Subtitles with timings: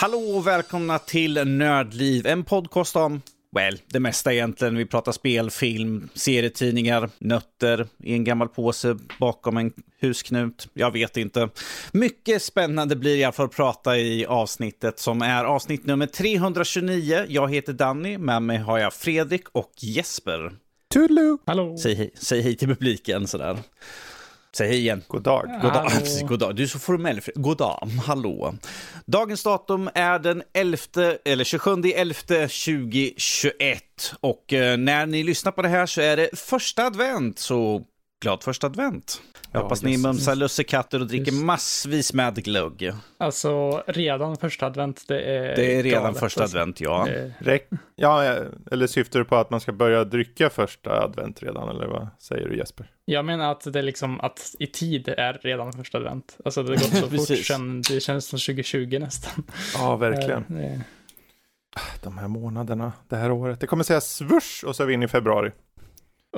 [0.00, 3.22] Hallå och välkomna till Nördliv, en podcast om,
[3.56, 4.76] well, det mesta egentligen.
[4.76, 10.68] Vi pratar spel, film, serietidningar, nötter i en gammal påse bakom en husknut.
[10.72, 11.48] Jag vet inte.
[11.92, 17.24] Mycket spännande blir alla fall att prata i avsnittet som är avsnitt nummer 329.
[17.28, 20.52] Jag heter Danny, med mig har jag Fredrik och Jesper.
[20.88, 21.38] Toodaloo!
[21.46, 21.76] Hallå!
[21.78, 23.58] Säg hej, säg hej till publiken sådär.
[24.56, 25.02] Säg hej igen.
[25.08, 25.50] God dag.
[25.62, 25.88] God dag.
[25.90, 26.56] Precis, god dag.
[26.56, 27.20] Du är så formell.
[27.34, 27.88] God dag.
[28.06, 28.54] Hallå.
[29.06, 30.78] Dagens datum är den 11,
[31.24, 33.82] eller 27 11 2021.
[34.20, 37.38] Och eh, när ni lyssnar på det här så är det första advent.
[37.38, 37.82] Så
[38.20, 39.22] glad första advent.
[39.52, 41.44] Jag Ja, hoppas ni mumsar lussekatter och dricker Just.
[41.44, 42.92] massvis med glögg.
[43.18, 46.56] Alltså, redan första advent, det är Det är redan galet, första alltså.
[46.58, 47.04] advent, ja.
[47.06, 47.68] Det- Räck.
[47.96, 48.24] Ja,
[48.70, 52.48] eller syftar du på att man ska börja dricka första advent redan, eller vad säger
[52.48, 52.90] du Jesper?
[53.04, 56.36] Jag menar att det är liksom, att i tid är redan första advent.
[56.44, 59.44] Alltså det har gått så fort sen, det känns som 2020 nästan.
[59.74, 60.44] Ja, verkligen.
[60.50, 60.80] Eh, det-
[62.02, 63.60] De här månaderna, det här året.
[63.60, 65.50] Det kommer säga svush och så är vi inne i februari.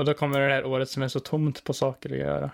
[0.00, 2.50] Och då kommer det här året som är så tomt på saker att göra.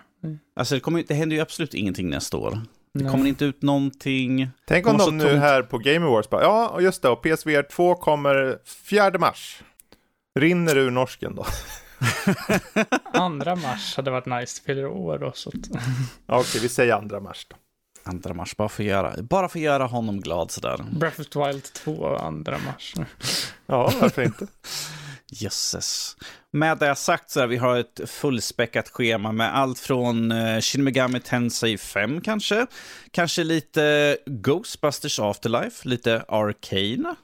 [0.55, 2.51] Alltså, det, kommer, det händer ju absolut ingenting nästa år.
[2.93, 3.11] Det Nej.
[3.11, 4.49] kommer inte ut någonting.
[4.65, 5.39] Tänk om de nu tomt.
[5.39, 9.61] här på Game Awards bara, ja, och just det, och PSVR 2 kommer 4 mars.
[10.39, 11.45] Rinner ur norsken då?
[13.13, 15.49] Andra mars hade varit nice, fyller år och så.
[15.49, 15.83] att-
[16.25, 17.55] Okej, vi säger 2 mars då.
[18.03, 20.85] Andra mars, bara för att göra, bara för att göra honom glad sådär.
[20.99, 22.93] Breath of the Wild 2, andra mars.
[23.65, 24.47] Ja, varför inte?
[25.31, 26.17] Jösses.
[26.51, 30.61] Med det sagt så här, vi har ett fullspäckat schema med allt från eh, uh,
[30.61, 32.67] Shin Megami Tensei 5 kanske,
[33.11, 37.15] kanske lite Ghostbusters Afterlife, lite Arcane,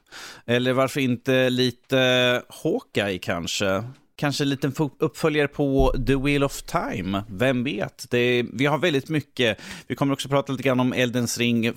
[0.45, 3.83] eller varför inte lite Hawkeye kanske.
[4.15, 8.05] Kanske en liten uppföljare på The Wheel of Time, vem vet?
[8.09, 9.59] Det är, vi har väldigt mycket.
[9.87, 11.73] Vi kommer också prata lite grann om Eldens ring,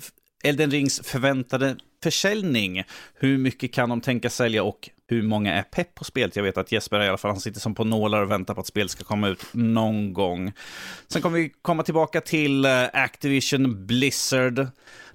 [0.47, 2.83] Elden Rings förväntade försäljning.
[3.15, 6.35] Hur mycket kan de tänka sälja och hur många är pepp på spelet?
[6.35, 8.61] Jag vet att Jesper i alla fall, han sitter som på nålar och väntar på
[8.61, 10.51] att spelet ska komma ut någon gång.
[11.07, 14.67] Sen kommer vi komma tillbaka till eh, Activision Blizzard.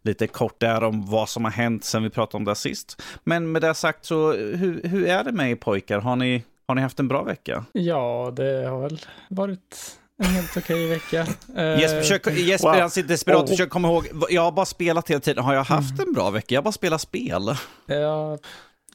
[0.03, 3.03] Lite kort där om vad som har hänt sen vi pratade om det sist.
[3.25, 6.01] Men med det sagt så, eh, hur, hur är det med er pojkar?
[6.01, 7.65] Har ni, har ni haft en bra vecka?
[7.73, 11.27] Ja, det har väl varit en helt okej vecka.
[11.57, 12.81] Eh, Jesper, försök, Jesper wow.
[12.81, 14.07] han sitter desperat och försöker komma ihåg.
[14.31, 15.45] Jag har bara spelat hela tiden.
[15.45, 16.55] Har jag haft en bra vecka?
[16.55, 17.55] Jag har bara spelat spel.
[17.87, 18.39] Ja,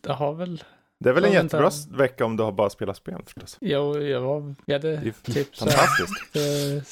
[0.01, 0.63] det har väl
[0.99, 1.57] Det är väl en Ja, vänta.
[1.57, 3.57] jättebra vecka om du har bara spelat spel förstås.
[3.61, 5.73] Jo, jag var, vi hade typ så här,
[6.33, 6.83] eh,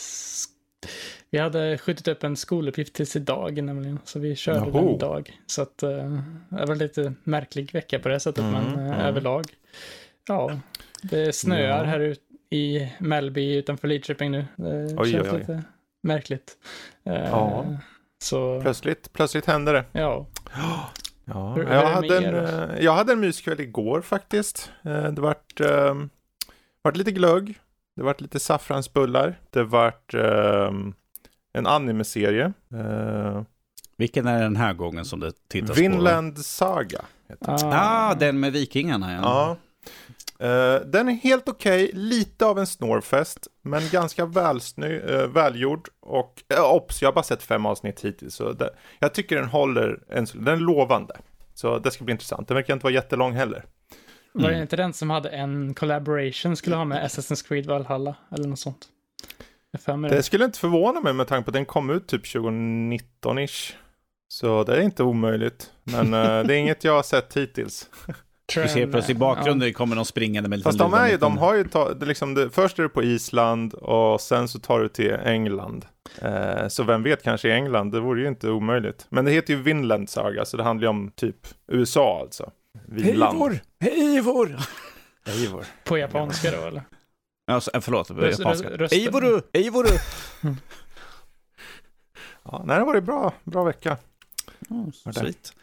[1.31, 4.72] vi hade skjutit upp en skoluppgift tills idag nämligen, så vi körde Jaha.
[4.81, 5.40] den idag.
[5.47, 5.90] Så att eh,
[6.50, 8.91] det var lite märklig vecka på det sättet, Mm, men mm.
[9.00, 9.46] överlag.
[10.28, 10.59] Ja,
[11.02, 11.84] det snöar Ja.
[11.84, 14.46] här ute i Mellby utanför Lidköping nu.
[14.56, 15.40] Det Oj, känns oj, oj.
[15.40, 15.64] lite
[16.04, 16.58] märkligt.
[17.06, 17.66] Eh, Ja.
[18.22, 19.86] Så, Plötsligt, plötsligt hände det.
[19.92, 20.26] ja.
[21.28, 24.72] Ja, Hur- jag, hade en, eh, jag hade en myskväll igår faktiskt.
[24.84, 25.96] Eh, Det vart, eh,
[26.82, 27.60] vart lite glögg,
[27.96, 30.72] det vart lite saffransbullar, det vart eh,
[31.54, 32.54] en anime-serie.
[32.74, 33.42] Eh,
[33.98, 37.02] Vilken är den här gången som det tittas Vinland Saga.
[37.30, 37.58] Heter den.
[37.60, 37.68] på?
[37.74, 39.20] Ah, den med vikingarna ja.
[39.22, 39.58] Ja.
[40.40, 45.90] Eh, den är helt okej, lite av en snorfest, men ganska välsny, eh, välgjord.
[46.00, 48.69] Och uh, obs, jag har bara sett fem avsnitt hittills, så det,
[49.00, 51.18] jag tycker den håller, en, den är lovande.
[51.53, 52.47] Så det ska bli intressant.
[52.47, 53.66] Den verkar inte vara jättelång heller.
[54.34, 54.62] Var det Mm.
[54.62, 58.88] inte den som hade en collaboration skulle ha med Assassin's Creed Valhalla eller något sånt?
[59.85, 60.23] Det det.
[60.23, 63.73] skulle inte förvåna mig med tanke på att den kom ut typ 2019-ish.
[64.28, 65.72] Så det är inte omöjligt.
[65.84, 67.90] Men eh, det är inget jag har sett hittills.
[68.46, 71.38] Du ser plötsligt i bakgrunden kommer de springande med lite Fast de, är ju, de
[71.38, 74.59] har ju tagit, det är liksom det, först är du på Island och sen så
[74.59, 75.86] tar du till England.
[76.22, 79.06] Eh, så vem vet, kanske i England, det vore ju inte omöjligt.
[79.09, 82.52] Men det heter ju Vinland Saga, så det handlar ju om typ USA alltså.
[82.86, 83.59] Vinland.
[83.80, 84.58] Eivor!
[85.26, 85.66] Eivor.
[85.84, 86.84] På japanska då eller?
[87.52, 88.70] Alltså, eh, förlåt, på japanska.
[88.91, 89.41] Eivoru!
[89.53, 89.98] Eivoru!
[92.52, 93.98] Ja, nej, det var en bra, bra vecka.
[94.59, 95.14] Det?
[95.14, 95.53] sweet.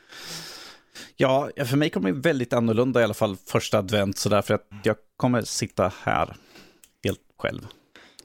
[1.16, 4.66] Ja, för mig kommer det väldigt annorlunda i alla fall första advent sådär för att
[4.82, 6.36] jag kommer sitta här
[7.04, 7.66] helt själv.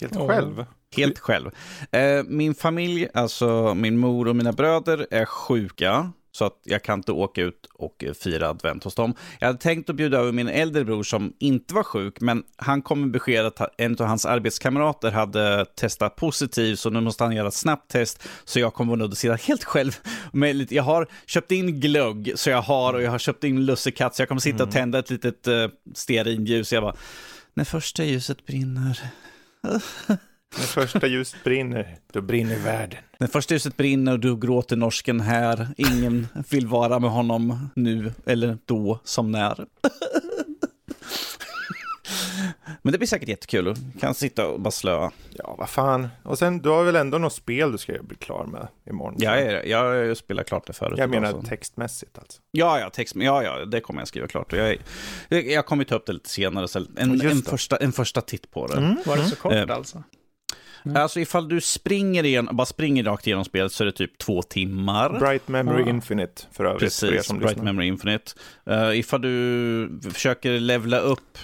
[0.02, 0.28] Helt Ja.
[0.28, 0.66] själv.
[0.96, 1.52] Helt själv.
[1.92, 6.12] Eh, min familj, alltså min mor och mina bröder är sjuka.
[6.38, 9.14] Så att jag kan inte åka ut och eh, fira advent hos dem.
[9.40, 12.82] Jag hade tänkt att bjuda över min äldre bror som inte var sjuk, men han
[12.82, 17.36] kom med besked att en av hans arbetskamrater hade testat positivt, så nu måste han
[17.36, 18.28] göra ett snabbt test.
[18.46, 19.98] Så jag kommer att sitta helt själv.
[20.34, 23.66] Med lite, jag har köpt in glögg, så jag har, och jag har köpt in
[23.66, 26.74] lussekatt, så jag kommer sitta och tända ett litet uh, stearinljus.
[26.74, 26.96] Jag bara,
[27.54, 29.00] när första ljuset brinner.
[30.56, 33.00] När första ljuset brinner, då brinner världen.
[33.18, 35.68] När första ljuset brinner och du gråter norsken här.
[35.78, 39.66] Ingen vill vara med honom nu eller då som när.
[42.82, 43.76] Men det blir säkert jättekul.
[44.00, 45.12] Kan sitta och bara slöa.
[45.30, 46.08] Ja, vad fan.
[46.24, 49.16] Och sen, du har väl ändå något spel du ska bli klar med imorgon?
[49.18, 50.98] Ja, jag, jag spelar klart det förut.
[50.98, 52.42] Jag menar textmässigt alltså.
[52.52, 54.54] Ja, ja, text, ja, ja, det kommer jag skriva klart.
[54.54, 54.78] Jag,
[55.30, 56.68] jag, jag kommer ta upp det lite senare.
[56.68, 58.78] Så en, en, första, en första titt på det.
[58.78, 58.98] Mm.
[59.06, 59.72] Var det så kort mm.
[59.72, 60.04] alltså?
[60.90, 61.02] Mm.
[61.02, 64.42] Alltså ifall du springer igen, bara springer rakt igenom spelet så är det typ två
[64.42, 65.20] timmar.
[65.20, 65.90] Bright Memory ah.
[65.90, 66.80] Infinite för övrigt.
[66.80, 67.64] Precis, för Bright lyssnar.
[67.64, 68.32] Memory Infinite.
[68.70, 71.38] Uh, ifall du försöker levla upp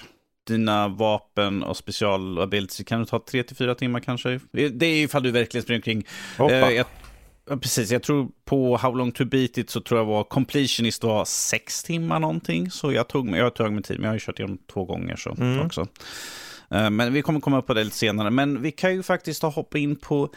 [0.48, 4.40] dina vapen och specialabilities kan du ta tre till fyra timmar kanske.
[4.51, 6.04] Det är ifall du verkligen springer omkring.
[6.40, 6.86] Uh, jag,
[7.62, 11.25] precis, jag tror på How long to beat it så tror jag var completionist var
[11.25, 12.72] sex timmar någonting.
[12.72, 15.16] Så jag tog, jag tog mig tid, men jag har ju kört igenom två gånger
[15.16, 15.66] så mm.
[15.66, 15.88] också.
[16.73, 18.29] Eh, men vi kommer komma upp på det lite senare.
[18.29, 20.29] Men vi kan ju faktiskt hoppa in på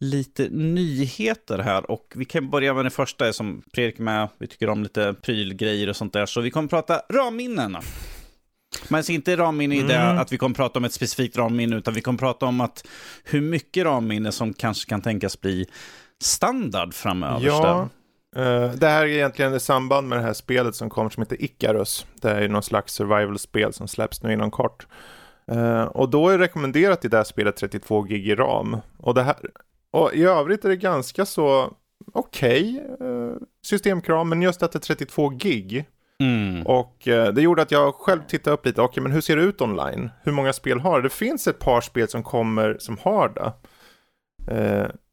[0.00, 1.90] lite nyheter här.
[1.90, 4.28] Och vi kan börja med det första som Fredrik med.
[4.38, 6.26] Vi tycker om lite prylgrejer och sånt där.
[6.26, 7.76] Så vi kommer prata ramminnen.
[8.88, 10.18] Men inte ramminne i det mm.
[10.18, 12.86] att vi kommer prata om ett specifikt ramminne, utan vi kommer prata om att
[13.24, 15.66] hur mycket ramminne som kanske kan tänkas bli
[16.22, 17.46] standard framöver.
[17.46, 17.88] Ja,
[18.36, 21.42] uh, det här är egentligen i samband med det här spelet som kommer som heter
[21.42, 22.06] Icarus.
[22.20, 24.86] Det är någon slags survival-spel som släpps nu inom kort.
[25.52, 28.76] Uh, och då är rekommenderat i det här spelet 32 gig i ram.
[28.98, 29.36] Och, det här,
[29.90, 31.74] och i övrigt är det ganska så
[32.12, 33.34] okej okay, uh,
[33.64, 35.84] systemkram, men just att det är 32 gig.
[36.20, 36.66] Mm.
[36.66, 39.36] Och uh, det gjorde att jag själv tittade upp lite, okej okay, men hur ser
[39.36, 40.10] det ut online?
[40.22, 41.02] Hur många spel har det?
[41.02, 43.52] Det finns ett par spel som kommer som har det.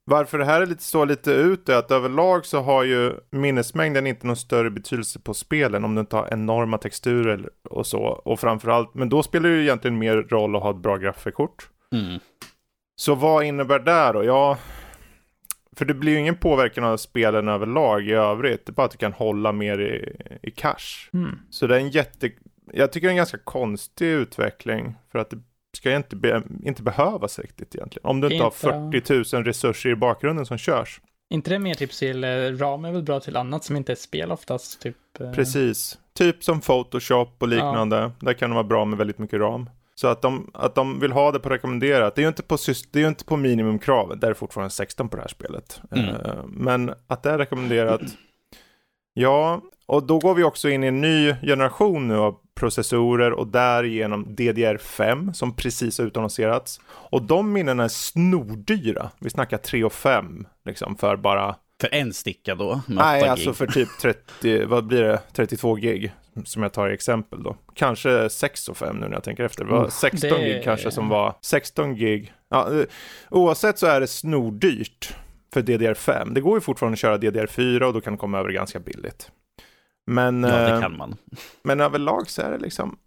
[0.09, 4.07] Varför det här är lite, står lite ut är att överlag så har ju minnesmängden
[4.07, 8.01] inte någon större betydelse på spelen om du inte har enorma texturer och så.
[8.01, 11.69] Och framförallt, men då spelar det ju egentligen mer roll att ha ett bra grafikkort.
[11.94, 12.19] Mm.
[12.95, 14.23] Så vad innebär det då?
[14.23, 14.57] Ja,
[15.75, 18.65] för det blir ju ingen påverkan av spelen överlag i övrigt.
[18.65, 21.09] Det är bara att du kan hålla mer i, i cash.
[21.13, 21.39] Mm.
[21.50, 22.31] Så det är en jätte...
[22.73, 24.95] Jag tycker det är en ganska konstig utveckling.
[25.12, 25.39] För att det
[25.77, 28.10] ska inte, be, inte behövas riktigt egentligen.
[28.10, 31.01] Om du inte, inte har 40 000 resurser i bakgrunden som körs.
[31.30, 33.95] inte det mer typ till, eh, ram är väl bra till annat som inte är
[33.95, 34.81] spel oftast?
[34.81, 35.31] Typ, eh...
[35.31, 37.98] Precis, typ som Photoshop och liknande.
[37.98, 38.12] Ja.
[38.19, 39.69] Där kan det vara bra med väldigt mycket ram.
[39.95, 42.57] Så att de, att de vill ha det på rekommenderat, det är ju inte på,
[42.92, 45.81] det är inte på minimumkravet, där är det fortfarande 16 på det här spelet.
[45.92, 46.06] Mm.
[46.06, 48.01] Uh, men att det är rekommenderat,
[49.19, 53.48] ja, och då går vi också in i en ny generation nu av processorer och
[53.48, 56.80] därigenom DDR5 som precis har utannonserats.
[56.88, 59.10] Och de minnena är snordyra.
[59.19, 61.56] Vi snackar 3 och 5 liksom för bara...
[61.81, 62.81] För en sticka då?
[62.88, 66.13] Nej, alltså för typ 30, vad blir det, 32 gig
[66.45, 67.56] som jag tar i exempel då.
[67.74, 69.65] Kanske 6 och 5 nu när jag tänker efter.
[69.65, 70.45] Det var 16 det...
[70.45, 72.33] gig kanske som var 16 gig.
[72.50, 72.86] Ja, eh,
[73.30, 75.15] oavsett så är det snordyrt
[75.54, 76.34] för DDR5.
[76.34, 79.31] Det går ju fortfarande att köra DDR4 och då kan det komma över ganska billigt.
[80.07, 81.16] Men, ja, det eh, kan man.
[81.63, 82.98] Men överlag så är det liksom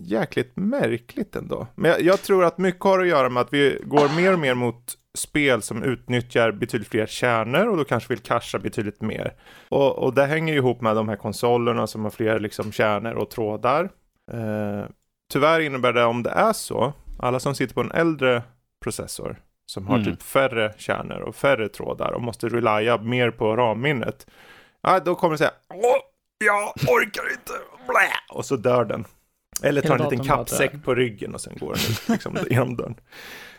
[0.00, 1.66] jäkligt märkligt ändå.
[1.74, 4.38] Men jag, jag, tror att mycket har att göra med att vi går mer och
[4.38, 9.34] mer mot spel som utnyttjar betydligt fler kärnor och då kanske vill casha betydligt mer.
[9.68, 13.30] Och, och det hänger ihop med de här konsolerna som har fler liksom kärnor och
[13.30, 13.84] trådar.
[14.32, 14.84] Eh,
[15.32, 18.42] tyvärr innebär det om det är så, alla som sitter på en äldre
[18.82, 20.06] processor som har mm.
[20.06, 24.26] typ färre kärnor och färre trådar och måste relya mer på ramminnet.
[24.82, 25.52] Ja, då kommer det säga
[26.38, 27.52] jag orkar inte,
[27.86, 28.10] Blä!
[28.28, 29.04] och så dör den.
[29.62, 32.94] Eller tar en liten kappsäck på ryggen och sen går den ut liksom, genom dörren.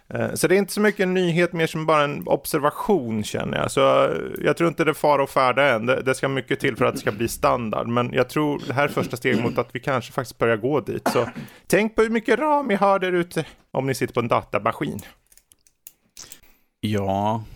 [0.09, 3.57] Eh, så det är inte så mycket en nyhet, mer som bara en observation känner
[3.57, 3.71] jag.
[3.71, 5.85] Så eh, jag tror inte det är fara och färda än.
[5.85, 7.87] Det, det, ska mycket till för att det ska bli standard.
[7.87, 10.79] Men jag tror det här är första steget mot att vi kanske faktiskt börjar gå
[10.79, 11.07] dit.
[11.13, 11.29] Så
[11.67, 15.01] tänk på hur mycket ram ni har där ute om ni sitter på en datamaskin.
[16.87, 17.49] Ja,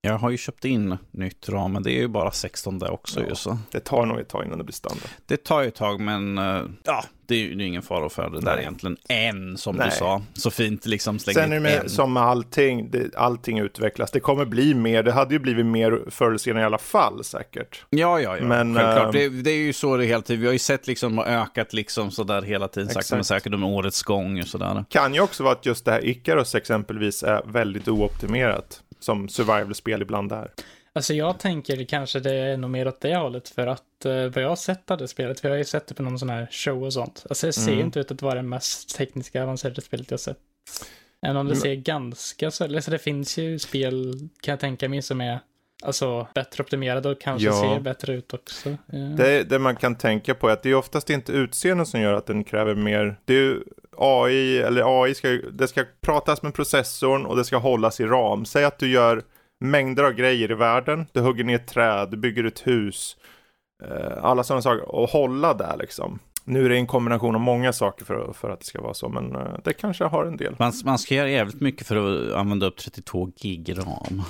[0.00, 3.20] jag har ju köpt in nytt ram, men det är ju bara 16 där också.
[3.20, 3.58] Ja, ju, så.
[3.70, 5.08] Det tar nog ett tag innan det blir standard.
[5.26, 8.40] Det tar ju ett tag, men uh, ja, det är ju ingen fara för det
[8.40, 8.96] där egentligen.
[9.08, 9.88] En, som Nej.
[9.90, 10.22] du sa.
[10.34, 14.10] Så fint liksom slänga Sen är det med, som med allting, det, allting utvecklas.
[14.10, 17.24] Det kommer bli mer, det hade ju blivit mer förr eller senare i alla fall
[17.24, 17.84] säkert.
[17.90, 18.44] Ja, ja, ja.
[18.44, 19.06] Men, Självklart.
[19.06, 20.40] Uh, det, det, är ju så det hela tiden.
[20.40, 24.02] Vi har ju sett liksom ökat liksom sådär hela tiden, sakta men säkert under årets
[24.02, 24.84] gång och sådär.
[24.88, 30.02] Kan ju också vara att just det här Icarus exempelvis är väldigt ooptimerat som survival-spel
[30.02, 30.50] ibland är.
[30.92, 34.36] Alltså jag tänker kanske det är nog mer åt det hållet för att eh, vad
[34.44, 36.30] jag har sett av det spelet, för jag har ju sett det på någon sån
[36.30, 37.24] här show och sånt.
[37.30, 37.84] Alltså det ser Mm.
[37.84, 40.38] inte ut att vara det mest tekniska avancerade spelet jag sett.
[41.22, 44.60] Även om det Men- ser ganska så, eller så det finns ju spel kan jag
[44.60, 45.38] tänka mig som är
[45.82, 47.60] alltså bättre optimerade och kanske Ja.
[47.60, 48.70] ser bättre ut också.
[48.86, 48.98] Ja.
[48.98, 52.12] Det, det man kan tänka på är att det är oftast inte utseendet som gör
[52.12, 53.16] att den kräver mer.
[53.24, 53.60] Det är ju
[53.98, 58.44] AI, eller AI ska det ska pratas med processorn och det ska hållas i ram.
[58.44, 59.22] Säg att du gör
[59.60, 61.06] mängder av grejer i världen.
[61.12, 63.16] Du hugger ner träd, du bygger ett hus.
[63.84, 64.94] eh, Alla sådana saker.
[64.94, 66.18] Och hålla där liksom.
[66.44, 69.08] Nu är det en kombination av många saker för, för att det ska vara så,
[69.08, 70.56] men eh, det kanske har en del.
[70.58, 71.96] Man, man ska göra jävligt mycket för
[72.30, 74.22] att använda upp 32 gig ram.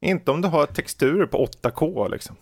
[0.00, 2.36] Inte om du har texturer på 8K liksom.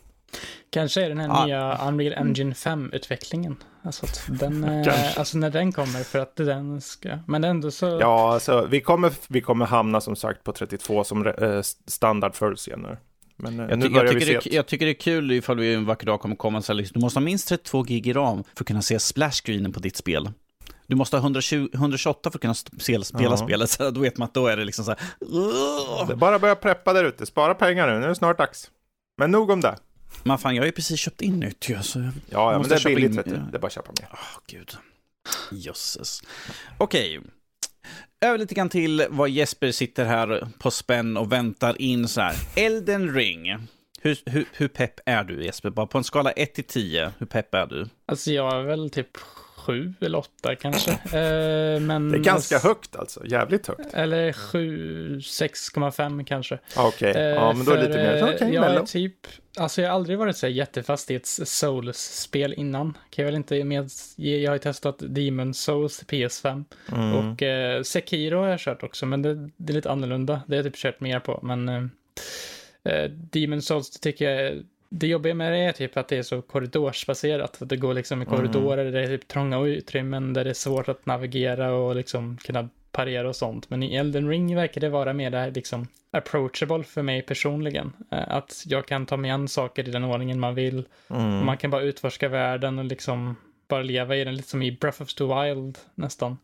[0.69, 1.45] Kanske är den här Ja.
[1.45, 3.55] nya Unreal Engine 5-utvecklingen.
[3.83, 7.85] Alltså att den, eh, alltså när den kommer för att den ska, men ändå så.
[8.01, 12.55] Ja, alltså vi kommer, vi kommer hamna som sagt på 32 som eh, standard förr
[12.55, 12.97] senare.
[13.35, 15.57] Men eh, Jag, nu ty- jag, tycker se det, jag tycker det är kul ifall
[15.59, 18.07] vi en vacker dag kommer komma och säga liksom, du måste ha minst 32 gig
[18.07, 20.29] i ram för att kunna se splashscreenen på ditt spel.
[20.87, 23.37] Du måste ha 120, 128 för att kunna spela, spela Ja.
[23.37, 24.99] spelet, så då vet man att då är det liksom så här...
[25.19, 28.37] "Ugh." Det är bara börja preppa där ute, spara pengar nu, nu är det snart
[28.37, 28.71] dags.
[29.17, 29.75] Men nog om det.
[30.23, 31.99] Men fan, jag har ju precis köpt in nytt ju, så...
[31.99, 33.31] Ja, ja men det är billigt in- vet du.
[33.51, 34.09] Det är bara att köpa mer.
[34.13, 34.71] Åh, gud.
[35.51, 36.21] Jösses.
[36.77, 37.21] Okej.
[38.21, 42.35] Över lite grann till vad Jesper sitter här på spänn och väntar in så här.
[42.55, 43.67] Elden ring.
[44.01, 45.69] Hur, hur, hur pepp är du Jesper?
[45.69, 47.87] Bara på en skala 1 till 10, hur pepp är du?
[48.05, 49.07] Alltså jag är väl typ
[49.67, 50.91] sju eller åtta kanske.
[50.91, 53.93] Eh, men Det är ganska högt alltså, jävligt högt.
[53.93, 56.59] Eller sju, 6,5 kanske.
[56.75, 58.85] Ja, Okej, Eh, ja men då är det lite mer, eh, okej, jag är mello.
[58.85, 59.13] typ,
[59.57, 62.93] alltså jag har aldrig varit så jättefast i ett Souls-spel innan.
[63.09, 66.63] Kan jag väl inte med, jag har ju testat Demon Souls till PS5.
[66.91, 67.13] Mm.
[67.13, 70.41] Och eh, Sekiro har jag kört också, men det, det är lite annorlunda.
[70.47, 71.83] Det har jag typ kört mer på, men eh,
[72.93, 76.23] eh, Demon Souls tycker jag är- det jobbiga med det är typ att det är
[76.23, 77.61] så korridorsbaserat.
[77.61, 78.37] Att det går liksom i Mm.
[78.37, 82.37] korridorer, där det är typ trånga utrymmen, där det är svårt att navigera och liksom
[82.37, 83.69] kunna parera och sånt.
[83.69, 87.93] Men i Elden Ring verkar det vara mer liksom approachable för mig personligen.
[88.11, 90.83] Eh, Att jag kan ta mig an saker i den ordningen man vill.
[91.09, 91.45] Mm.
[91.45, 93.35] Man kan bara utforska världen och liksom
[93.67, 96.37] bara leva i den, lite som i Breath of the Wild nästan.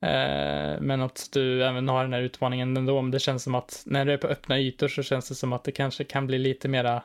[0.00, 3.82] Eh, men att du även har den här utmaningen ändå, men det känns som att
[3.86, 6.38] när du är på öppna ytor så känns det som att det kanske kan bli
[6.38, 7.02] lite mera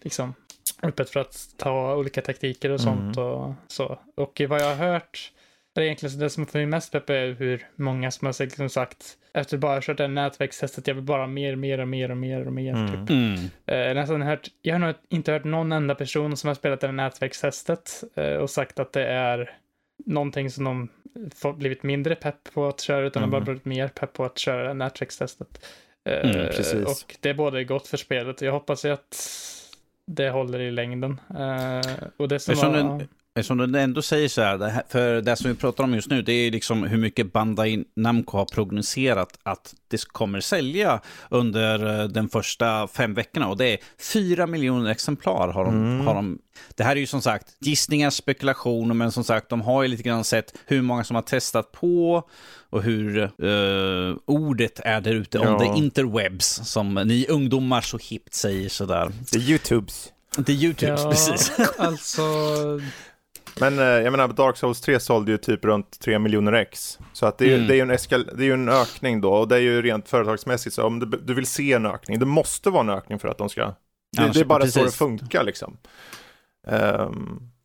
[0.00, 0.34] liksom
[0.82, 3.98] öppet för att ta olika taktiker och sånt och så.
[4.16, 5.32] Och vad jag har hört,
[5.74, 8.68] det är egentligen det som får mig mest pepp är hur många som har liksom
[8.68, 12.46] sagt efter bara kört det nätverkstestet, jag vill bara mer, mer och mer och mer
[12.46, 12.74] och mer.
[12.74, 13.06] Mm.
[13.06, 13.10] Typ.
[13.10, 13.34] Mm.
[13.66, 16.86] Eh, nästan hört, jag har nog inte hört någon enda person som har spelat det
[16.86, 19.56] här nätverkstestet eh, och sagt att det är
[20.06, 20.88] någonting som de
[21.34, 23.30] får blivit mindre pepp på att köra utan de Mm.
[23.30, 25.66] bara blivit mer pepp på att köra nätverkstestet.
[26.08, 26.84] Eh, Mm.
[26.84, 28.40] Och det är både gott för spelet.
[28.42, 29.14] Jag hoppas ju att
[30.14, 31.20] det håller i längden.
[31.30, 33.08] Eh, och det som Eftersom var, den-
[33.40, 36.32] Eftersom du ändå säger så här, för det som vi pratar om just nu, det
[36.32, 42.28] är liksom hur mycket Bandai Namco har prognostiserat att det kommer sälja under eh, den
[42.28, 43.48] första fem veckorna.
[43.48, 43.78] Och det är
[44.12, 46.06] fyra miljoner exemplar har de, Mm.
[46.06, 46.38] har de.
[46.76, 50.02] Det här är ju som sagt gissningar, spekulationer, men som sagt, de har ju lite
[50.02, 52.22] grann sett hur många som har testat på
[52.70, 55.48] och hur eh, ordet är där ute Ja.
[55.54, 59.12] om the interwebs, som ni ungdomar så hippt säger sådär.
[59.32, 60.12] Det är YouTubes.
[60.36, 61.52] Det är YouTube, ja, precis.
[61.78, 62.22] alltså,
[63.60, 66.98] Men eh, jag menar, Dark Souls 3 sålde ju typ runt 3 miljoner ex.
[67.12, 67.68] Så att det är, ju- Mm.
[67.68, 70.74] det är en, eskal- det är en ökning då, och det är ju rent företagsmässigt,
[70.74, 73.38] så om du, du vill se en ökning, det måste vara en ökning för att
[73.38, 73.64] de ska...
[74.16, 74.98] Det, Annars- det är bara så det precis.
[74.98, 75.76] funkar liksom.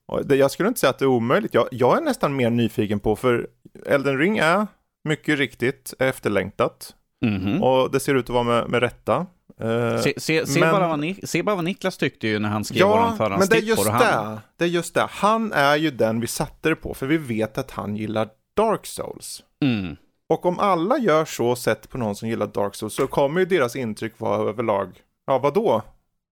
[0.07, 2.49] Och det, jag skulle inte säga att det är omöjligt, jag, jag är nästan mer
[2.49, 3.47] nyfiken på, för
[3.85, 4.67] Elden Ring är
[5.03, 7.63] mycket riktigt efterlängtat, Mhm.
[7.63, 9.25] och det ser ut att vara med, med rätta.
[9.59, 12.49] Eh, Se, se, se, men- bara vad Ni, se bara vad Niklas tyckte ju när
[12.49, 13.91] han skrev Ja, våran men det är förhandstipp just på det.
[13.91, 14.41] Han, det.
[14.57, 15.07] Det är just det.
[15.09, 18.85] Han är ju den vi satte det på, för vi vet att han gillar Dark
[18.85, 19.43] Souls.
[19.61, 19.95] mm,
[20.29, 23.45] Och om alla gör så sett på någon som gillar Dark Souls så kommer ju
[23.45, 24.89] deras intryck vara överlag,
[25.27, 25.81] ja vadå?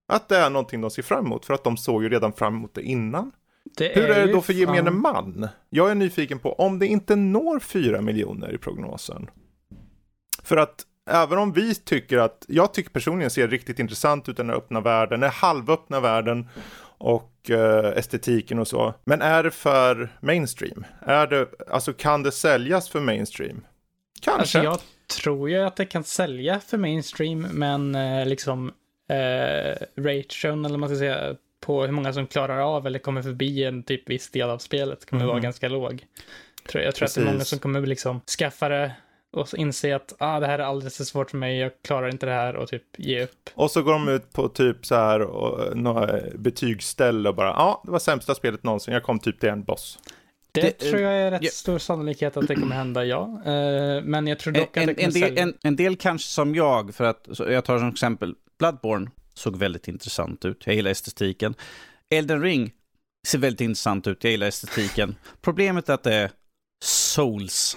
[0.08, 2.54] Att det är någonting de ser fram emot, för att de såg ju redan fram
[2.54, 3.32] emot det innan.
[3.76, 5.48] det Hur är det ju då för gemene fan- man?
[5.70, 9.30] Jag är nyfiken på om det inte når 4 miljoner i prognosen.
[10.42, 14.48] För att även om vi tycker att, jag tycker personligen ser riktigt intressant ut den
[14.48, 16.48] här öppna världen, den halvöppna världen
[16.98, 18.94] och eh, estetiken och så.
[19.04, 20.84] Men är det för mainstream?
[21.00, 23.64] Är det, alltså kan det säljas för mainstream?
[24.20, 24.40] Kanske.
[24.40, 24.78] Alltså jag
[25.22, 28.72] tror ju att det kan sälja för mainstream, men eh, liksom
[29.08, 33.64] eh, ration, eller man ska säga, på hur många som klarar av eller kommer förbi
[33.64, 35.28] en typ viss del av spelet kommer Mhm.
[35.28, 36.04] vara ganska låg.
[36.68, 38.92] Tror jag, jag tror att det är många som kommer liksom skaffa det
[39.34, 42.08] och så inse att ah, det här är alldeles för svårt för mig, jag klarar
[42.08, 43.50] inte det här och typ ge upp.
[43.54, 47.82] Och så går de ut på typ så här och, några betygsställ och bara ja,
[47.84, 49.98] det var sämsta spelet någonsin, jag kom typ till en boss.
[50.52, 51.50] Det, Det- tror jag är rätt ja.
[51.50, 53.22] stor sannolikhet att det kommer hända, ja.
[53.46, 55.42] Eh, men jag tror dock att En, det kommer en, del, sälja.
[55.42, 59.56] en, en del kanske som jag, för att så jag tar som exempel Bloodborne såg
[59.56, 60.62] väldigt intressant ut.
[60.66, 61.54] Jag gillar estetiken.
[62.10, 62.72] Elden Ring
[63.26, 64.24] ser väldigt intressant ut.
[64.24, 65.14] Jag gillar estetiken.
[65.42, 66.30] Problemet är att det är
[66.84, 67.76] Souls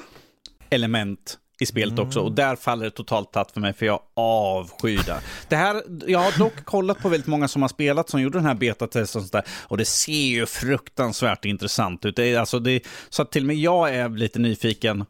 [0.69, 5.03] element i spelet också och där faller det totalt platt för mig för jag avskyr
[5.05, 5.21] det.
[5.47, 5.55] det.
[5.55, 8.55] Här, jag har dock kollat på väldigt många som har spelat som gjorde den här
[8.55, 12.15] betatesten och sånt där och det ser ju fruktansvärt intressant ut.
[12.15, 15.05] Det är, alltså det, så att till och med jag är lite nyfiken.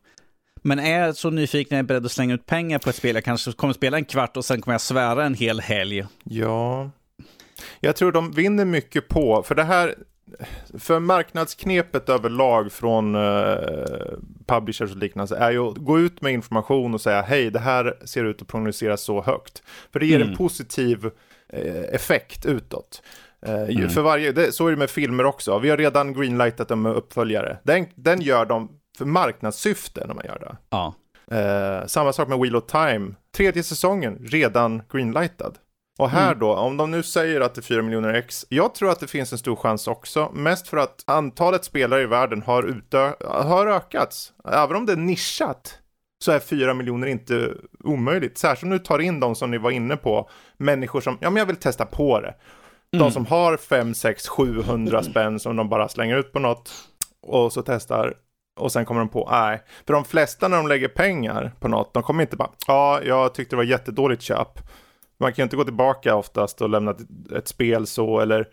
[0.62, 3.16] Men är jag så nyfiken jag är beredd att slänga ut pengar på ett spel,
[3.16, 6.06] jag kanske kommer spela en kvart och sen kommer jag svära en hel helg.
[6.24, 6.92] Ja,
[7.80, 9.96] jag tror de vinner mycket på, för det här,
[10.80, 13.22] för marknadsknepet överlag från eh,
[14.48, 17.94] publishers och liknande är ju att gå ut med information och säga hej, det här
[18.06, 19.64] ser ut att prognostiseras så högt.
[19.94, 20.30] För det ger Mm.
[20.30, 21.06] en positiv
[21.50, 23.02] eh, effekt utåt.
[23.42, 23.90] Eh, Mm.
[23.90, 25.60] För varje, det, så är det med filmer också.
[25.60, 27.58] Vi har redan greenlightat dem med uppföljare.
[27.64, 30.58] Den, den gör de för marknadssyfte när man gör det.
[30.70, 30.94] Ja.
[31.32, 33.12] Eh, samma sak med Wheel of Time.
[33.38, 35.58] Tredje säsongen, redan greenlightad.
[35.98, 36.40] Och här Mm.
[36.40, 39.08] då, om de nu säger att det är 4 miljoner ex, jag tror att det
[39.08, 43.68] finns en stor chans också, mest för att antalet spelare i världen har, utö- har
[43.68, 44.34] ökats.
[44.52, 45.78] Även om det är nischat,
[46.24, 48.38] så är 4 miljoner inte omöjligt.
[48.38, 51.38] Särskilt om du tar in de som ni var inne på, människor som, ja men
[51.40, 52.36] jag vill testa på det.
[52.92, 53.12] De Mm.
[53.12, 56.72] som har 5, 6, 700 spänn som de bara slänger ut på något
[57.28, 58.14] och så testar
[58.60, 59.62] och sen kommer de på, nej.
[59.88, 63.34] För de flesta när de lägger pengar på något, de kommer inte bara, ja, jag
[63.34, 64.60] tyckte det var jättedåligt köp.
[65.20, 68.48] Man kan inte gå tillbaka oftast och lämna ett, ett spel så, eller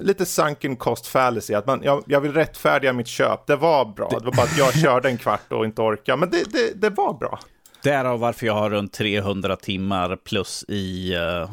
[0.00, 3.46] lite sunken cost fallacy, att man, jag, jag vill rättfärdiga mitt köp.
[3.46, 6.30] Det var bra, det, var bara att jag körde en kvart och inte orkade, men
[6.30, 7.38] det, det, det var bra.
[7.82, 11.50] Därav varför jag har runt 300 timmar plus i uh,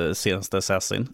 [0.00, 1.08] uh, senaste Assassin.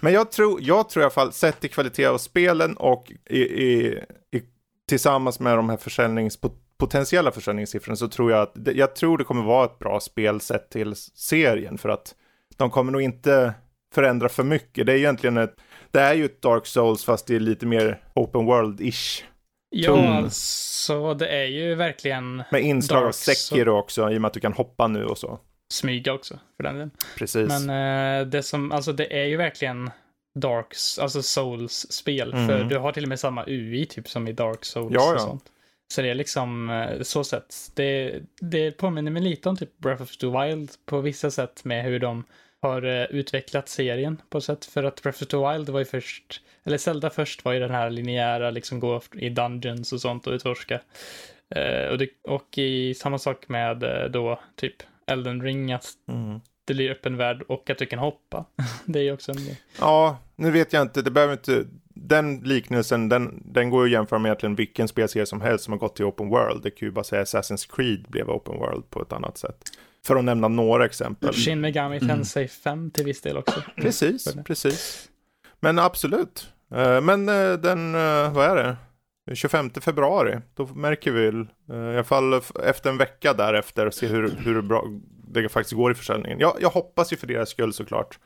[0.00, 3.40] Men jag tror, jag tror i alla fall, sett till kvalitet av spelen och i,
[3.40, 3.86] i,
[4.32, 4.42] i,
[4.88, 9.24] tillsammans med de här försäljnings, pot- potentiella försäljningssiffrorna så tror jag att, jag tror det
[9.24, 12.14] kommer vara ett bra spel sett till serien för att
[12.56, 13.54] de kommer nog inte
[13.94, 14.86] förändra för mycket.
[14.86, 15.56] Det är egentligen ett,
[15.90, 19.22] det är ju ett Dark Souls fast det är lite mer open world-ish.
[19.70, 23.14] Ja, så det är ju verkligen Med inslag av Dark.
[23.14, 25.38] Sekiro också, i och med att du kan hoppa nu och så.
[25.72, 26.90] smyga också, för den delen.
[27.16, 27.48] Precis.
[27.48, 29.90] Men eh, det som, alltså det är ju verkligen
[30.38, 32.32] Darks, alltså Souls-spel.
[32.32, 32.46] Mm.
[32.48, 35.14] För du har till och med samma UI typ som i Dark Souls Ja, ja.
[35.14, 35.44] och sånt.
[35.88, 37.54] Så det är liksom, eh, så sätt.
[37.74, 41.84] Det, det påminner mig lite om typ Breath of the Wild på vissa sätt med
[41.84, 42.24] hur de
[42.62, 44.64] har eh, utvecklat serien på sätt.
[44.64, 47.70] För att Breath of the Wild var ju först, eller Zelda först var ju den
[47.70, 50.80] här linjära, liksom gå i dungeons och sånt och utforska.
[51.54, 53.78] Eh, och, det, och i samma sak med
[54.12, 54.74] då typ
[55.06, 56.40] Elden Ring, att Mm.
[56.64, 58.44] det blir öppen värld och att du kan hoppa.
[58.84, 59.60] det är ju också en grej.
[59.78, 63.98] Ja, nu vet jag inte, det behöver inte, den liknelsen, den, den går ju att
[63.98, 66.62] jämföra med egentligen vilken spelserie som helst som har gått till Open World.
[66.62, 69.56] Det kan ju bara säga Assassin's Creed blev Open World på ett annat sätt.
[70.06, 71.32] För att nämna några exempel.
[71.32, 72.08] Shin Megami Mm.
[72.08, 73.62] Tensei 5 till viss del också.
[73.76, 74.42] Precis, det.
[74.42, 75.08] precis.
[75.60, 76.48] Men absolut.
[76.74, 78.76] Eh, Men eh, den, eh, vad är det?
[79.34, 84.30] 25 februari, då märker vi väl, i alla fall efter en vecka därefter, se hur,
[84.38, 84.84] hur bra
[85.28, 86.38] det faktiskt går i försäljningen.
[86.38, 88.18] Jag, jag hoppas ju för deras skull såklart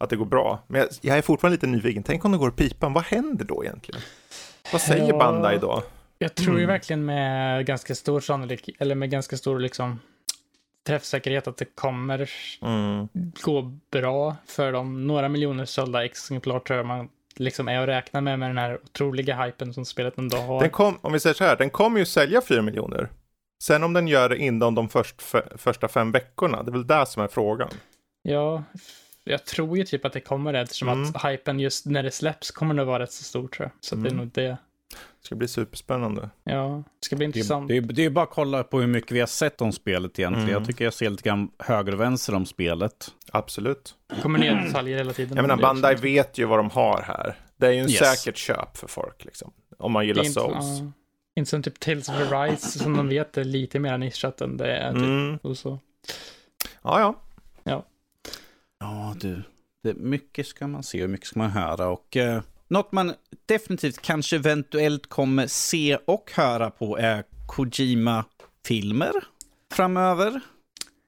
[0.00, 0.58] att det går bra.
[0.66, 3.64] Men jag, jag är fortfarande lite nyfiken, tänk om det går pipan, vad händer då
[3.64, 4.00] egentligen?
[4.72, 5.18] Vad säger Ja.
[5.18, 5.82] Bandai då?
[6.18, 6.72] Jag tror ju Mm.
[6.74, 9.98] verkligen med ganska stor sannolikhet, eller med ganska stor liksom
[10.86, 12.30] träffsäkerhet att det kommer
[12.62, 13.08] Mm.
[13.42, 15.06] gå bra för dem.
[15.06, 18.78] Några miljoner sålda exemplar tror jag man liksom är att räkna med med den här
[18.84, 20.60] otroliga hypen som spelet ändå har.
[20.60, 23.08] Den kom, om vi säger så här, den kommer ju sälja 4 miljoner.
[23.62, 26.86] Sen om den gör det inom de först, f- första fem veckorna, det är väl
[26.86, 27.68] det som är frågan.
[28.22, 28.62] Ja,
[29.24, 31.12] jag tror ju typ att det kommer det eftersom Mm.
[31.14, 33.70] att hypen just när det släpps kommer nog vara rätt så stor tror jag.
[33.80, 34.24] Så att det är Mm.
[34.24, 34.56] nog det.
[35.20, 36.30] Det ska bli superspännande.
[36.44, 37.68] Ja, det ska bli Det, intressant.
[37.68, 40.18] det, är- det är bara att kolla på hur mycket vi har sett om spelet
[40.18, 40.48] egentligen.
[40.48, 40.52] Mm.
[40.60, 43.08] Jag tycker jag ser lite grann höger och vänster om spelet.
[43.32, 43.94] Absolut.
[44.16, 45.36] Det kommer nya detaljer hela tiden.
[45.36, 47.34] Jag menar, Det Bandai vet ju vad de har här.
[47.56, 47.98] Det är ju en Yes.
[48.20, 49.52] säkert köp för folk, liksom.
[49.78, 50.54] Om man Det gillar inte, Souls.
[50.80, 50.92] ja,
[51.34, 54.76] inte som typ Tales of Arise som de vet är lite mer nischat än det
[54.76, 54.92] är.
[54.92, 55.36] Typ, Mm.
[55.42, 55.78] och så.
[56.82, 57.14] Ja, ja.
[57.64, 57.84] Ja,
[59.20, 59.42] du.
[59.82, 61.88] Det, mycket ska man se och mycket ska man höra.
[61.88, 63.12] Och eh, något man
[63.46, 69.12] definitivt kanske eventuellt kommer se och höra på är Kojima-filmer
[69.72, 70.40] framöver.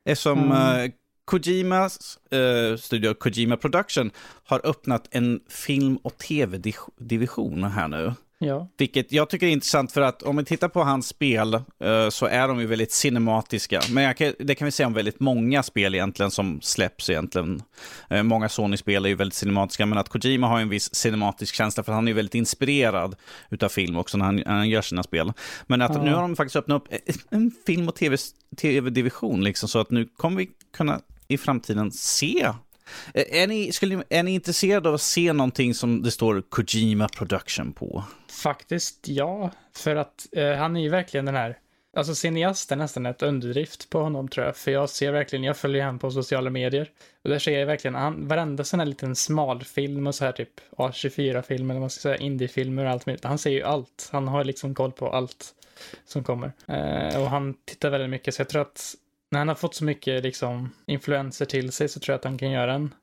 [0.04, 0.84] Eftersom Mm.
[0.84, 0.90] eh,
[1.24, 4.10] Kojimas eh, studio Kojima Production
[4.44, 8.14] har öppnat en film och tv-division här nu.
[8.44, 8.68] Ja.
[8.76, 12.26] Vilket jag tycker är intressant för att om vi tittar på hans spel eh, så
[12.26, 13.80] är de ju väldigt cinematiska.
[13.90, 17.62] Men kan, det kan vi säga om väldigt många spel egentligen som släpps egentligen.
[18.10, 21.82] Eh, många Sony-spel är ju väldigt cinematiska, men att Kojima har en viss cinematisk känsla
[21.82, 23.16] för han är ju väldigt inspirerad
[23.50, 25.32] utav film också när han, när han gör sina spel.
[25.66, 26.02] Men att Ja.
[26.02, 26.88] nu har de faktiskt öppnat upp
[27.30, 28.16] en film och TV
[28.56, 32.48] tv-division liksom, så att nu kommer vi kunna i framtiden se
[33.14, 36.42] Eh, är ni, skulle, ni- är ni intresserade av att se någonting som det står
[36.48, 38.04] Kojima Production på?
[38.42, 41.58] Faktiskt ja, för att eh, han är ju verkligen den här,
[41.96, 45.56] alltså cineast är nästan ett underdrift på honom tror jag, för jag ser verkligen, jag
[45.56, 46.90] följer honom på sociala medier.
[47.24, 50.60] Och där ser jag verkligen, han, varenda sån här liten smalfilm och så här typ
[50.76, 54.28] A24-film eller vad man ska säga, indiefilmer och allt möjligt, han ser ju allt, han
[54.28, 55.54] har liksom koll på allt
[56.06, 56.52] som kommer.
[56.66, 58.94] Eh, och han tittar väldigt mycket, så jag tror att
[59.32, 62.38] när han har fått så mycket liksom influenser till sig så tror jag att han
[62.38, 62.94] kan göra en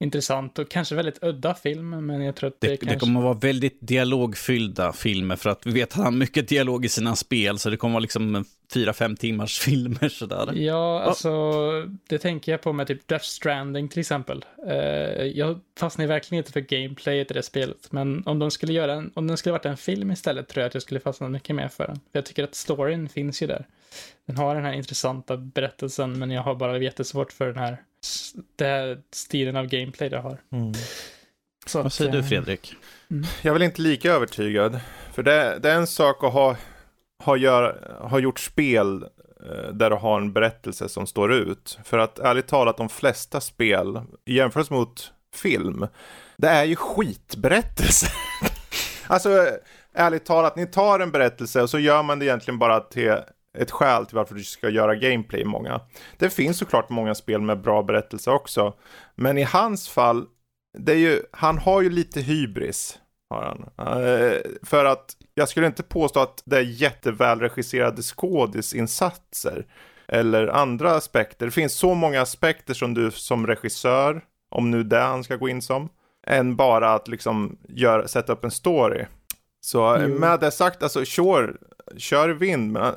[0.00, 2.98] intressant och kanske väldigt udda film, men jag tror att det, Det, det kanske...
[2.98, 6.84] kommer att vara väldigt dialogfyllda filmer för att vi vet att han har mycket dialog
[6.84, 10.52] i sina spel så det kommer att vara liksom fyra, fem timmars filmer sådär.
[10.54, 11.30] Ja, alltså
[12.08, 14.44] det tänker jag på med typ Death Stranding till exempel.
[14.66, 18.94] Eh, jag fastnar verkligen inte för gameplayet i det spelet, men om de skulle göra
[18.94, 21.56] en, om den skulle varit en film istället tror jag att jag skulle fastna mycket
[21.56, 21.96] mer för den.
[21.96, 23.66] För jag tycker att storyn finns ju där.
[24.26, 27.76] Den har den här intressanta berättelsen, men jag har bara jättesvårt för den här,
[28.56, 30.38] den här stilen av gameplay det har.
[31.66, 32.74] Så Vad att, säger du eh, Fredrik?
[33.42, 34.80] Jag är väl inte lika övertygad.
[35.14, 36.56] För det, det är en sak att ha,
[37.24, 39.02] har gör, har gjort spel
[39.46, 41.78] eh, där du har en berättelse som står ut.
[41.84, 45.86] För att ärligt talat, de flesta spel, jämfört mot film,
[46.36, 48.10] det är ju skitberättelser.
[49.06, 49.46] alltså,
[49.92, 53.14] ärligt talat, ni tar en berättelse och så gör man det egentligen bara till
[53.58, 55.80] ett skäl till varför du ska göra gameplay i många.
[56.18, 58.74] Det finns såklart många spel med bra berättelse också.
[59.14, 60.26] Men i hans fall,
[60.78, 62.98] det är ju, han har ju lite hybris.
[63.30, 63.88] Har han.
[64.02, 69.66] Eh, för att jag skulle inte påstå att det är jättevälregisserade skådisinsatser.
[70.08, 71.46] Eller andra aspekter.
[71.46, 74.20] Det finns så många aspekter som du som regissör,
[74.50, 75.88] om nu det han ska gå in som,
[76.26, 79.04] än bara att liksom gör, sätta upp en story.
[79.60, 80.08] Så Jo.
[80.08, 81.52] med det sagt, alltså sure,
[81.96, 82.72] kör vind.
[82.72, 82.92] Men, eh,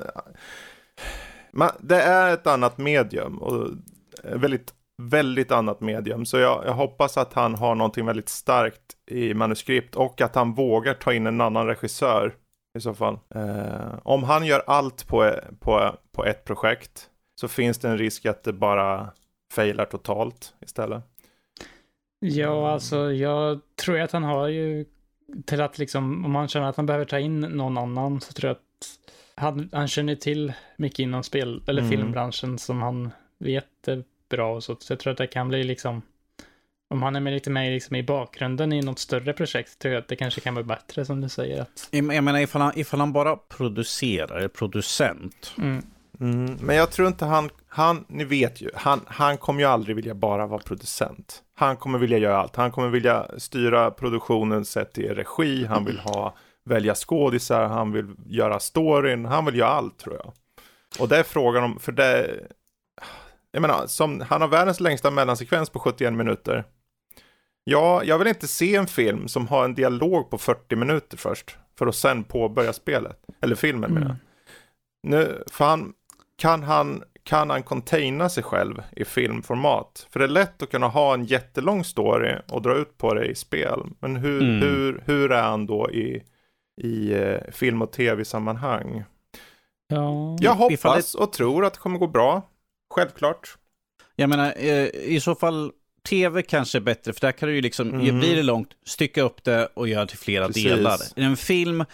[1.52, 3.38] man, det är ett annat medium.
[3.38, 3.68] Och
[4.22, 4.74] väldigt,
[5.08, 6.26] väldigt annat medium.
[6.26, 10.54] Så jag, jag hoppas att han har någonting väldigt starkt i manuskript och att han
[10.54, 12.34] vågar ta in en annan regissör
[12.78, 13.18] i så fall.
[13.34, 17.08] Eh, om han gör allt på, på, på ett projekt
[17.40, 19.10] så finns det en risk att det bara
[19.54, 21.02] failar totalt istället.
[22.20, 24.84] Ja, alltså jag tror att han har ju
[25.46, 28.48] till att liksom, om han känner att han behöver ta in någon annan så tror
[28.48, 28.98] jag att
[29.34, 31.90] han, han känner till mycket inom spel eller Mm.
[31.90, 34.04] filmbranschen som han vet är
[34.36, 34.76] bra och så.
[34.80, 36.02] Så jag tror att det kan bli liksom,
[36.90, 40.00] om han är med lite mer liksom i bakgrunden i något större projekt tror jag
[40.00, 41.88] att det kanske kan vara bättre som du säger att.
[41.90, 45.54] Jag menar ifall han, ifall han bara producerar, är producent.
[45.58, 45.82] Mm.
[46.20, 49.96] Mm, men jag tror inte han, han, ni vet ju, han, han kommer ju aldrig
[49.96, 51.42] vilja bara vara producent.
[51.54, 52.56] Han kommer vilja göra allt.
[52.56, 58.06] Han kommer vilja styra produktionen sett i regi, han vill ha, välja skådisar, han vill
[58.26, 60.32] göra storyn, han vill göra allt tror jag.
[61.00, 62.40] Och det är frågan om, för det,
[63.52, 66.64] jag menar, som, han har världens längsta mellansekvens på 71 minuter.
[67.64, 71.56] Ja, jag vill inte se en film som har en dialog på 40 minuter först,
[71.78, 74.06] för att sen påbörja spelet, eller filmen menar.
[74.06, 74.16] Mm.
[75.02, 75.92] Nu, för han,
[76.38, 80.06] kan han, kan han containa sig själv i filmformat?
[80.10, 83.24] För det är lätt att kunna ha en jättelång story och dra ut på det
[83.24, 83.80] i spel.
[84.00, 84.60] Men hur, Mm.
[84.60, 86.22] hur, hur är han då i,
[86.82, 89.04] i eh, film och tv-sammanhang?
[89.88, 90.36] Ja.
[90.40, 92.42] Jag hoppas och tror att det kommer gå bra.
[92.92, 93.56] Självklart.
[94.16, 95.72] Jag menar, eh, i så fall
[96.08, 98.18] tv kanske är bättre, för där kan du ju liksom, Mm.
[98.18, 100.64] blir det långt, stycka upp det och göra till flera Precis.
[100.64, 100.98] delar.
[101.16, 101.84] I en film,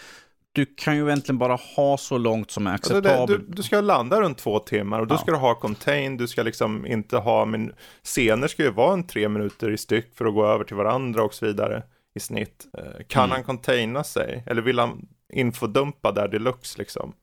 [0.51, 3.27] du kan ju egentligen bara ha så långt som är acceptabelt.
[3.47, 5.19] du, du ska landa runt två timmar och då Ja.
[5.19, 9.07] ska du ha contain, du ska liksom inte ha, men scener ska ju vara en
[9.07, 11.83] tre minuter i styck för att gå över till varandra och så vidare
[12.15, 12.67] i snitt.
[12.77, 13.31] Eh, Kan Mm.
[13.35, 14.43] han containa sig?
[14.45, 17.13] Eller vill han infodumpa där deluxe liksom?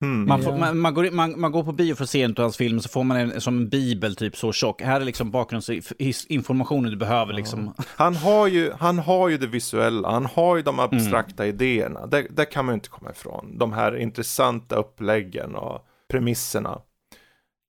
[0.00, 0.28] Hmm.
[0.28, 2.38] Man, får, man, man, går, man, man går på bio för att se en av
[2.38, 4.82] hans filmer så får man en som en bibel typ så tjock.
[4.82, 7.74] Här är liksom bakgrundsinformationen du behöver liksom.
[7.96, 10.76] Han, har ju, han har ju det visuella, han har ju Mm.
[10.76, 12.06] de abstrakta idéerna.
[12.06, 13.58] Det, det kan man ju inte komma ifrån.
[13.58, 16.78] De här intressanta uppläggen och premisserna.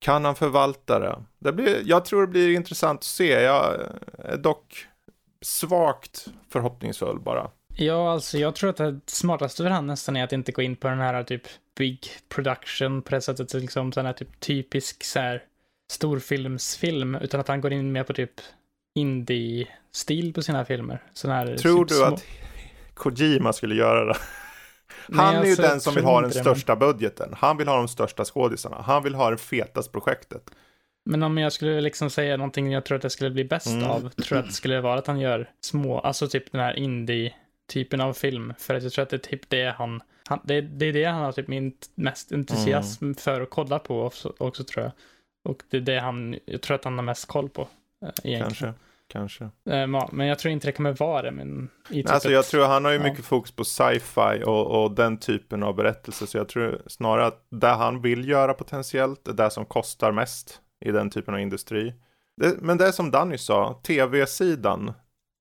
[0.00, 1.18] Kan han förvalta det?
[1.38, 3.30] det blir, jag tror det blir intressant att se.
[3.42, 3.74] Jag
[4.18, 4.86] är dock
[5.42, 7.50] svagt förhoppningsfull bara.
[7.84, 10.76] Ja, alltså jag tror att det smartaste för han nästan är att inte gå in
[10.76, 11.42] på den här typ
[11.76, 15.42] big production på det sättet, liksom sån här typ typisk så här
[15.92, 18.30] storfilmsfilm, utan att han går in mer på typ
[18.98, 21.02] indie-stil på sina filmer.
[21.12, 22.24] Sån här Tror typ du små- att
[22.94, 24.16] Kojima skulle göra det?
[25.12, 27.34] Han är ju alltså, den som vill ha den det, men- största budgeten.
[27.36, 28.82] Han vill ha de största skådisarna.
[28.82, 30.50] Han vill ha det fetaste projektet.
[31.04, 33.84] Men om jag skulle liksom säga någonting jag tror att det skulle bli bäst Mm.
[33.90, 36.78] av, tror jag att det skulle vara att han gör små, alltså typ den här
[37.76, 38.54] indie-typen av film.
[38.58, 41.04] För att jag tror att det är typ det han, han det, det är det
[41.04, 43.14] han har typ min mest entusiasm Mm.
[43.14, 44.92] för att kolla på också, också tror jag.
[45.44, 47.62] Och det är det han, jag tror att han har mest koll på.
[48.04, 48.74] eh, Egentligen.
[48.74, 48.74] Kanske.
[49.12, 49.44] Kanske.
[50.04, 51.30] Eh, Men jag tror inte det kommer vara det.
[51.30, 53.04] Men i typ Alltså jag tror han har ju ja.
[53.04, 56.26] mycket fokus på sci-fi och, och den typen av berättelser.
[56.26, 60.60] Så jag tror snarare att det han vill göra potentiellt är det som kostar mest
[60.84, 61.94] i den typen av industri.
[62.36, 64.92] Det, men det är som Danny sa, tv-sidan.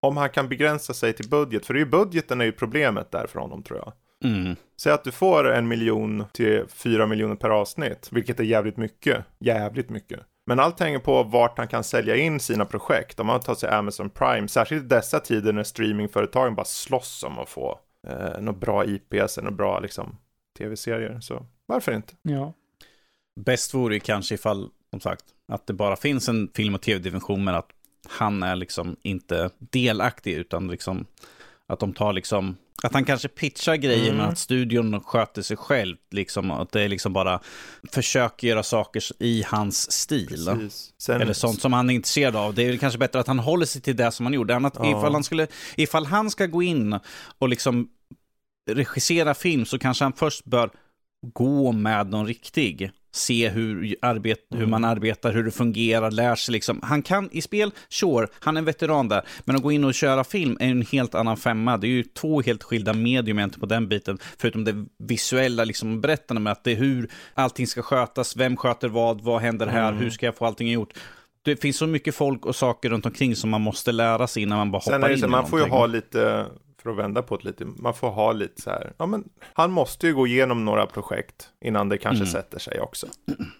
[0.01, 3.11] Om han kan begränsa sig till budget, för det är ju budgeten är ju problemet
[3.11, 3.93] där för honom tror jag.
[4.23, 4.55] Mm.
[4.81, 9.25] Säg att du får en miljon till fyra miljoner per avsnitt, vilket är jävligt mycket.
[9.39, 10.19] Jävligt mycket.
[10.47, 13.19] Men allt hänger på vart han kan sälja in sina projekt.
[13.19, 17.39] Om man tar sig Amazon Prime, särskilt i dessa tider när streamingföretagen bara slåss om
[17.39, 20.17] att få eh, några bra IPs, några bra liksom,
[20.57, 21.19] tv-serier.
[21.19, 22.13] Så varför inte?
[22.21, 22.53] Ja.
[23.39, 27.43] Bäst vore ju kanske ifall, som sagt, att det bara finns en film och tv-dimension,
[27.43, 27.69] men att
[28.07, 31.05] han är liksom inte delaktig, utan liksom
[31.67, 34.17] att de tar liksom, att han kanske pitchar grejer, Mm.
[34.17, 37.39] men att studion sköter sig själv, liksom, att det är liksom bara
[37.91, 40.47] försöker göra saker i hans stil.
[41.09, 42.53] Eller sånt som han är intresserad av.
[42.53, 44.55] Det är kanske bättre att han håller sig till det som han gjorde.
[44.55, 44.97] Annat, Ja.
[44.99, 46.99] ifall, han skulle, ifall han ska gå in
[47.39, 47.89] och liksom
[48.71, 50.69] regissera film så kanske han först bör
[51.33, 52.91] gå med någon riktig.
[53.11, 56.79] Se hur, arbet, hur man arbetar, hur det fungerar, lär sig liksom.
[56.83, 59.21] Han kan i spel, sure, han är en veteran där.
[59.45, 61.77] Men att gå in och köra film är en helt annan femma.
[61.77, 64.17] Det är ju två helt skilda medium på den biten.
[64.37, 68.87] Förutom det visuella liksom berättande med att det är hur allting ska skötas, vem sköter
[68.89, 70.01] vad, vad händer här, Mm.
[70.03, 70.93] hur ska jag få allting gjort.
[71.41, 74.57] Det finns så mycket folk och saker runt omkring som man måste lära sig innan
[74.57, 75.79] man bara Sen hoppar in så, i man får ju någonting.
[75.79, 76.45] ha lite,
[76.81, 79.71] för att vända på det lite, man får ha lite så här, ja men han
[79.71, 82.31] måste ju gå igenom några projekt innan det kanske Mm.
[82.33, 83.07] sätter sig också.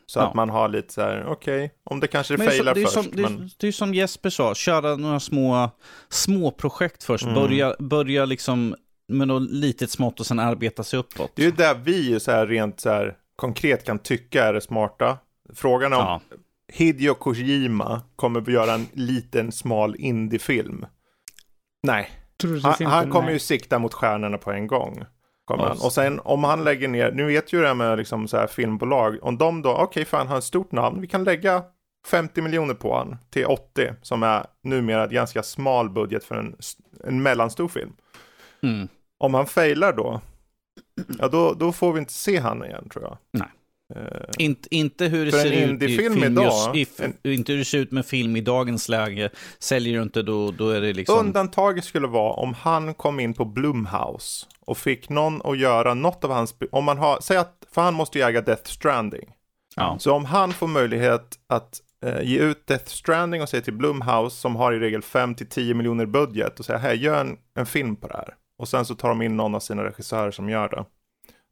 [0.05, 0.27] Så Ja.
[0.27, 2.93] att man har lite så här, okej, om det kanske Men failar det, först.
[2.93, 3.49] som, det, men...
[3.57, 5.69] det är som Jesper sa, köra några små,
[6.09, 7.23] små projekt först.
[7.23, 7.35] Mm.
[7.35, 8.75] Börja, börja liksom
[9.07, 11.31] med något litet smått och sen arbeta sig uppåt.
[11.35, 14.61] Det är ju där vi så här rent så här konkret kan tycka är det
[14.61, 15.17] smarta.
[15.53, 16.21] Frågan om ja.
[16.73, 20.85] Hideo Kojima kommer att göra en liten smal indiefilm.
[21.87, 22.09] Nej,
[22.63, 25.05] han, han kommer ju sikta mot stjärnorna på en gång.
[25.45, 25.77] Kommer Ja, han.
[25.77, 28.47] Och sen om han lägger ner, nu vet ju det här med liksom så här
[28.47, 31.63] filmbolag, om de då, okej fan han har ett stort namn, vi kan lägga
[32.07, 36.55] 50 miljoner på han till 80, som är numera ett ganska smal budget för en,
[37.03, 37.93] en mellanstor film.
[38.63, 38.87] Mm.
[39.17, 40.21] Om han failar då,
[41.19, 43.17] ja då, då får vi inte se han igen tror jag.
[43.31, 43.47] Nej.
[43.95, 44.01] Eh,
[44.37, 47.65] Inte, inte hur det ser ut i film idag, just, i, en- Inte hur det
[47.65, 49.29] ser ut med film i dagens läge.
[49.59, 51.19] Säljer du inte då, då är det liksom...
[51.19, 56.23] Undantaget skulle vara om han kom in på Blumhouse och fick någon att göra något
[56.23, 59.29] av hans, om man har, säg att, för han måste ju äga Death Stranding.
[59.75, 59.97] Ja.
[59.99, 64.35] Så om han får möjlighet att eh, ge ut Death Stranding och säga till Blumhouse
[64.37, 68.07] som har i regel 5-10 miljoner budget och säga hej, gör en, en film på
[68.07, 68.35] det här.
[68.57, 70.85] Och sen så tar de in någon av sina regissörer som gör det.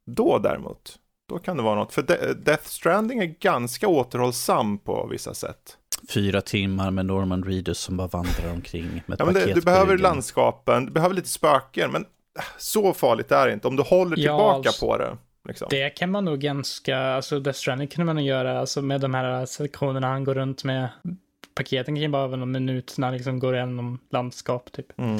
[0.05, 0.95] Då däremot,
[1.29, 1.93] då kan det vara något.
[1.93, 5.77] För De- Death Stranding är ganska återhållsam på vissa sätt.
[6.09, 9.55] Fyra timmar med Norman Reedus som bara vandrar omkring med ett Ja, men det, paket
[9.55, 10.01] du behöver ryggen.
[10.03, 12.01] landskapen, du behöver lite spöken, men
[12.39, 15.17] äh, så farligt är det inte om du håller Ja, tillbaka alltså, på det.
[15.47, 15.67] Liksom.
[15.69, 19.13] Det kan man nog ganska, alltså Death Stranding kunde man nog göra, alltså med de
[19.13, 20.89] här sektionerna han går runt med.
[21.55, 24.99] Paketen kan ju bara vara någon minut när han liksom går igenom landskap typ.
[24.99, 25.17] Mm.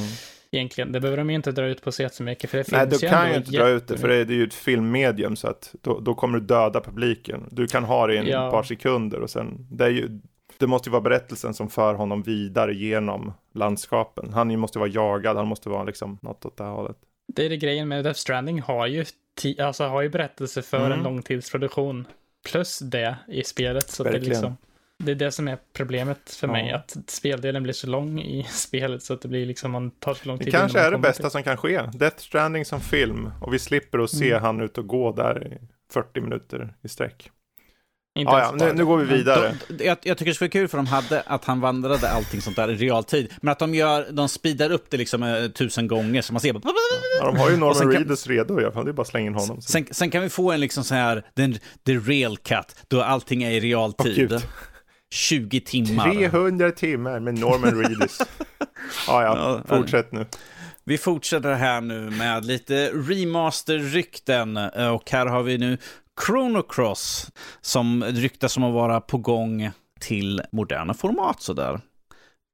[0.52, 3.02] Egentligen, det behöver de ju inte dra ut på så jättemycket för det Nej, finns
[3.02, 5.76] du kan ju inte dra ut det, för det är, ju ett filmmedium, så att
[5.82, 7.48] då, då kommer du döda publiken.
[7.52, 8.52] Du kan ha det i en Ja.
[8.52, 10.20] par sekunder och sen, det är ju,
[10.58, 14.34] det måste ju vara berättelsen som för honom vidare genom landskapen.
[14.34, 16.98] Han måste vara jagad, han måste vara liksom något åt det här hållet.
[17.36, 19.06] Det är det grejen med Death Stranding har ju,
[19.60, 20.92] alltså har ju berättelse för Mm.
[20.92, 22.08] en långtidsproduktion.
[22.52, 23.90] Plus det i spelet.
[23.90, 24.30] Så att det, Verkligen.
[24.30, 24.58] liksom,
[25.04, 26.68] det är det som är problemet för mig.
[26.70, 26.76] Ja.
[26.76, 30.28] Att speldelen blir så lång i spelet så att det blir liksom, man tar så
[30.28, 30.54] lång Det tid.
[30.54, 31.82] kanske innan man är det bästa till- som kan ske.
[31.94, 34.44] Death Stranding som film och vi slipper att se Mm.
[34.44, 35.58] han ut och gå där i
[35.94, 37.32] 40 minuter i sträck.
[38.20, 38.74] Inte Ja, ja, nu, det.
[38.74, 39.56] nu går vi vidare.
[39.70, 42.42] De, jag, jag tycker det skulle vara kul för de hade att han vandrade allting
[42.42, 43.34] sånt där i realtid.
[43.42, 46.54] Men att de gör, de speedar upp det liksom eh, tusen gånger så man ser
[46.54, 46.62] bara...
[47.20, 49.02] Ja, de har ju Norman sen kan- Reedus redo i alla fall, det är bara
[49.02, 49.62] att slänga in honom.
[49.62, 51.54] Sen, sen kan vi få en liksom så här, den,
[51.86, 54.16] the real cut, då allting är i realtid.
[54.16, 54.42] gud.
[55.12, 56.14] 20 timmar.
[56.14, 58.20] 300 timmar med Norman Reedus.
[59.08, 60.26] ja, ja, Ja, fortsätt nu.
[60.84, 65.78] Vi fortsätter här nu med lite remaster-rykten eh, och här har vi nu
[66.26, 71.80] Chrono Cross som ryktas som att vara på gång till moderna format sådär.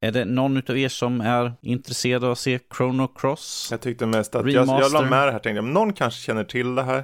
[0.02, 3.68] Är det någon av er som är intresserad av att se Chrono Cross?
[3.72, 6.44] Jag tyckte mest att jag, jag la med det här, tänkte jag, någon kanske känner
[6.44, 7.04] till det här.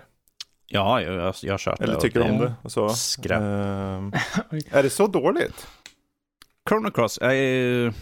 [0.69, 2.01] Ja, jag, jag, jag har kört Eller det.
[2.01, 2.53] tycker och om det.
[2.61, 2.89] Och så.
[2.89, 3.41] Skräp.
[3.41, 4.13] Ehm,
[4.71, 5.67] är det så dåligt?
[6.69, 7.93] Chrono Cross, är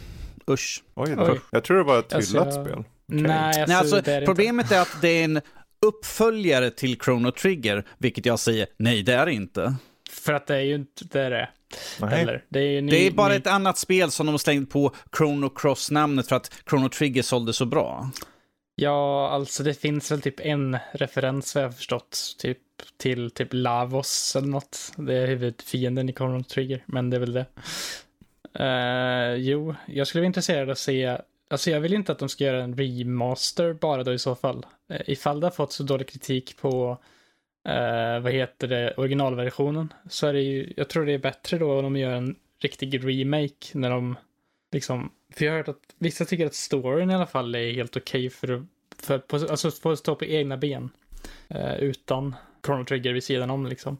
[0.50, 0.84] usch.
[0.96, 1.32] Oj, då.
[1.32, 1.40] Oj.
[1.52, 2.84] Jag tror det var ett Alltså, hyllat jag- spel.
[3.10, 5.42] Nej, alltså, Nej, alltså, det är problemet är att det är en
[5.86, 9.62] uppföljare till Chrono Trigger, vilket jag säger, nej det är det inte.
[9.62, 9.76] inte.
[10.12, 11.50] För att det är ju inte det är det.
[12.16, 13.36] Eller, det är ju ny, Det är bara ny...
[13.36, 17.66] ett annat spel som de slängde på Chrono Cross-namnet för att Chrono Trigger sålde så
[17.66, 18.10] bra.
[18.80, 22.36] Ja, alltså det finns väl typ en referens vad jag har förstått.
[22.40, 22.58] Typ
[22.98, 24.92] till typ Lavos eller något.
[24.96, 27.46] Det är huvudfienden i Chrono Trigger, men det är väl det.
[28.60, 31.18] Uh, jo, jag skulle vara intresserad av att se.
[31.50, 34.66] Alltså jag vill inte att de ska göra en remaster bara då i så fall.
[34.92, 36.98] Uh, ifall det har fått så dålig kritik på,
[37.70, 39.94] uh, vad heter det, originalversionen.
[40.10, 43.08] Så är det ju, jag tror det är bättre då om de gör en riktig
[43.08, 44.16] remake när de
[44.72, 47.98] liksom, för jag har hört att vissa tycker att storyn i alla fall är helt
[47.98, 48.64] okej för att,
[49.06, 50.90] för att på, alltså stå på egna ben.
[51.48, 53.98] eh, utan Chrono Trigger vid sidan om liksom.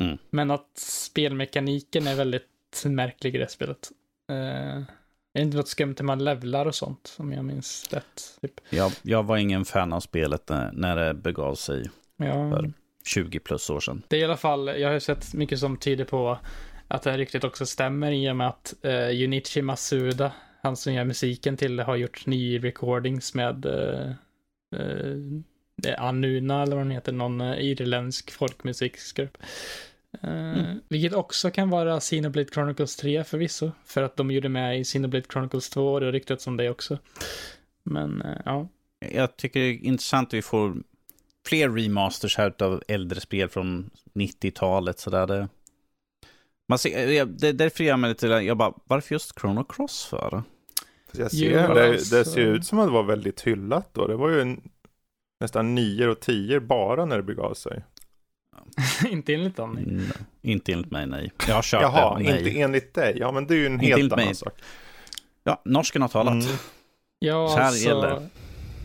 [0.00, 0.18] Mm.
[0.30, 3.90] Men att spelmekaniken är väldigt märklig i det spelet.
[4.30, 4.84] Uh, är
[5.32, 8.38] det inte något skumt när man levlar och sånt, om jag minns rätt?
[8.40, 8.60] Typ.
[8.70, 12.72] Jag, jag var ingen fan av spelet när, när det begav sig Ja, För-
[13.06, 14.02] 20 plus år sedan.
[14.08, 16.38] det är i alla fall, jag har sett mycket som tyder på
[16.90, 20.92] att det här ryktet också stämmer i och med att uh, Junichi Masuda, han som
[20.94, 24.10] gör musiken till det, har gjort ny recordings med uh,
[24.80, 25.42] uh,
[25.98, 29.38] Anuna eller vad den heter, någon uh, irländsk folkmusikgrupp.
[30.24, 34.84] Uh, Vilket också kan vara Xenoblade Chronicles 3 förvisso, för att de gjorde med i
[34.84, 36.98] Xenoblade Chronicles 2 och det har ryktats om det också.
[37.82, 40.76] Men uh, ja, Jag tycker det är intressant att vi får
[41.46, 44.98] fler remasters här av äldre spel från 90-talet.
[44.98, 45.48] Så där det,
[46.70, 50.42] man ser, jag- det, därför gör mig lite, jag bara, varför just Chrono Cross för?
[51.12, 54.06] Jag Jo, ser, det, alltså- det ser ut som att det var väldigt hyllat då.
[54.06, 54.60] Det var ju en,
[55.40, 57.84] nästan nior och tior bara när det begav sig.
[59.10, 59.72] inte enligt dem.
[59.74, 59.84] nej.
[59.84, 60.06] Mm,
[60.42, 61.32] inte enligt mig, nej.
[61.48, 62.38] Jag har kört Jaha, det, nej.
[62.48, 63.16] inte enligt dig.
[63.18, 64.34] Ja, men det är ju en Inte helt annan mig.
[64.34, 64.52] sak.
[65.44, 66.32] Ja, norsken har talat.
[66.44, 66.56] Mm.
[67.18, 68.28] Ja, Så här alltså, gäller.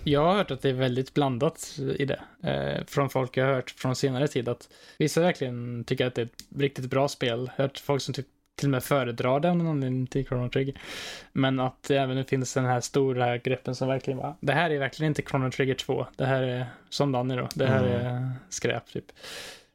[0.06, 2.20] Jag har hört att det är väldigt blandat i det.
[2.44, 6.22] Eh, från folk jag har hört från senare tid att vissa verkligen tycker att det
[6.22, 7.30] är ett riktigt bra spel.
[7.30, 10.26] Jag har hört folk som typ till och med föredrar det av någon anledning till
[10.26, 10.76] Chrono Trigger.
[11.34, 14.80] Men att det även finns den här stora gruppen som verkligen bara, det här är
[14.80, 16.08] verkligen inte Chrono Trigger 2.
[16.16, 18.06] Det här är, som Danny då, det här Mm.
[18.06, 19.06] är skräp typ.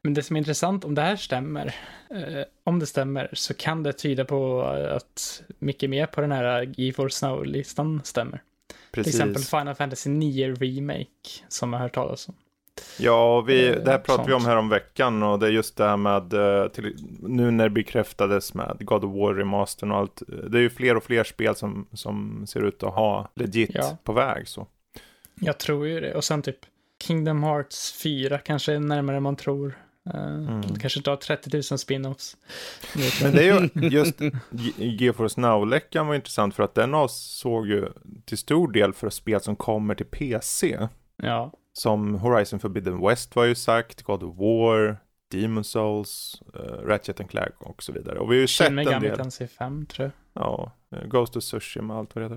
[0.02, 1.74] Men det som är intressant, om det här stämmer,
[2.10, 4.62] eh, om det stämmer, så kan det tyda på
[4.96, 8.42] att mycket mer på den här GeForce Now-listan stämmer.
[8.92, 9.14] Till Precis.
[9.20, 11.06] exempel Final Fantasy 9 Remake,
[11.48, 12.34] som jag har hört talas om.
[12.98, 15.76] Ja, vi, Eh, det här pratade vi om här om veckan och det är just
[15.76, 19.98] det här med, eh, till, nu när det bekräftades med God of War remastern och
[19.98, 20.22] allt.
[20.22, 23.70] eh, Det är ju fler och fler spel som, som ser ut att ha legit
[23.74, 23.96] Ja.
[24.04, 24.66] på väg så.
[25.40, 26.14] Jag tror ju det.
[26.14, 26.58] Och sen typ
[27.02, 29.78] Kingdom Hearts 4 kanske är närmare man tror.
[30.14, 30.62] Uh, Mm.
[30.78, 32.36] Kanske inte har 30 000 spin-offs.
[33.22, 37.88] Men det är ju just Ge- GeForce Now-läckan var intressant för att den avsåg ju
[38.24, 40.88] till stor del för spel som kommer till PC.
[41.22, 44.96] Ja, Som Horizon Forbidden West var ju sagt, God of War,
[45.32, 48.18] Demon Souls, uh, Ratchet and Clank och så vidare.
[48.18, 49.16] Och vi har ju sett en Megami del.
[49.16, 50.42] Tensei 5 tror jag.
[50.44, 52.34] Ja, eh, Ghost of Tsushima allt vad det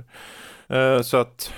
[0.67, 0.95] heter.
[0.95, 1.53] Eh, så att,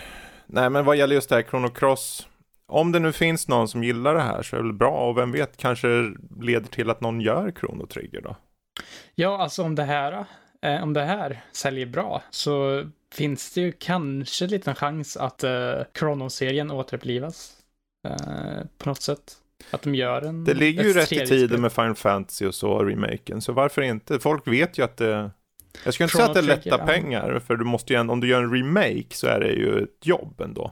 [0.46, 2.28] nej men vad gäller just det här Chrono Cross,
[2.68, 5.18] om det nu finns någon som gillar det här så är det väl bra och
[5.18, 5.88] vem vet kanske
[6.42, 8.36] leder till att någon gör Chrono Trigger då.
[9.16, 10.26] Ja, alltså om det här,
[10.62, 15.44] eh, om det här säljer bra så finns det ju kanske en liten chans att
[15.44, 17.52] eh, Chrono-serien återupplivas.
[18.08, 19.38] Eh, på något sätt.
[19.72, 20.44] Att de gör en...
[20.44, 24.20] Det ligger ju rätt i tiden med Final Fantasy och så, remaken, så varför inte?
[24.20, 25.32] Folk vet ju att det
[25.84, 28.20] jag skulle inte säga att det är lätta pengar, för du måste ju, ändå- om
[28.20, 30.72] du gör en remake så är det ju ett jobb ändå.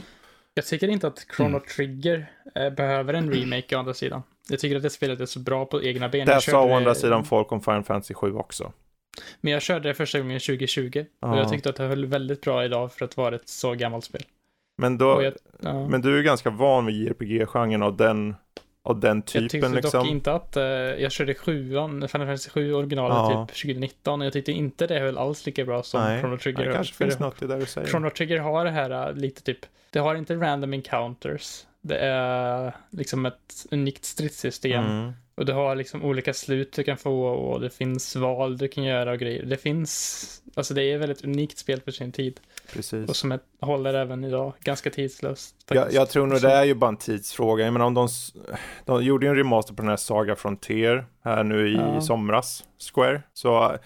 [0.53, 1.61] Jag tycker inte att Chrono Mm.
[1.75, 4.23] Trigger eh, behöver en remake å andra sidan.
[4.49, 6.25] Jag tycker att det spelet är så bra på egna ben.
[6.27, 8.71] Det sa å andra sidan folk om Final Fantasy 7 också.
[9.41, 11.37] Men jag körde det första gången 2020 och Ja.
[11.37, 14.23] jag tyckte att det höll väldigt bra idag för att vara ett så gammalt spel.
[14.77, 15.87] Men, då, Och jag, ja.
[15.87, 18.35] men du är ganska van vid JRPG-genren och den,
[18.83, 19.99] och den jag tyckte typen liksom.
[19.99, 23.45] dock inte att, eh, jag körde sjuan, Final Fantasy 7 originalet Ja.
[23.47, 26.59] typ 2019 och jag tyckte inte det höll alls lika bra som Nej, Chrono Trigger.
[26.59, 26.75] det höll.
[26.75, 27.87] kanske finns det- något i det du säger.
[27.87, 31.63] Chrono Trigger har det här eh, lite typ, det har inte random encounters.
[31.85, 34.85] Det är liksom ett unikt stridssystem.
[34.85, 35.13] Mm.
[35.35, 38.83] Och du har liksom olika slut du kan få och det finns val du kan
[38.83, 39.45] göra och grejer.
[39.45, 40.25] Det finns,
[40.55, 42.39] alltså det är ett väldigt unikt spel för sin tid.
[42.73, 43.09] Precis.
[43.09, 45.55] Och som ett, håller även idag, ganska tidslöst.
[45.67, 47.65] Jag, jag tror nog det är ju bara en tidsfråga.
[47.65, 48.07] Jag menar om de,
[48.85, 52.01] de gjorde ju en remaster på den här Saga Frontier här nu i Ja.
[52.01, 52.63] somras,
[52.93, 53.21] Square.
[53.33, 53.77] Så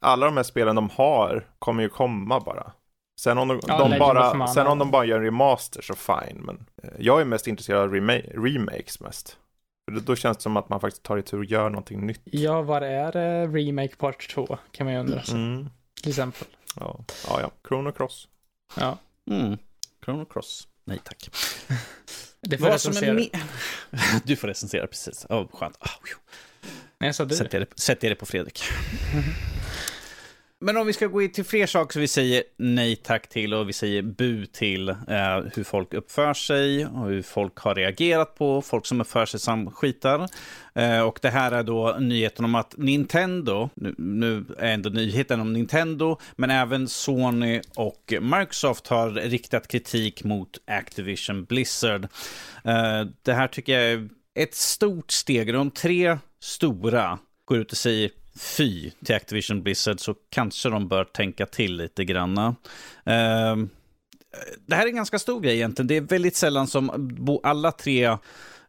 [0.00, 2.72] alla de här spelen de har kommer ju komma bara.
[3.20, 6.36] Sen om de, Ja, de bara, sen om de bara gör en remaster så fine.
[6.40, 9.36] Men eh, jag är mest intresserad av rema- remakes mest.
[9.90, 12.20] För då- känns det som att man faktiskt tar i tur och gör någonting nytt.
[12.24, 14.58] Ja, vad är eh, Remake Part 2?
[14.72, 15.20] Kan man ju undra.
[15.30, 15.68] Mm.
[16.02, 16.46] Till exempel.
[16.80, 17.50] Ja, ja, ja.
[17.68, 18.28] Chrono Cross.
[18.76, 18.98] Ja.
[19.30, 19.58] Mm.
[20.04, 20.68] Chrono Cross.
[20.84, 21.30] Nej tack.
[22.40, 23.40] Det får Vad som är recensera.
[23.90, 25.26] me- du får recensera precis.
[25.28, 25.78] Oh, skönt.
[26.98, 27.34] Du.
[27.34, 28.62] Sätt er, sätt er på Fredrik.
[30.66, 33.54] Men om vi ska gå in till fler saker som vi säger nej tack till
[33.54, 34.96] och vi säger bu till eh,
[35.54, 39.70] hur folk uppför sig och hur folk har reagerat på folk som uppför sig som
[39.70, 40.28] skitar.
[40.74, 45.40] Eh, och det här är då nyheten om att Nintendo, nu, nu är ändå nyheten
[45.40, 52.04] om Nintendo, men även Sony och Microsoft har riktat kritik mot Activision Blizzard.
[52.64, 55.52] Eh, det här tycker jag är ett stort steg.
[55.52, 61.04] De tre stora går ut och säger fy till Activision Blizzard så kanske de bör
[61.04, 62.56] tänka till lite granna.
[63.04, 63.56] Eh,
[64.66, 65.86] det här är en ganska stor grej egentligen.
[65.86, 68.16] Det är väldigt sällan som alla tre,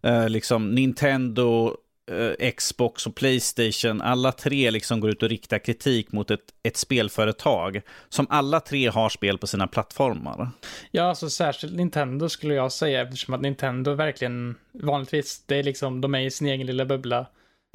[0.02, 1.78] eh, liksom Nintendo,
[2.12, 6.78] eh, Xbox och Playstation, alla tre liksom går ut och riktar kritik mot ett, ett
[6.78, 10.50] spelföretag som alla tre har spel på sina plattformar.
[10.92, 16.02] Ja, alltså särskilt Nintendo skulle jag säga eftersom att Nintendo verkligen vanligtvis, det är liksom,
[16.02, 17.26] de är i sin egen lilla bubbla,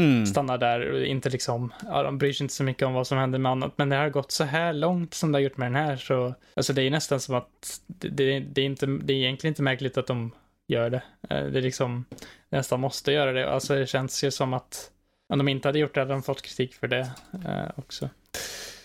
[0.03, 0.27] Mm.
[0.27, 3.19] stannar där och inte liksom, ja, de bryr sig inte så mycket om vad som
[3.19, 3.73] händer med annat.
[3.77, 6.35] Men det har gått så här långt som det har gjort med den här så,
[6.57, 9.63] alltså det är nästan som att det, det, det är inte, det är egentligen inte
[9.63, 10.31] märkligt att de
[10.69, 11.03] gör det.
[11.31, 12.05] Eh, Det är liksom,
[12.51, 13.51] nästan måste göra det.
[13.51, 14.91] Alltså det känns ju som att
[15.29, 17.11] om de inte hade gjort det hade de fått kritik för det
[17.45, 18.09] eh, också.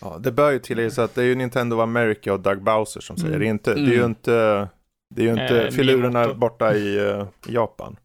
[0.01, 3.01] Ja, det bör ju tilläggas att det är ju Nintendo of America och Doug Bowser
[3.01, 3.39] som säger Mm.
[3.39, 3.45] det.
[3.47, 4.09] Är inte, Det är ju Mm.
[4.09, 4.67] inte,
[5.15, 6.39] det är ju inte Eh, filurerna Miyamoto.
[6.39, 7.95] borta i eh, Japan.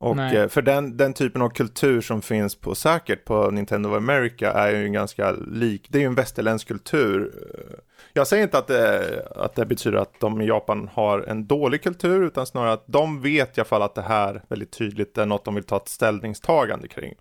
[0.00, 0.36] Och Nej.
[0.36, 4.52] eh, för den, den typen av kultur som finns på säkert på Nintendo of America
[4.52, 7.32] är ju ganska lik, det är ju en västerländsk kultur.
[7.54, 7.78] Eh,
[8.12, 11.82] Jag säger inte att det, att det betyder att de i Japan har en dålig
[11.82, 15.26] kultur, utan snarare att de vet i alla fall att det här väldigt tydligt är
[15.26, 17.14] något de vill ta ett ställningstagande kring.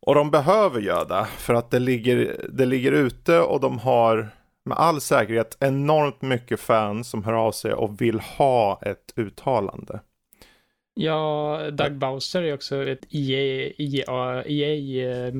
[0.00, 4.28] Och de behöver göra det, för att det ligger, det ligger ute och de har
[4.64, 10.00] med all säkerhet enormt mycket fans som hör av sig och vill ha ett uttalande.
[10.94, 15.34] Ja, Doug Bowser är också ett EA, EA, EA eh,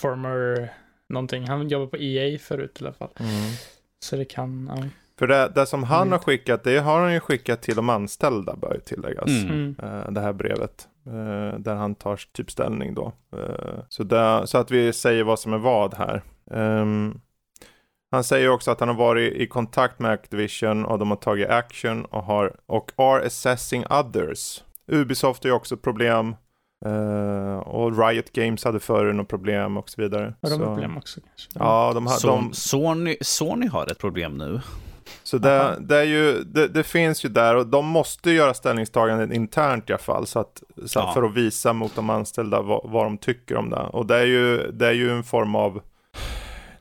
[0.00, 0.68] former
[1.08, 1.44] någonting.
[1.48, 3.08] Han jobbar på EA förut i alla fall.
[4.00, 4.84] Så det kan, ja.
[5.18, 6.12] För det, det som han Mm.
[6.12, 9.28] har skickat, det har han ju skickat till de anställda bör tilläggas.
[9.28, 9.50] Mm.
[9.50, 9.76] Mm.
[9.82, 10.88] Eh, det här brevet.
[11.06, 13.12] eh, där han tar typ ställning då.
[13.88, 16.22] Så, det, så att vi säger vad som är vad här.
[16.50, 17.20] Ehm,
[18.10, 21.48] han säger också att han har varit i kontakt med Activision och de har tagit
[21.48, 24.62] action och har och are assessing others.
[24.88, 26.36] Ubisoft är ju också ett problem.
[26.86, 30.34] eh, och Riot Games hade förr något problem och så vidare.
[30.42, 31.48] Har de så, problem också kanske?
[31.58, 34.60] Ja, de, har- Så, de, Sony, Sony har ett problem nu.
[35.22, 39.32] Så det, det, är ju, det, det finns ju där och de måste göra ställningstaganden
[39.32, 41.12] internt i alla fall så att, så att Ja.
[41.12, 43.76] för att visa mot de anställda vad, vad de tycker om det.
[43.80, 45.80] Och det är ju, det är ju en form av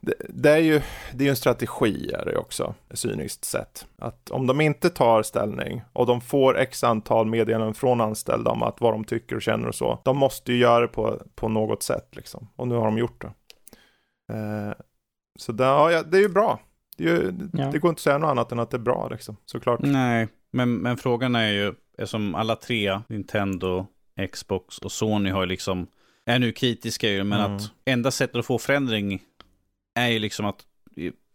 [0.06, 0.82] det, det är ju
[1.14, 3.88] det är en strategi är det också, cyniskt sett.
[3.98, 8.64] Att om de inte tar ställning och de får x antal meddelanden från anställda om
[8.64, 10.00] att vad de tycker och känner och så.
[10.06, 12.48] De måste ju göra det på, på något sätt liksom.
[12.56, 13.28] Och nu har de gjort det.
[14.34, 14.74] Eh,
[15.40, 16.60] så det, ja, det är ju bra.
[16.98, 17.66] Det, är ju, Ja.
[17.72, 19.80] det går inte att säga något annat än att det är bra liksom, såklart.
[19.84, 23.86] Nej, men, men frågan är ju, eftersom alla tre, Nintendo,
[24.32, 25.88] Xbox och Sony har ju liksom,
[26.26, 27.56] är nu kritiska ju, men Mm.
[27.56, 29.22] att enda sättet att få förändring
[29.96, 30.58] är ju liksom att,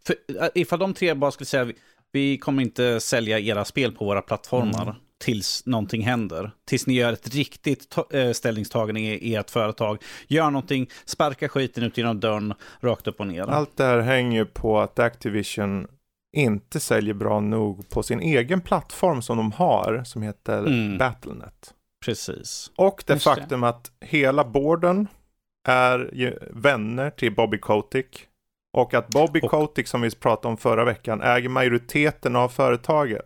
[0.06, 0.16] för,
[0.54, 1.74] ifall de tre bara skulle säga, vi,
[2.12, 4.94] vi kommer inte sälja era spel på våra plattformar Mm.
[5.18, 6.50] tills någonting händer.
[6.64, 10.02] Tills ni gör ett riktigt eh, ställningstagande i, i ert företag.
[10.26, 13.42] Gör någonting, sparka skiten ut genom dörren, rakt upp och ner.
[13.42, 15.86] Allt det här hänger ju på att Activision
[16.36, 20.98] inte säljer bra nog på sin egen plattform som de har, som heter Mm.
[20.98, 21.74] Battlenet.
[22.04, 22.70] Precis.
[22.76, 23.34] Och det Just det.
[23.34, 25.06] faktum att hela borden
[25.68, 28.24] är ju vänner till Bobby Kotick.
[28.76, 33.22] Och att Bobby Och- Kotick, som vi pratade om förra veckan, äger majoriteten av företagen.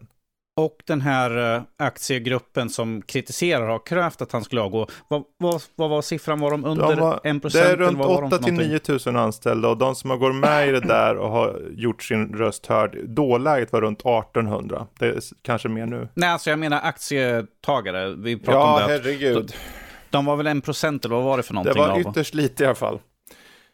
[0.60, 4.86] Och den här eh, aktiegruppen som kritiserar har krävt att han skulle avgå.
[5.08, 6.40] Vad, vad, vad var siffran?
[6.40, 7.64] Var de under De var- 1 Det procent?
[7.66, 10.80] är runt 8 till 9 000 anställda och de som har gått med i det
[10.80, 14.86] där och har gjort sin röst hörd, dåläget var runt 1800.
[14.98, 16.08] Det är kanske mer nu.
[16.14, 18.14] Nej, alltså jag menar aktietagare.
[18.14, 18.84] Vi pratade Ja, om det.
[18.84, 19.54] att herregud.
[20.10, 21.82] De var väl 1 procent eller vad var det för Det någonting?
[21.82, 22.00] var av?
[22.00, 22.98] ytterst lite i alla fall.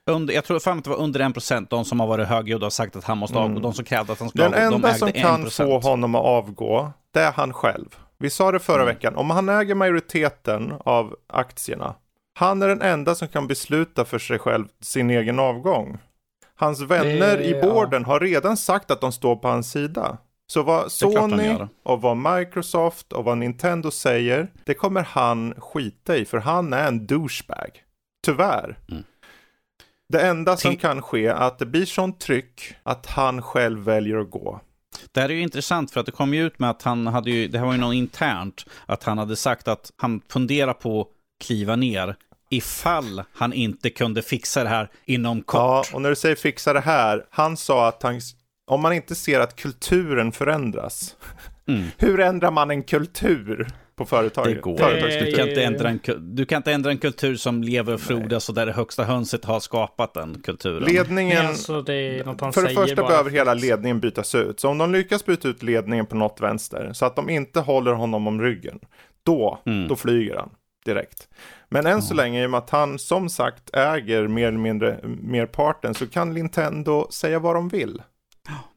[0.09, 1.71] Under, jag tror fan att det var under 1 procent.
[1.71, 3.51] De som har varit högljudda och sagt att han måste avgå.
[3.51, 3.63] Mm.
[3.63, 4.69] De som krävde att han skulle Den avgå.
[4.71, 5.69] De enda ägde som 1 kan procent.
[5.83, 7.97] få honom att avgå, det är han själv.
[8.19, 8.95] Vi sa det förra Mm.
[8.95, 11.95] veckan, om han äger majoriteten av aktierna,
[12.35, 15.99] han är den enda som kan besluta för sig själv sin egen avgång.
[16.57, 20.17] Hans vänner Det- i borden har redan sagt att de står på hans sida.
[20.47, 26.25] Så vad Sony och vad Microsoft och vad Nintendo säger, det kommer han skita i,
[26.25, 27.71] för han är en douchebag.
[28.27, 28.79] Tyvärr.
[28.91, 29.03] Mm.
[30.09, 33.79] Det enda som Ti- kan ske är att det blir sånt tryck att han själv
[33.85, 34.61] väljer att gå.
[35.13, 37.31] Det här är ju intressant för att det kom ju ut med att han hade
[37.31, 41.01] ju, det här var ju något internt, att han hade sagt att han funderar på
[41.01, 41.07] att
[41.45, 42.17] kliva ner
[42.51, 45.59] ifall han inte kunde fixa det här inom kort.
[45.59, 48.21] Ja, och när du säger fixa det här, han sa att han,
[48.71, 51.17] om man inte ser att kulturen förändras,
[51.69, 51.85] Mm.
[51.99, 53.69] hur ändrar man en kultur
[53.99, 54.55] på företaget?
[54.55, 54.79] Det går.
[55.25, 58.49] Du kan, inte ändra en, du kan inte ändra en kultur som lever och frodas
[58.49, 60.83] och där det högsta hönset har skapat den kulturen.
[60.93, 64.01] Ledningen, Nej, alltså, det är något han för det säger första bara behöver hela ledningen
[64.01, 64.61] bytas ut.
[64.61, 67.93] Så om de lyckas byta ut ledningen på något vänster, så att de inte håller
[67.93, 68.79] honom om ryggen,
[69.23, 69.89] då, Mm.
[69.89, 70.51] då flyger han
[70.85, 71.29] direkt.
[71.69, 75.01] Men än så länge, i och med att han som sagt äger mer eller mindre
[75.23, 78.03] merparten, så kan Nintendo säga vad de vill.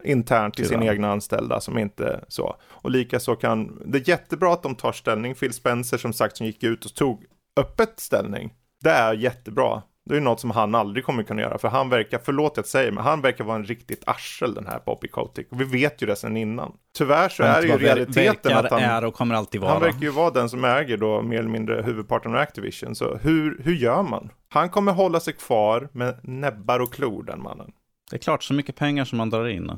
[0.03, 2.55] Internt till sina egna anställda som inte så.
[2.63, 5.36] Och likaså kan, det är jättebra att de tar ställning.
[5.36, 7.26] Phil Spencer som sagt som gick ut och tog
[7.59, 8.53] öppet ställning.
[8.84, 9.82] Det är jättebra.
[10.05, 11.57] Det är något som han aldrig kommer kunna göra.
[11.57, 14.67] För han verkar, förlåt att jag säger, men han verkar vara en riktigt arsel den
[14.67, 15.51] här Bobby Kotick.
[15.51, 16.74] Och vi vet ju det sedan innan.
[16.97, 19.72] Tyvärr så är ju realiteten att han, är och kommer alltid vara.
[19.72, 22.95] han verkar ju vara den som äger då mer eller mindre huvudparten av Activision.
[22.95, 24.30] Så hur, hur gör man?
[24.49, 27.72] Han kommer hålla sig kvar med näbbar och klor den mannen.
[28.12, 29.72] Det är klart, så mycket pengar som man drar in.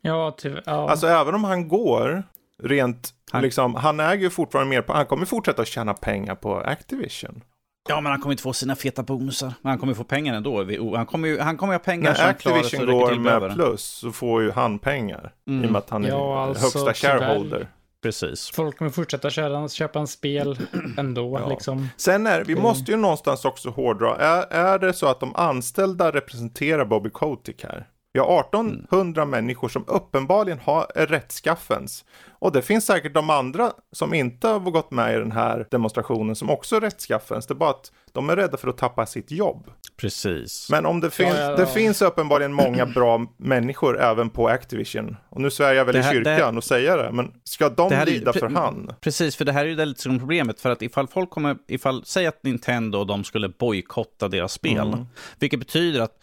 [0.00, 0.62] Ja, tyvärr.
[0.66, 0.90] Ja.
[0.90, 2.22] Alltså även om han går
[2.62, 6.34] rent, Han- liksom, han äger ju fortfarande mer, på, han kommer fortsätta att tjäna pengar
[6.34, 7.42] på Activision.
[7.88, 9.52] Ja, men han kommer inte få sina feta bonusar.
[9.62, 10.62] Men han kommer få pengar ändå.
[10.62, 13.82] Vi- Han kommer ju han kommer ju ha pengar När som Activision går med plus
[13.82, 15.32] så får ju han pengar.
[15.48, 15.64] Mm.
[15.64, 17.68] I och med att han är Ja, alltså, högsta tyvärr.
[18.06, 18.50] Precis.
[18.50, 20.58] Folk kommer fortsätta köra, köpa en spel
[20.98, 21.38] ändå.
[21.42, 21.48] Ja.
[21.48, 21.88] liksom.
[21.96, 24.16] Sen är vi måste ju någonstans också hårdra.
[24.16, 27.86] Är, är det så att de anställda representerar Bobby Kotick här?
[28.16, 32.04] Vi har 1800 människor som uppenbarligen har är rättskaffens.
[32.38, 36.36] Och det finns säkert de andra som inte har gått med i den här demonstrationen
[36.36, 37.46] som också är rättskaffens.
[37.46, 39.70] Det är bara att de är rädda för att tappa sitt jobb.
[39.96, 40.68] Precis.
[40.70, 41.56] Men om det finns, ja, ja.
[41.56, 45.16] det finns uppenbarligen många bra människor även på Activision.
[45.28, 47.88] Och nu svär jag väl i här- det- kyrkan och säger det, men ska de
[47.88, 48.90] Det här är- lida för han?
[49.00, 50.60] Precis, för det här är ju det lite som problemet.
[50.60, 54.78] För att ifall folk kommer, ifall, säg att Nintendo och de skulle bojkotta deras spel.
[54.88, 55.06] Mm.
[55.38, 56.18] Vilket betyder att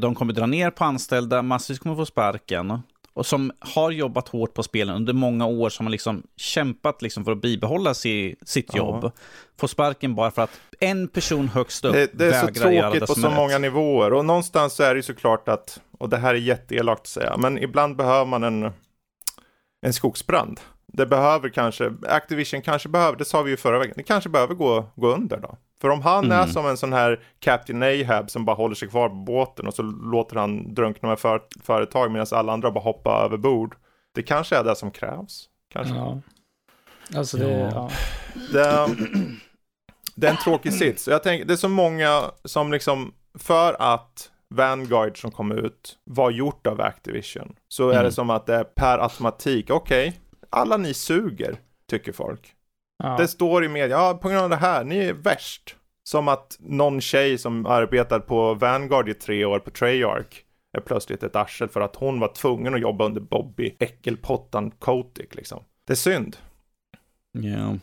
[0.00, 2.82] de kommer dra ner på anställda, massvis kommer få sparken.
[3.12, 7.24] Och som har jobbat hårt på spelen under många år, som har liksom kämpat liksom
[7.24, 8.78] för att bibehålla si, sitt Ja.
[8.78, 9.12] jobb.
[9.58, 12.82] Får sparken bara för att en person högst upp Det, det är så vägrar göra
[12.82, 14.12] tråkigt det på så många nivåer.
[14.12, 17.36] Och någonstans så är det ju såklart att, och det här är jätteelakt att säga,
[17.36, 18.70] men ibland behöver man en,
[19.86, 20.60] en skogsbrand.
[20.86, 24.54] Det behöver kanske, Activision kanske behöver, det sa vi ju förra veckan, det kanske behöver
[24.54, 25.56] gå, gå under då.
[25.80, 26.52] För om han är Mm.
[26.52, 29.82] som en sån här Captain Ahab som bara håller sig kvar på båten och så
[29.82, 33.76] låter han drunkna med för, företag medan alla andra bara hoppar över bord.
[34.14, 35.48] Det kanske är det som krävs.
[35.72, 35.94] Kanske.
[35.94, 36.20] Ja.
[37.16, 37.70] Alltså det, Ja.
[37.74, 37.90] ja.
[38.52, 38.88] Det,
[40.14, 41.08] det är en tråkig sits.
[41.08, 46.30] Jag tänker, det är så många som liksom, för att Vanguard som kom ut var
[46.30, 48.04] gjort av Activision, så är Mm.
[48.04, 50.20] det som att det är per automatik, okej,
[50.50, 51.56] alla ni suger,
[51.90, 52.54] tycker folk.
[53.02, 53.16] Ja.
[53.16, 55.76] Det står i media, ja på grund av det här, ni är värst.
[56.02, 60.44] Som att någon tjej som arbetat på Vanguard i tre år på Treyarch
[60.76, 65.34] är plötsligt ett arsel för att hon var tvungen att jobba under Bobby Äckelpottan Kotick
[65.34, 65.62] liksom.
[65.86, 66.36] Det är synd.
[67.32, 67.78] Ja.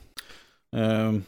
[0.80, 1.24] Ehm,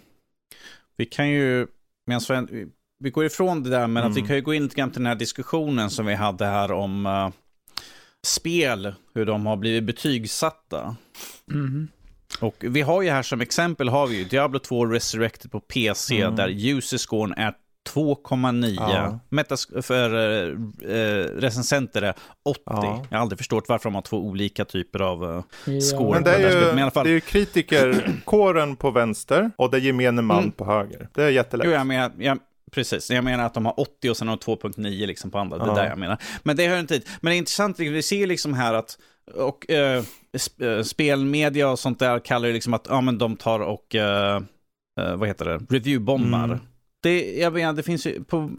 [0.97, 1.67] vi kan ju,
[2.07, 2.67] medan vi,
[2.99, 4.27] vi- går ifrån det där, men att vi Mm.
[4.27, 7.05] kan ju gå in lite grann till den här diskussionen som vi hade här om
[7.05, 7.29] eh,
[8.27, 10.95] spel, hur de har blivit betygsatta.
[11.45, 11.87] Mhm.
[12.39, 16.21] Och vi har ju här som exempel har vi ju Diablo 2 Resurrected på PC
[16.21, 16.35] Mm.
[16.35, 17.53] där user-scoren är
[17.93, 18.75] 2,9.
[18.79, 19.19] Ja.
[19.29, 20.47] Metas för eh,
[20.97, 22.13] eh, recensenter är
[22.45, 22.61] 80.
[22.65, 23.05] Ja.
[23.09, 25.81] Jag har aldrig förstått varför de har två olika typer av eh, Ja.
[25.81, 26.11] Score.
[26.13, 30.21] Men det är ju, men det är ju kritikerkåren på vänster och det är gemene
[30.21, 30.51] man Mm.
[30.51, 31.07] på höger.
[31.13, 31.67] Det är jättelätt.
[31.67, 32.37] Jo, jag menar, jag,
[32.71, 33.11] precis.
[33.11, 35.57] Jag menar att de har 80 och sen har de 2.9 liksom på andra.
[35.57, 35.73] Det är Ja.
[35.75, 36.17] där jag menar.
[36.43, 37.07] Men det hör inte hit.
[37.21, 38.97] Men det är intressant, vi ser liksom här att,
[39.35, 40.03] och eh,
[40.45, 43.95] sp eh, spelmedia och sånt där kallar det liksom att, ja men de tar och,
[43.95, 44.35] eh,
[44.99, 46.43] eh, vad heter det, reviewbombar.
[46.43, 46.59] Mm.
[47.01, 48.51] Det, jag menar, det finns ju på,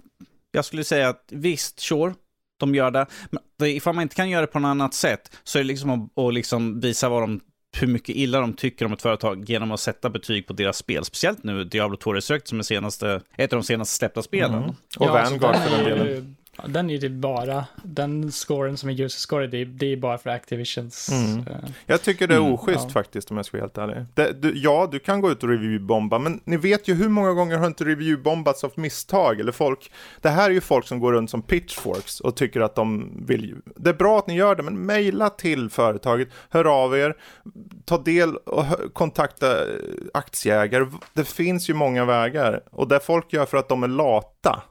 [0.53, 2.15] jag skulle säga att visst, sure,
[2.61, 3.07] de gör det.
[3.31, 5.67] Men det, ifall man inte kan göra det på något annat sätt så är det
[5.69, 7.41] liksom att, att liksom visa vad de
[7.77, 11.05] hur mycket illa de tycker om ett företag genom att sätta betyg på deras spel.
[11.05, 14.55] Speciellt nu Diablo 2 Resurrect som är senaste, ett av de senaste släppta spelen.
[14.55, 14.71] Mm.
[14.71, 16.37] Och Ja, Vanguard den för den ju- delen.
[16.67, 19.97] Den är ju typ bara, den scoren som är user score, det är, det är
[19.97, 21.09] bara för Activisions.
[21.13, 21.39] Mm.
[21.39, 22.91] eh, Jag tycker det är Mm, oschysst ja.
[22.91, 24.07] faktiskt om jag ska vara helt ärlig.
[24.15, 27.33] Det, du, ja, du kan gå ut och reviewbomba, men ni vet ju hur många
[27.33, 29.93] gånger har inte reviewbombats av misstag eller folk.
[30.21, 33.45] Det här är ju folk som går runt som pitchforks och tycker att de vill.
[33.45, 37.15] ju- Det är bra att ni gör det, men mejla till företaget, hör av er,
[37.85, 39.75] ta del och kontakta eh,
[40.15, 40.87] aktieägare.
[41.15, 44.63] Det finns ju många vägar och det folk gör för att de är lata.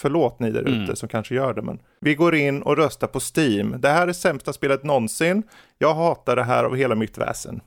[0.00, 0.96] Förlåt ni där ute Mm.
[0.96, 3.76] som kanske gör det, men vi går in och röstar på Steam.
[3.80, 5.42] Det här är sämsta spelet någonsin.
[5.78, 7.60] Jag hatar det här av hela mitt väsen.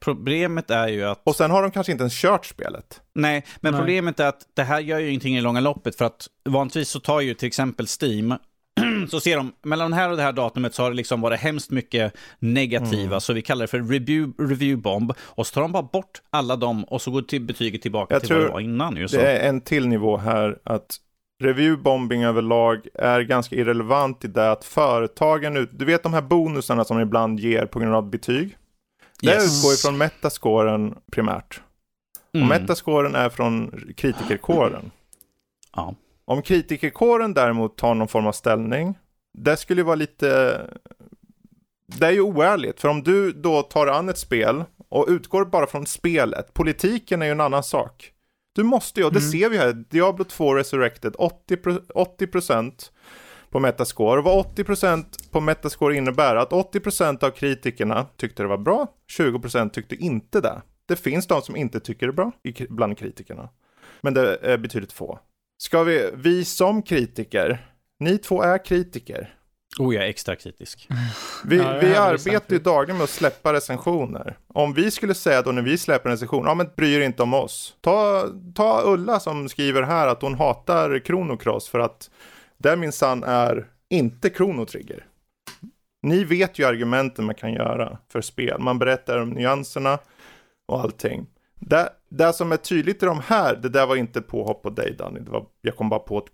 [0.00, 1.20] Problemet är ju att...
[1.24, 3.00] Och sen har de kanske inte ens kört spelet.
[3.14, 3.80] Nej, men Nej.
[3.80, 7.00] problemet är att det här gör ju ingenting i långa loppet för att vanligtvis så
[7.00, 8.34] tar ju till exempel Steam
[9.08, 11.40] så ser de, mellan det här och det här datumet så har det liksom varit
[11.40, 13.20] hemskt mycket negativa, Mm.
[13.20, 15.12] så vi kallar det för review, review bomb.
[15.20, 18.22] Och så tar de bara bort alla dem och så går till betyget tillbaka Jag
[18.22, 18.96] till vad det var innan.
[18.96, 19.16] Ju, så.
[19.16, 20.96] Det är en till nivå här att
[21.42, 26.84] reviewbombing överlag är ganska irrelevant i det att företagen, ut, du vet de här bonusarna
[26.84, 28.56] som ibland ger på grund av betyg.
[29.20, 29.58] Det Yes.
[29.58, 31.60] utgår ifrån metascoren primärt.
[32.28, 32.48] Och Mm.
[32.48, 34.90] metascoren är från kritikerkåren.
[35.76, 35.94] Ja.
[36.26, 38.94] Om kritikerkåren däremot tar någon form av ställning,
[39.38, 40.60] det skulle ju vara lite...
[41.98, 45.66] Det är ju oärligt, för om du då tar an ett spel och utgår bara
[45.66, 48.12] från spelet, politiken är ju en annan sak.
[48.54, 49.30] Du måste ju, och det Mm.
[49.30, 52.90] ser vi här, Diablo 2 Resurrected, 80%, pro- 80%
[53.50, 54.20] på Metascore.
[54.22, 58.86] Vad 80% på Metascore innebär, att 80% av kritikerna tyckte det var bra,
[59.18, 60.62] 20% tyckte inte det.
[60.86, 62.32] Det finns de som inte tycker det är bra
[62.68, 63.48] bland kritikerna.
[64.00, 65.18] Men det är betydligt få.
[65.58, 67.66] Ska vi, vi som kritiker,
[67.98, 69.36] ni två är kritiker.
[69.78, 70.88] Oh, jag är extra kritisk.
[71.44, 74.38] Vi, Ja, vi arbetar ju dagligen med att släppa recensioner.
[74.48, 77.22] Om vi skulle säga då när vi släpper en recension, ja men bry er inte
[77.22, 77.76] om oss.
[77.80, 82.10] Ta, ta Ulla som skriver här att hon hatar Chronocross för att
[82.58, 85.06] det minsann är inte Chrono Trigger.
[86.02, 88.60] Ni vet ju argumenten man kan göra för spel.
[88.60, 89.98] Man berättar om nyanserna
[90.66, 91.26] och allting.
[91.60, 94.94] Det, det som är tydligt i de här, det där var inte påhopp på dig
[94.98, 95.20] Danny.
[95.20, 96.24] Det var, jag kom bara på ett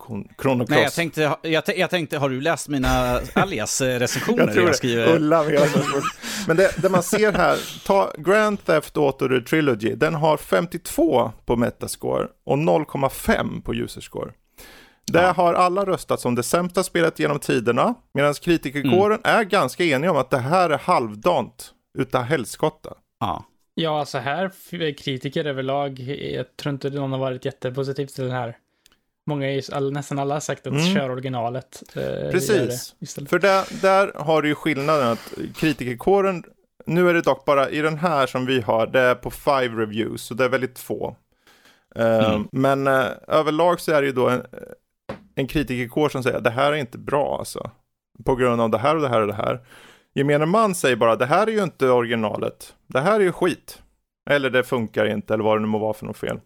[0.43, 4.39] Chrono Nej, jag tänkte, jag, jag tänkte, har du läst mina alias-recensioner?
[4.43, 4.77] Jag tror jag det.
[4.77, 5.15] skriver?
[5.17, 5.71] Ulla vet.
[6.47, 11.33] Men det, det man ser här, ta Grand Theft Auto The Trilogy, den har 52
[11.47, 14.31] på Metascore och 0,5 på Userscore.
[15.13, 15.33] Där Ja.
[15.33, 19.39] har alla röstat som det sämsta spelet genom tiderna, medan kritikerkåren Mm.
[19.41, 22.91] är ganska eniga om att det här är halvdant utav helskotta.
[23.21, 23.45] Ja.
[23.75, 24.51] Ja, alltså här,
[24.93, 25.99] kritiker överlag,
[26.35, 28.57] jag tror inte någon har varit jättepositiv till den här.
[29.27, 30.95] Många, all, nästan alla har sagt att Mm.
[30.95, 31.83] kör originalet.
[31.97, 32.95] eh, Precis.
[32.99, 33.31] det istället.
[33.31, 36.45] För där, där har du ju skillnaden att kritikerkåren,
[36.87, 39.69] nu är det dock bara i den här som vi har, det är på five
[39.83, 41.17] reviews, så det är väldigt få.
[41.97, 42.49] Eh, Mm.
[42.53, 44.43] Men eh, överlag så är det ju då en,
[45.35, 47.71] en kritikerkår som säger att det här är inte bra alltså.
[48.25, 49.61] På grund av det här och det här och det här.
[50.15, 52.75] Gemene man säger bara det här är ju inte originalet.
[52.87, 53.83] Det här är ju skit.
[54.31, 56.41] Eller det funkar inte eller vad det nu må vara för något fel.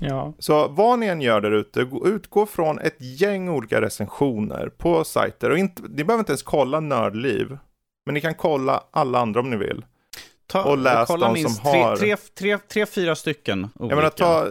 [0.00, 4.68] Ja, Så vad ni än gör där ute, gå- utgå från ett gäng olika recensioner
[4.76, 5.50] på sajter.
[5.50, 7.58] Och inte, ni behöver inte ens kolla Nördliv.
[8.06, 9.84] Men ni kan kolla alla andra om ni vill.
[10.46, 13.94] Ta, Och läs kolla de minst som har- tre, tre, tre, tre, fyra stycken olika.
[13.94, 14.46] Jag menar ta,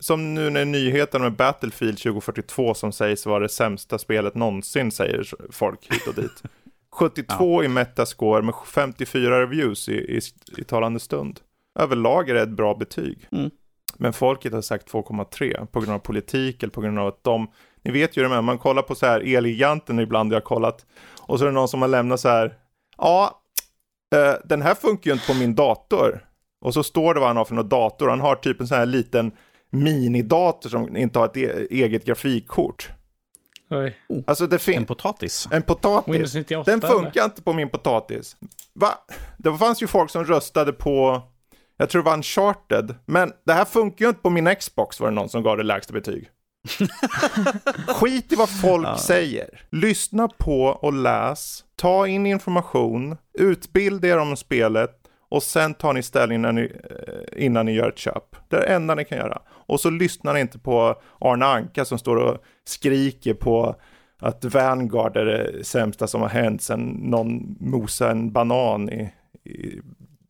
[0.00, 5.26] som nu när nyheten med Battlefield 2042 som sägs vara det sämsta spelet någonsin, säger
[5.52, 6.42] folk hit och dit.
[6.98, 10.20] 72 i Metascore med 54 reviews i, i,
[10.56, 11.40] i talande stund.
[11.78, 13.28] Överlag är det ett bra betyg.
[13.32, 13.50] Mm.
[13.96, 17.50] Men folket har sagt 2,3 på grund av politik eller på grund av att de,
[17.82, 20.86] ni vet ju det med, man kollar på så här Elgiganten ibland, jag har kollat,
[21.20, 22.54] och så är det någon som har lämnat så här,
[22.98, 23.42] ja,
[24.14, 26.24] eh, den här funkar ju inte på min dator.
[26.60, 28.78] Och så står det vad han har för någon dator, han har typ en sån
[28.78, 29.32] här liten
[29.70, 32.90] minidator som inte har ett e- eget grafikkort.
[33.70, 33.96] Oj.
[34.26, 35.48] Alltså det En finns, potatis.
[35.52, 36.14] en potatis.
[36.14, 38.36] Windows 98 Den funkar inte på min potatis.
[38.72, 38.94] Va?
[39.38, 41.22] Det fanns ju folk som röstade på,
[41.76, 45.08] jag tror det var Uncharted, men det här funkar ju inte på min Xbox var
[45.08, 46.30] det någon som gav det lägsta betyg.
[47.88, 48.98] Skit i vad folk Ja.
[48.98, 49.60] säger.
[49.70, 54.90] Lyssna på och läs, ta in information, utbilda er om spelet
[55.30, 58.36] och sen tar ni ställning när ni, eh, innan ni gör ett köp.
[58.48, 59.42] Det är det enda ni kan göra.
[59.68, 63.76] Och så lyssnar ni inte på Arne Anka som står och skriker på
[64.18, 69.12] att Vanguard är det sämsta som har hänt sen någon mosade en banan i,
[69.44, 69.80] i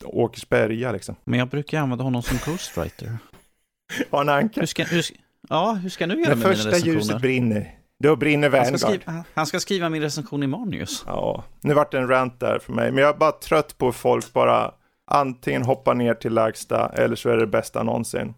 [0.05, 1.17] Åkersberga liksom.
[1.25, 3.19] Men jag brukar använda honom som ghostwriter.
[4.11, 4.61] Arne Anka.
[4.61, 5.17] Hur ska, hur ska,
[5.49, 7.21] ja, hur ska jag nu göra När med mina första ljuset recensioner?
[7.21, 9.03] brinner, då brinner Han ska, Vanguard.
[9.03, 11.05] skriva, han ska skriva min recension imorgon just.
[11.07, 12.93] Ja, nu vart det en rant där för mig.
[12.93, 14.75] Men jag är bara trött på folk bara
[15.11, 18.35] antingen hoppar ner till lägsta eller så är det bästa någonsin.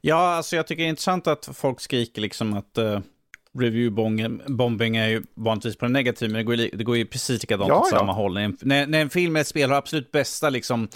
[0.00, 3.00] Ja, alltså jag tycker det är intressant att folk skriker liksom att, eh,
[3.58, 7.42] review-bombing är ju vanligtvis på den negativa, men det går, ju, det går ju precis
[7.42, 7.98] likadant Ja, åt ja.
[7.98, 8.34] samma håll.
[8.34, 10.88] När, en- när, en film eller ett spel har absolut bästa, liksom,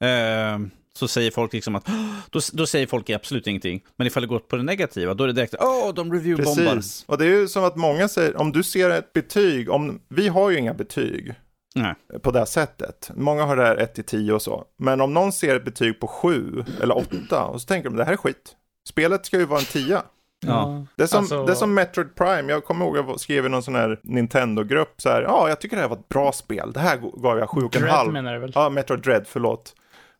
[0.00, 0.58] eh,
[0.94, 1.86] så säger folk liksom att
[2.30, 3.82] då, då säger folk absolut ingenting.
[3.96, 6.74] Men ifall det går på det negativa, då är det direkt åh, de review-bombar.
[6.74, 7.04] Precis.
[7.08, 10.28] Och det är ju som att många säger, om du ser ett betyg, om, vi
[10.28, 11.34] har ju inga betyg
[11.74, 11.94] Nej.
[12.22, 13.10] på det här sättet.
[13.14, 14.64] Många har det här 1 till 10 och så.
[14.78, 18.04] Men om någon ser ett betyg på 7 eller 8 och så tänker de det
[18.04, 18.56] här är skit.
[18.88, 20.02] Spelet ska ju vara en 10.
[20.46, 20.86] Ja.
[20.96, 22.52] Det är som, Alltså- det är som Metroid Prime.
[22.52, 25.22] Jag kommer ihåg jag skrev i någon sån här Nintendo-grupp så här.
[25.22, 26.72] Ja, jag tycker det här var ett bra spel.
[26.72, 27.80] Det här gav jag 7,5.
[27.80, 28.52] Dread menar du väl?
[28.54, 29.74] Ja, Metroid Dread, förlåt.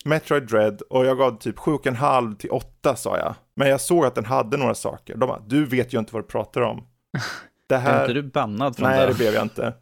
[0.05, 3.34] Metroid Dread och jag gav typ 7,5 till 8 sa jag.
[3.57, 5.16] Men jag såg att den hade några saker.
[5.16, 6.86] De bara, du vet ju inte vad du pratar om.
[7.68, 8.00] Det Är här...
[8.03, 9.07] inte du bannad från Nej, det?
[9.07, 9.74] det blev jag inte.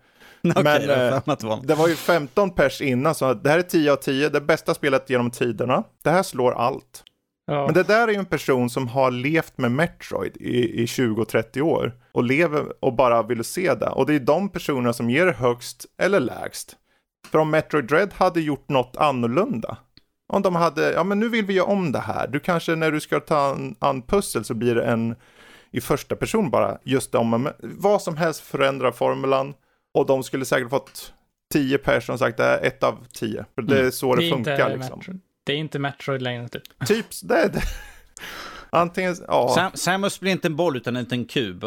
[0.43, 3.59] Men, jag har eh, det var- Det var ju 15 pers innan så det här
[3.59, 5.85] är 10 av 10, det bästa spelet genom tiderna.
[6.05, 7.05] Det här slår allt.
[7.47, 7.65] Ja.
[7.67, 11.61] Men det där är ju en person som har levt med Metroid i, i 20-30
[11.61, 13.89] år och lever och bara vill se det.
[13.89, 16.77] Och det är de personerna som ger det högst eller lägst.
[17.31, 19.77] För om Metroid Dread hade gjort något annorlunda.
[20.33, 22.29] Om de hade, ja men nu vill vi göra om det här.
[22.29, 25.15] Du kanske när du ska ta en, an pussel så blir det en
[25.73, 26.79] i första person bara.
[26.85, 29.55] Just om vad som helst förändrar formulan.
[29.95, 31.13] Och de skulle säkert fått
[31.53, 33.45] 10 personer som sagt det är ett av 10.
[33.55, 34.99] För det är så det, är funkar inte liksom.
[34.99, 35.21] Metroid.
[35.45, 36.87] Det är inte Metroid längre typ.
[36.87, 37.63] Typ, det är det.
[38.71, 39.53] Antingen, ja.
[39.55, 41.65] Sam, Samus blir inte en boll utan en liten kub.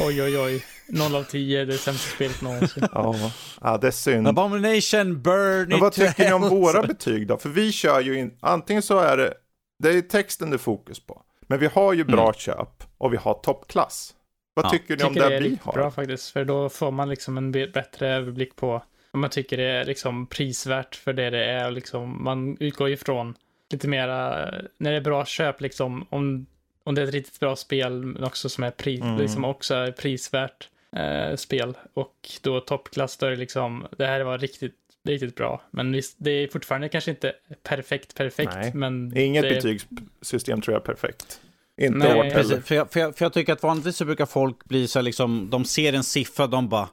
[0.00, 0.64] Oj, oj, oj.
[0.88, 2.84] 0 av 10, det är sämsta spelet någonsin.
[2.92, 3.30] Ja,
[3.60, 4.28] ja, det är synd.
[4.28, 7.36] Abomination, burn Men vad tycker ni om våra betyg då?
[7.38, 9.34] För vi kör ju in, antingen så är det,
[9.82, 11.22] det är texten det är fokus på.
[11.46, 12.34] Men vi har ju bra Mm.
[12.34, 14.13] köp och vi har toppklass.
[14.54, 14.70] Vad Ja.
[14.70, 15.72] tycker ni Jag om tycker det, det är vi riktigt har?
[15.72, 19.64] bra faktiskt, för då får man liksom en bättre överblick på om man tycker det
[19.64, 21.66] är liksom prisvärt för det det är.
[21.66, 23.34] och Liksom, man utgår ifrån
[23.72, 26.46] lite mera, när det är bra köp, liksom, om,
[26.84, 29.18] om det är ett riktigt bra spel, men också som är pri, Mm.
[29.18, 31.76] liksom också är prisvärt eh, spel.
[31.94, 34.74] Och då toppklass, då är det liksom, det här var riktigt,
[35.04, 35.62] riktigt bra.
[35.70, 37.32] Men visst, det är fortfarande kanske inte
[37.62, 38.70] perfekt, perfekt, Nej.
[38.74, 41.40] men Inget det, betygssystem tror jag är perfekt.
[41.82, 42.12] Inte Nej.
[42.12, 42.60] hårt heller.
[42.60, 45.04] För, jag, för, jag, för jag tycker att vanligtvis så brukar folk bli så här
[45.04, 46.88] liksom, de ser en siffra, de bara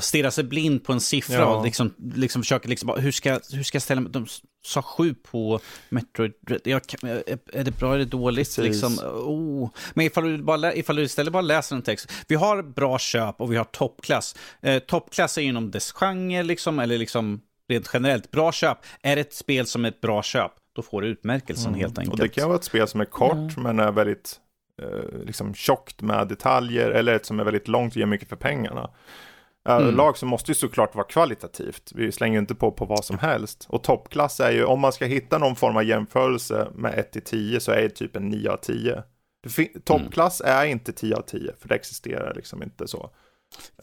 [0.00, 1.56] stirrar sig blind på en siffra Ja.
[1.56, 4.12] och liksom, liksom försöker liksom bara, hur ska, hur ska jag ställa mig?
[4.12, 4.26] De
[4.66, 6.32] sa sju på Metroid,
[6.64, 6.82] jag,
[7.52, 8.56] är det bra, är det dåligt?
[8.56, 8.64] Precis.
[8.64, 9.70] Liksom, oh.
[9.94, 13.40] Men ifall du, bara, ifall du istället bara läser en text, vi har bra köp
[13.40, 14.36] och vi har toppklass.
[14.62, 18.78] Eh, toppklass är inom dess genre, liksom, eller liksom rent generellt, bra köp.
[19.02, 22.06] Är ett spel som är ett bra köp, då får du utmärkelsen helt enkelt.
[22.06, 22.12] Mm.
[22.12, 24.40] Och det kan vara ett spel som är kort men är väldigt
[24.82, 28.36] eh, liksom tjockt med detaljer eller ett som är väldigt långt och ger mycket för
[28.36, 28.90] pengarna.
[29.68, 29.94] Mm.
[29.96, 31.92] Lag så måste ju såklart vara kvalitativt.
[31.94, 33.66] Vi slänger ju inte på på vad som helst.
[33.68, 37.22] Och toppklass är ju, om man ska hitta någon form av jämförelse med 1 till
[37.22, 39.02] 10 så är det typ en 9 av 10.
[39.42, 43.10] Det fin- Toppklass är inte 10 av 10 för det existerar liksom inte så.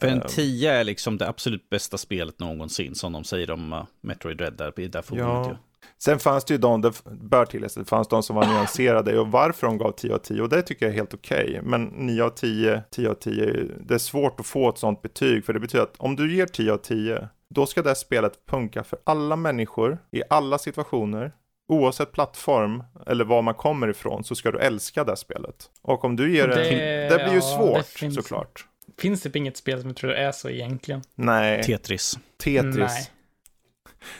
[0.00, 0.28] För en Ehm.
[0.28, 4.56] 10 är liksom det absolut bästa spelet någonsin, som de säger om uh, Metroid Dread
[4.56, 5.26] där forumet.
[5.28, 5.48] Ja.
[5.50, 5.56] ju.
[6.02, 9.28] Sen fanns det ju de, det bör tilläggas, det fanns de som var nyanserade och
[9.30, 11.60] varför de gav 10 av 10 och det tycker jag är helt okej.
[11.62, 15.44] Men 9 av 10, 10 av 10, det är svårt att få ett sånt betyg
[15.44, 18.84] för det betyder att om du ger 10 av 10, då ska det spelet funka
[18.84, 21.32] för alla människor i alla situationer.
[21.68, 25.70] Oavsett plattform eller var man kommer ifrån så ska du älska det spelet.
[25.82, 28.64] Och om du ger det, Det- det, blir ju ja, svårt det finns- såklart.
[28.98, 31.02] Finns typ inget spel som jag tror är så egentligen.
[31.14, 32.18] Nej, Tetris.
[32.44, 32.76] Tetris.
[32.76, 33.10] Nej,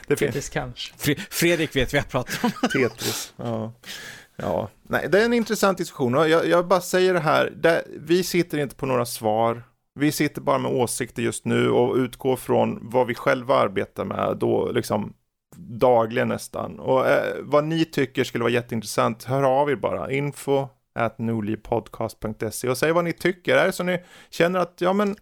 [0.07, 0.93] Det Tetris kanske.
[0.95, 2.69] Fre- Fredrik vet vad jag pratar om.
[2.69, 3.33] Tetris.
[3.37, 3.73] Ja.
[4.35, 6.13] ja, nej, det är en intressant diskussion.
[6.13, 9.63] Jag, jag bara säger det här, det, vi sitter inte på några svar.
[9.99, 14.37] Vi sitter bara med åsikter just nu och utgår från vad vi själva arbetar med
[14.39, 15.13] då liksom
[15.57, 16.79] dagligen nästan.
[16.79, 20.11] Och eh, vad ni tycker skulle vara jätteintressant, hör av er bara.
[20.11, 23.57] Info at nordlivpodcast.se och säg vad ni tycker.
[23.57, 25.15] Är det så ni känner att, ja men,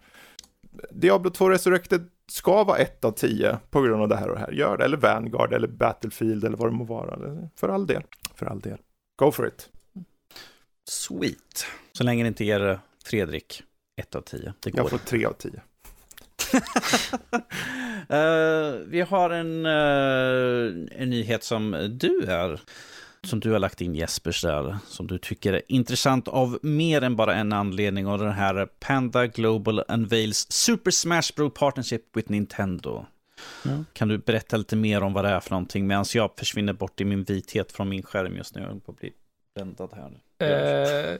[0.91, 4.41] Diablo 2 Resurrected ska vara ett av tio på grund av det här och det
[4.41, 4.51] här.
[4.51, 4.85] Gör det.
[4.85, 7.49] Eller Vanguard eller Battlefield eller vad det må vara.
[7.55, 8.03] För all del.
[8.35, 8.77] För all del.
[9.19, 9.69] Go for it.
[10.89, 11.65] Sweet.
[11.91, 13.63] Så länge det inte ger uh, Fredrik
[14.01, 14.53] 1 av 10.
[14.59, 14.79] Det går.
[14.79, 15.61] Jag får tre av tio.
[18.09, 22.61] Eh, vi har en, eh, en nyhet som du är
[23.23, 27.15] som du har lagt in Jespers där, som du tycker är intressant av mer än
[27.15, 33.05] bara en anledning och den här Panda Global Unveils Super Smash Bros Partnership with Nintendo.
[33.63, 33.83] Ja.
[33.93, 37.01] Kan du berätta lite mer om vad det är för någonting medan jag försvinner bort
[37.01, 38.61] i min vithet från min skärm just nu.
[38.61, 39.13] Jag håller på att bli
[39.55, 40.11] bländad här.
[40.47, 41.17] Eh,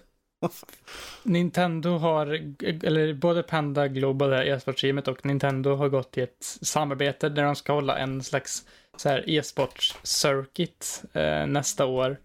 [1.23, 2.27] Nintendo har,
[2.63, 7.73] eller både Panda Global, e-sportsteamet, och Nintendo har gått i ett samarbete där de ska
[7.73, 8.65] hålla en slags
[8.99, 12.17] så här e-sports circuit eh, nästa år.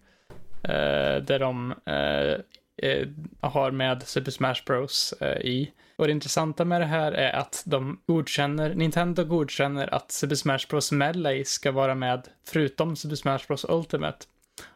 [0.63, 3.07] Eh, där de eh, eh,
[3.39, 5.71] har med Super Smash Bros eh, i.
[5.95, 10.59] Och det intressanta med det här är att de godkänner, Nintendo godkänner att Super Smash
[10.69, 14.25] Bros Melee ska vara med förutom Super Smash Bros Ultimate.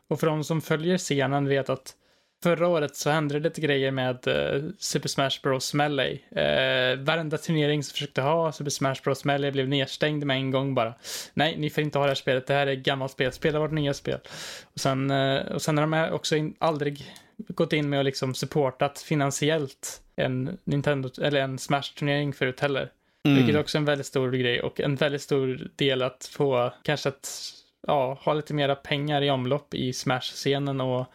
[0.08, 1.96] Och för de som följer scenen vet att
[2.44, 6.14] Förra året så hände det lite grejer med uh, Super Smash Bros Melee.
[6.14, 10.76] Uh, varenda turnering som försökte ha Super Smash Bros Melee blev nedstängd med en gång
[10.76, 10.94] bara.
[11.34, 13.60] Nej, ni får inte ha det här spelet, det här är ett gammalt spel, spela
[13.60, 14.20] vårt nya spel.
[14.74, 17.06] Och sen, uh, och sen har de också in, aldrig
[17.48, 22.92] gått in med och liksom supportat finansiellt en Nintendo, eller en Smash-turnering förut heller.
[23.24, 23.38] Mm.
[23.38, 27.10] Vilket också är en väldigt stor grej och en väldigt stor del att få kanske
[27.10, 27.54] att
[27.88, 31.06] ja, ha lite mera pengar i omlopp i Smash-scenen och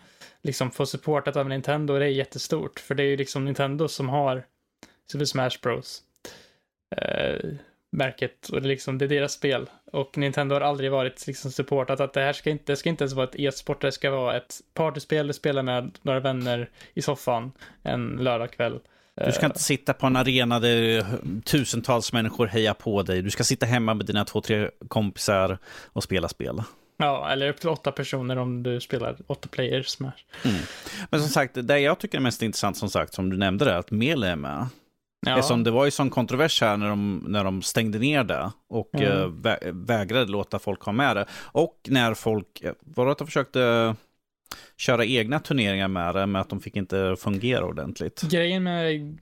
[0.45, 2.81] liksom få supportat av Nintendo, det är jättestort.
[2.81, 4.45] För det är ju liksom Nintendo som har
[5.13, 6.03] Super Smash Bros.
[6.97, 7.51] Eh,
[7.93, 9.71] märket och det är liksom, det är deras spel.
[9.93, 13.05] Och Nintendo har aldrig varit liksom supportat att det här ska inte, det ska inte
[13.05, 17.03] ens vara ett e-sport, det ska vara ett partyspel du spelar med några vänner i
[17.03, 18.81] soffan en lördagkväll.
[19.27, 21.05] Du ska inte sitta på en arena där
[21.45, 23.23] tusentals människor hejar på dig.
[23.23, 26.63] Du ska sitta hemma med dina två, tre kompisar och spela spel.
[26.97, 30.11] Ja, eller upp till åtta personer om du spelar åtta players Smash.
[30.45, 30.57] Mm.
[31.11, 33.77] Men som sagt, det jag tycker är mest intressant, som sagt, som du nämnde det,
[33.77, 34.67] att Mele är med.
[35.27, 35.39] Ja.
[35.39, 38.95] Eftersom det var ju sån kontrovers här när de, när de stängde ner det och
[38.95, 39.43] mm.
[39.43, 41.27] vä vägrade låta folk ha med det.
[41.33, 43.95] Och när folk, var det att de försökte
[44.77, 48.23] köra egna turneringar med det, med att de fick inte fungera ordentligt.
[48.31, 49.19] Grejen med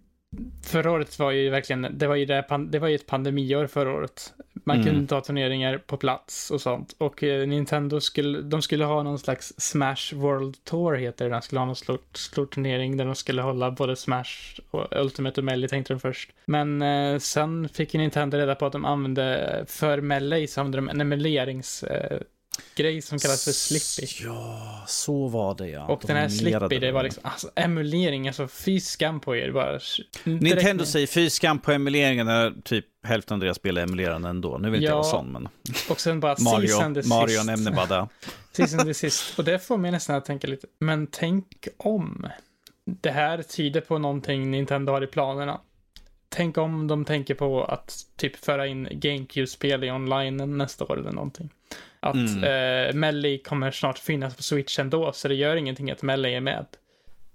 [0.62, 3.93] Förra året var ju verkligen, det var ju, det, det var ju ett pandemiår förra
[3.93, 4.35] året.
[4.64, 4.87] Man mm.
[4.87, 6.95] kunde inte ha turneringar på plats och sånt.
[6.99, 11.30] Och eh, Nintendo skulle, de skulle ha någon slags Smash World Tour heter det.
[11.30, 15.41] De skulle ha någon stor, stor turnering där de skulle hålla både Smash och Ultimate
[15.41, 16.30] och Melee tänkte de först.
[16.45, 20.89] Men eh, sen fick Nintendo reda på att de använde, för Melee så använde de
[20.89, 22.20] en emulerings eh,
[22.75, 24.25] grej som kallas för Slippy.
[24.25, 25.87] Ja, så var det ja.
[25.87, 29.53] Och de den här Slippy, det var liksom, alltså emulering, alltså fy skam på er.
[29.53, 29.81] Bara,
[30.25, 34.59] Nintendo säger fy skam på emuleringen när typ hälften av deras spel är emulerande ändå.
[34.59, 35.49] Nu vill inte ja, jag vara sån, men...
[35.91, 38.09] Och sen bara Mario, Mario nämner bara det.
[38.53, 39.39] Season the sist.
[39.39, 42.27] Och det får mig nästan att tänka lite, men tänk om.
[42.85, 45.61] Det här tyder på någonting Nintendo har i planerna.
[46.35, 51.12] Tänk om de tänker på att typ föra in GameCube-spel i online nästa år eller
[51.12, 51.51] någonting.
[52.01, 52.45] Att mm.
[52.45, 56.41] eh, Melly kommer snart finnas på Switch ändå, så det gör ingenting att Melly är
[56.41, 56.66] med.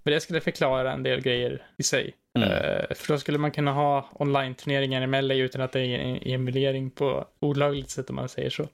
[0.03, 2.13] För det skulle förklara en del grejer i sig.
[2.37, 2.49] Mm.
[2.49, 6.33] Uh, för då skulle man kunna ha online-turneringar i Melly utan att det är en
[6.33, 8.67] emulering på olagligt sätt om man säger så.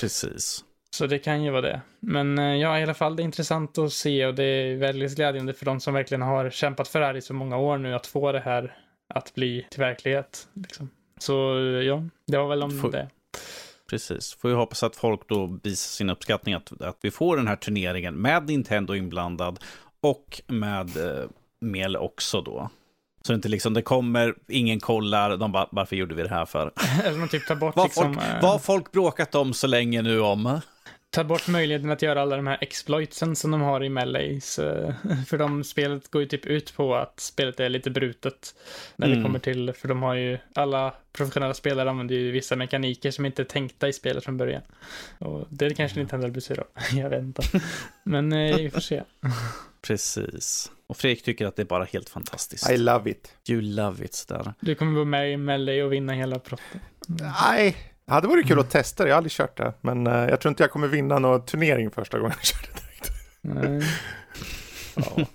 [0.00, 0.64] Precis.
[0.90, 1.80] Så det kan ju vara det.
[2.00, 5.16] Men uh, ja, i alla fall det är intressant att se och det är väldigt
[5.16, 7.94] glädjande för de som verkligen har kämpat för det här i så många år nu
[7.94, 8.76] att få det här
[9.14, 10.48] att bli till verklighet.
[10.54, 10.90] Liksom.
[11.18, 11.32] Så
[11.86, 12.92] ja, det var väl om Får...
[12.92, 13.08] det
[13.94, 14.34] precis.
[14.34, 17.56] Får vi hoppas att folk då visar sin uppskattning att, att vi får den här
[17.56, 19.58] turneringen med Nintendo inblandad
[20.00, 21.24] och med eh,
[21.60, 22.70] Mel också då.
[23.22, 26.44] Så det inte liksom, det kommer, ingen kollar, de bara, varför gjorde vi det här
[26.44, 26.72] för?
[27.04, 28.42] Eller de typ tar bort vad, liksom, folk, äh...
[28.42, 30.60] vad har folk bråkat om så länge nu om?
[31.14, 34.54] Ta bort möjligheten att göra alla de här exploitsen som de har i Melees.
[35.26, 38.54] För de spelet går ju typ ut på att spelet är lite brutet
[38.96, 39.18] när mm.
[39.18, 43.26] det kommer till, för de har ju, alla professionella spelare använder ju vissa mekaniker som
[43.26, 44.62] inte är tänkta i spelet från början.
[45.18, 47.42] Och det är kanske Nintendo blir sur av, jag vet inte.
[48.02, 49.02] Men eh, vi får se.
[49.82, 50.72] Precis.
[50.86, 52.70] Och Fredrik tycker att det är bara helt fantastiskt.
[52.70, 53.34] I love it.
[53.48, 54.54] You love it, där.
[54.60, 56.80] Du kommer vara med i Melee och vinna hela proppen.
[57.06, 57.76] Nej,
[58.06, 59.72] det hade varit kul att testa det, jag har aldrig kört det.
[59.80, 62.80] Men uh, jag tror inte jag kommer vinna någon turnering första gången jag kör det
[62.80, 63.10] direkt.
[63.40, 63.90] Nej.
[64.96, 65.26] ja.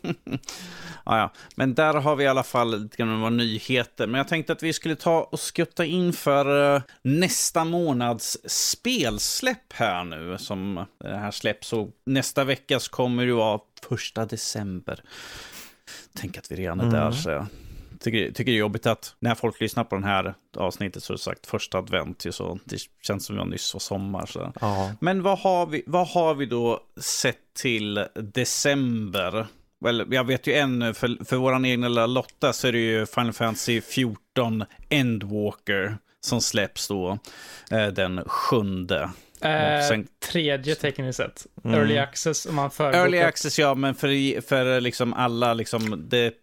[1.05, 1.34] ja, ja.
[1.55, 4.07] Men där har vi i alla fall lite grann nyheter.
[4.07, 9.74] Men jag tänkte att vi skulle ta och skutta in för uh, nästa månads spelsläpp
[9.74, 10.38] här nu.
[10.38, 13.59] Som det här släpps och nästa vecka så kommer det vara
[13.89, 15.03] första december.
[16.13, 16.95] Tänk att vi redan är mm.
[16.95, 17.11] där.
[17.11, 17.45] Så
[18.00, 21.18] tycker, tycker det är jobbigt att när folk lyssnar på den här avsnittet så är
[21.18, 22.26] det sagt första advent.
[22.30, 24.26] Så det känns som att nyss var sommar.
[24.26, 24.54] Så.
[25.00, 29.47] Men vad har, vi, vad har vi då sett till december?
[29.82, 33.06] Well, jag vet ju en, för, för vår egna lilla Lotta så är det ju
[33.06, 37.20] Final Fantasy 14 Endwalker som släpps då
[37.72, 39.10] eh, den sjunde.
[39.41, 40.08] Eh, sen...
[40.32, 41.45] Tredje tekniskt sett.
[41.64, 41.80] Mm.
[41.80, 43.00] Early access om man förbokar.
[43.00, 46.34] Early access ja, men för, för liksom alla, liksom, det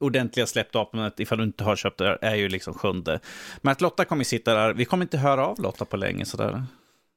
[0.00, 3.20] ordentliga släppdatumet, ifall du inte har köpt det, är ju liksom sjunde.
[3.60, 6.64] Men att Lotta kommer sitta där, vi kommer inte höra av Lotta på länge sådär.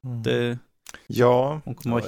[0.06, 0.24] Mm.
[0.24, 0.58] Det,
[1.08, 1.62] ja,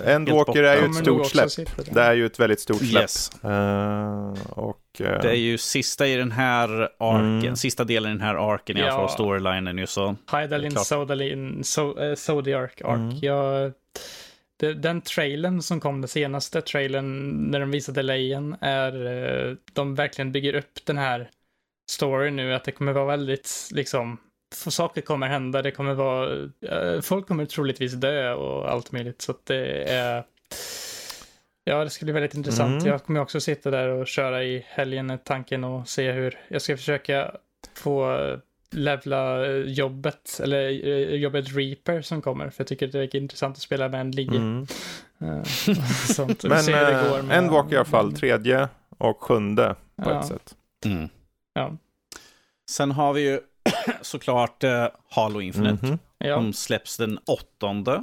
[0.05, 1.49] Endwalker är ju ett stort släpp.
[1.91, 3.01] Det är ju ett väldigt stort släpp.
[3.01, 3.31] Yes.
[3.45, 5.21] Uh, och, uh...
[5.21, 7.55] Det är ju sista i den här arken, mm.
[7.55, 10.15] sista delen i den här arken i alla fall, storylinen ju så.
[10.31, 12.81] Hydaline, Sodalin, so, uh, Zodiac ark.
[12.81, 13.17] Mm.
[13.21, 13.73] Jag
[14.57, 19.95] det, den trailern som kom, den senaste trailern när de visade lejen, är eh, de
[19.95, 21.29] verkligen bygger upp den här
[21.91, 24.17] storyn nu, att det kommer vara väldigt, liksom,
[24.53, 29.31] saker kommer hända, det kommer vara, eh, folk kommer troligtvis dö och allt möjligt, så
[29.31, 30.23] att det är,
[31.63, 32.81] ja, det ska bli väldigt intressant.
[32.81, 32.91] Mm.
[32.91, 36.77] Jag kommer också sitta där och köra i helgen, tanken och se hur, jag ska
[36.77, 37.31] försöka
[37.73, 38.17] få
[38.75, 43.55] levla eh, jobbet, eller eh, jobbet Reaper som kommer, för jag tycker det är intressant
[43.57, 44.37] att spela med en lie.
[44.37, 44.65] Mm.
[45.21, 45.43] Eh,
[46.15, 46.43] sånt.
[46.43, 48.67] Men går med- Endwalk i alla fall, tredje
[48.97, 50.19] och sjunde på Ja.
[50.19, 50.55] ett sätt.
[50.85, 51.09] Mm.
[51.53, 51.77] Ja.
[52.69, 53.39] Sen har vi ju
[54.01, 55.85] såklart uh, Halo Infinite.
[55.85, 55.99] Mhm.
[56.17, 56.35] Ja.
[56.37, 58.01] som släpps den åttonde.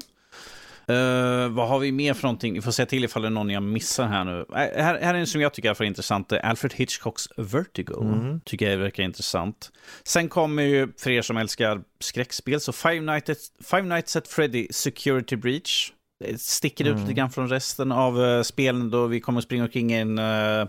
[0.92, 2.52] Eh, vad har vi mer för någonting?
[2.54, 4.32] Ni får säga till ifall det är någon jag missar här nu.
[4.38, 6.32] Uh, här, här är en som jag tycker är för intressant.
[6.32, 8.02] Alfred Hitchcocks Vertigo.
[8.02, 8.40] Mm.
[8.40, 9.70] Tycker jag verkar intressant.
[10.04, 14.28] Sen kommer ju, för er som älskar skräckspel, så Five Nights, at- Five Nights at
[14.28, 15.92] Freddy Security Breach.
[16.24, 17.02] Det sticker ut Mm.
[17.02, 20.66] lite grann från resten av uh, spelen då vi kommer springa omkring i en, uh,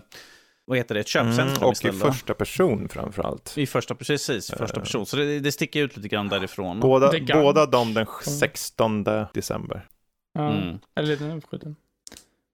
[0.66, 1.96] vad heter det, ett köpcentrum Mm, och i istället.
[1.96, 2.12] va?
[2.12, 3.52] första person framförallt.
[3.58, 5.06] I första, precis, i första person.
[5.06, 6.80] Så det, det sticker ut lite grann därifrån.
[6.80, 8.06] Båda, båda de den
[8.40, 9.04] 16
[9.34, 9.86] december.
[10.34, 10.52] Ja.
[10.52, 10.78] Mm.
[10.94, 11.76] Eller den är uppskjuten.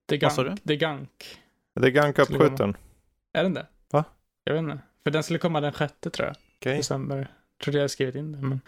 [0.09, 0.65] The Vad sa Gunk.
[0.65, 1.39] The Gunk.
[1.75, 2.77] Det är Gunk uppskjuten.
[3.33, 3.67] Är den det?
[3.91, 4.05] Va?
[4.45, 4.79] Jag vet inte.
[5.05, 6.37] För den skulle komma den sjätte tror jag.
[6.59, 6.77] Okej.
[6.77, 7.31] December.
[7.63, 8.39] Trodde jag hade skrivit in det.
[8.39, 8.61] Men...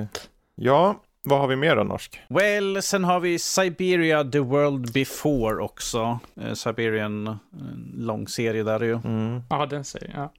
[0.00, 0.06] Eh,
[0.54, 2.20] ja, vad har vi mer då, norsk?
[2.28, 6.18] Well, sen har vi Siberia The World Before också.
[6.40, 8.94] Eh, Siberian, en lång serie där ju.
[9.04, 9.42] Mm.
[9.50, 10.30] Ja, den säger jag.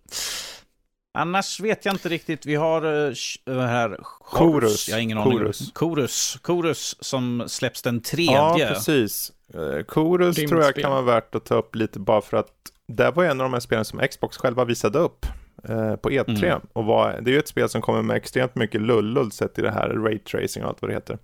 [1.14, 2.45] Annars vet jag inte riktigt.
[2.45, 3.14] Vi har uh,
[3.47, 4.89] här Chorus.
[4.89, 5.38] Jag har ingen aning.
[5.38, 5.72] Chorus.
[5.76, 6.39] Chorus.
[6.43, 8.36] Chorus som släpps den tredje.
[8.36, 9.32] Ja, precis.
[9.53, 10.84] Eh, Chorus Rimligt tror jag spel.
[10.84, 12.51] kan vara värt att ta upp lite bara för att
[12.88, 15.26] det var en av de här spelen som Xbox själva visade upp
[15.64, 16.45] eh, på E3.
[16.45, 16.62] Mm.
[16.74, 19.62] Och var, det är ju ett spel som kommer med extremt mycket lullull sett i
[19.62, 21.18] det här raytracing och allt vad det heter.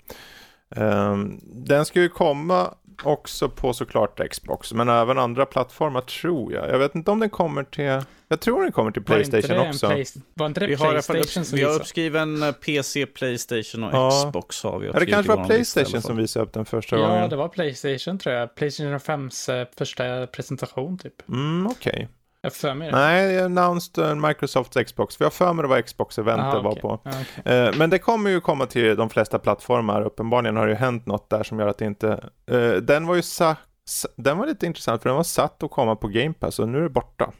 [0.75, 2.73] Ehm, den ska ju komma
[3.03, 6.69] också på såklart Xbox, men även andra plattformar tror jag.
[6.69, 9.87] Jag vet inte om den kommer till, jag tror den kommer till Playstation en också.
[9.87, 10.05] Play...
[10.33, 13.93] Var inte det Vi har, Playstation upp, som vi har uppskriven eh, PC, Playstation och
[13.93, 14.09] Ja.
[14.27, 14.63] Xbox.
[14.63, 17.29] Har vi Ja, det kanske var Playstation som visade upp den första Ja, gången.
[17.29, 18.55] det var Playstation tror jag.
[18.55, 21.29] Playstation 5s eh, första presentation typ.
[21.29, 22.07] Mm, okej.
[22.47, 22.97] Jag för mig det.
[22.97, 25.21] Nej, jag announced uh, Microsofts Xbox.
[25.21, 26.81] Vi har för mig det var Xbox-eventet Aha, var okej.
[26.81, 26.99] på.
[27.03, 27.53] Ja, okej.
[27.57, 30.01] Eh, men det kommer ju komma till de flesta plattformar.
[30.01, 32.29] Uppenbarligen har det ju hänt något där som gör att det inte...
[32.51, 33.55] eh, den var ju sa...
[33.85, 36.69] sa- Den var lite intressant för den var satt att komma på Game Pass och
[36.69, 37.31] nu är det borta.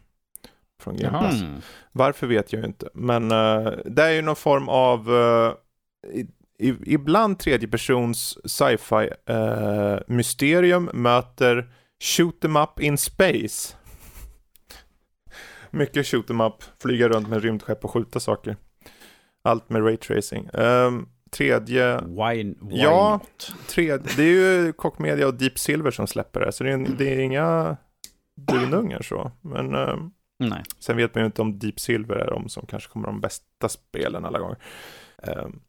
[0.84, 1.18] Från Game.
[1.20, 1.42] Pass.
[1.42, 1.62] Mm.
[1.92, 2.90] Varför vet jag ju inte.
[2.94, 5.16] Men eh, det är ju någon form av...
[5.16, 5.54] eh,
[6.60, 11.70] i, ibland tredjepersons sci-fi eh, mysterium möter
[12.04, 13.76] shoot em up in space.
[15.72, 18.56] Mycket shoot em up, flyga runt med rymdskepp och skjuta saker.
[19.42, 20.50] Allt med raytracing.
[20.54, 23.12] Um, tredje, Why, why Ja.
[23.14, 23.54] not?
[23.70, 26.78] tredje, det är ju Koch Media och Deep Silver som släpper det, så det är,
[26.98, 27.78] det är inga
[28.36, 29.32] dunungar så.
[29.42, 30.64] Men ehm, Nej.
[30.80, 33.70] sen vet man ju inte om Deep Silver är de som kanske kommer de bästa
[33.70, 34.58] spelen alla gånger.
[35.24, 35.60] Ehm,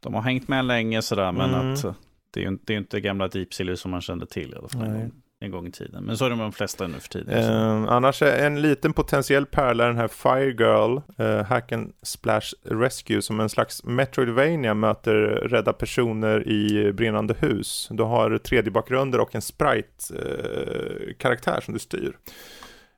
[0.00, 1.72] De har hängt med länge sådär, men Mm.
[1.72, 1.94] att eh,
[2.30, 4.56] det är ju inte, det är inte gamla Deep Silver som man kände till i
[4.56, 5.10] alla fall Nej
[5.42, 6.04] en gång i tiden.
[6.04, 7.38] Men så är det med de flesta nu för tiden.
[7.38, 12.54] Eh, annars är en liten potentiell pärla den här Fire Girl, eh, Hack and Splash
[12.64, 15.12] Rescue, som en slags Metroidvania möter
[15.48, 17.88] rädda personer i brinnande hus.
[17.90, 22.16] Du har 3D-bakgrunder och en sprite-karaktär eh, som du styr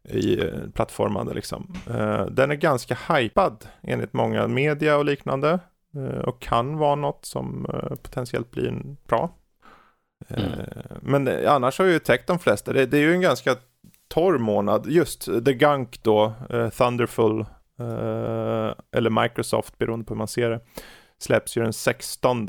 [0.09, 1.74] i eh, plattformande liksom.
[1.90, 5.59] Eh, den är ganska hypad enligt många media och liknande
[5.97, 9.30] eh, och kan vara något som eh, potentiellt blir bra.
[10.29, 10.51] Mm.
[11.03, 12.72] Men eh, annars har jag ju täckt de flesta.
[12.72, 13.57] Det, det är ju en ganska
[14.09, 14.87] torr månad.
[14.87, 17.41] Just The Gunk då, eh, Thunderful,
[17.81, 20.61] eh, eller Microsoft beroende på hur man ser det,
[21.18, 22.49] släpps ju den 16.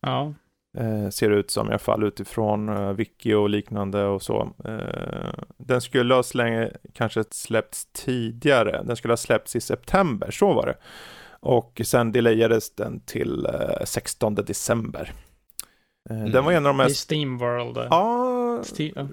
[0.00, 0.34] Ja.
[0.78, 4.52] Eh, ser det ut som i alla fall utifrån eh, wiki och liknande och så.
[5.56, 8.82] Den skulle ha slänge, kanske släppts tidigare.
[8.82, 10.76] Den skulle ha släppts i september, så var det.
[11.42, 15.12] Och sen delayades den till eh, 16 december.
[16.10, 16.44] Eh, Den Mm.
[16.44, 16.96] var en av de mest...
[16.96, 17.76] Steamworld.
[17.76, 19.08] eh, Ja, Ste- jag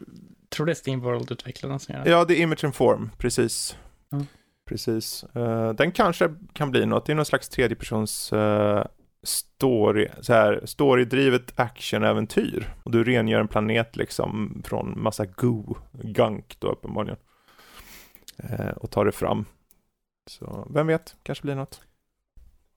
[0.50, 2.10] tror det är Steamworld-utvecklarna som gör det.
[2.10, 3.78] Ja, det är Image and Form, precis.
[4.12, 4.26] Mm.
[4.66, 5.24] Precis.
[5.24, 7.06] Eh, den kanske kan bli något.
[7.06, 8.84] Det är någon slags tredjepersons uh,
[9.24, 12.74] story, så här, storydrivet actionäventyr.
[12.84, 17.18] Och du rengör en planet liksom från massa goo, gunk då uppenbarligen.
[18.38, 19.46] Eh, och tar det fram.
[20.30, 21.82] Så vem vet, kanske blir något.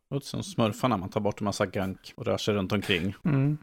[0.08, 3.14] Det låter som smurfarna, man tar bort en massa gunk och rör sig runt omkring.
[3.24, 3.58] Mm.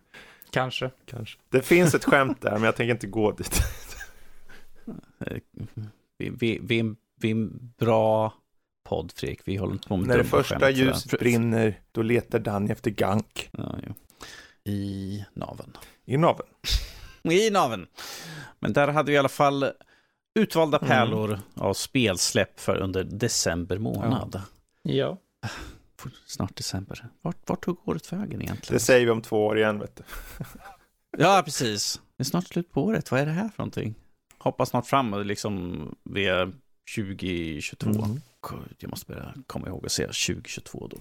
[0.52, 0.92] Kanske.
[1.06, 1.40] Kanske.
[1.50, 3.62] Det finns ett skämt där, men jag tänker inte gå dit.
[6.18, 8.34] Vi, vi, vi, är en- vi är en bra
[8.90, 9.42] podd, Fredrik.
[9.46, 10.70] Vi håller inte på med När det första skämt, sådär.
[10.88, 13.50] ljuset brinner, då letar Danny efter gunk.
[13.52, 13.94] Ja, jo.
[14.64, 15.78] i naven.
[16.06, 16.46] I naven.
[17.24, 17.88] I naven.
[18.60, 19.72] Men där hade vi i alla fall
[20.40, 20.90] utvalda Mm.
[20.90, 24.42] pärlor av spelsläpp för under december månad.
[24.82, 25.18] Ja.
[26.26, 27.08] Snart december.
[27.22, 28.74] Vart, vart tog året vägen egentligen?
[28.74, 30.04] Det säger vi om två år igen, vet du.
[31.18, 32.02] Ja, precis.
[32.18, 33.12] Det är snart slut på året.
[33.12, 33.96] Vad är det här för någonting?
[34.38, 36.52] Hoppas snart fram, liksom via
[36.96, 37.90] 2022.
[37.90, 38.22] Mm.
[38.50, 40.98] Gud, jag måste börja komma ihåg att säga 2022 då.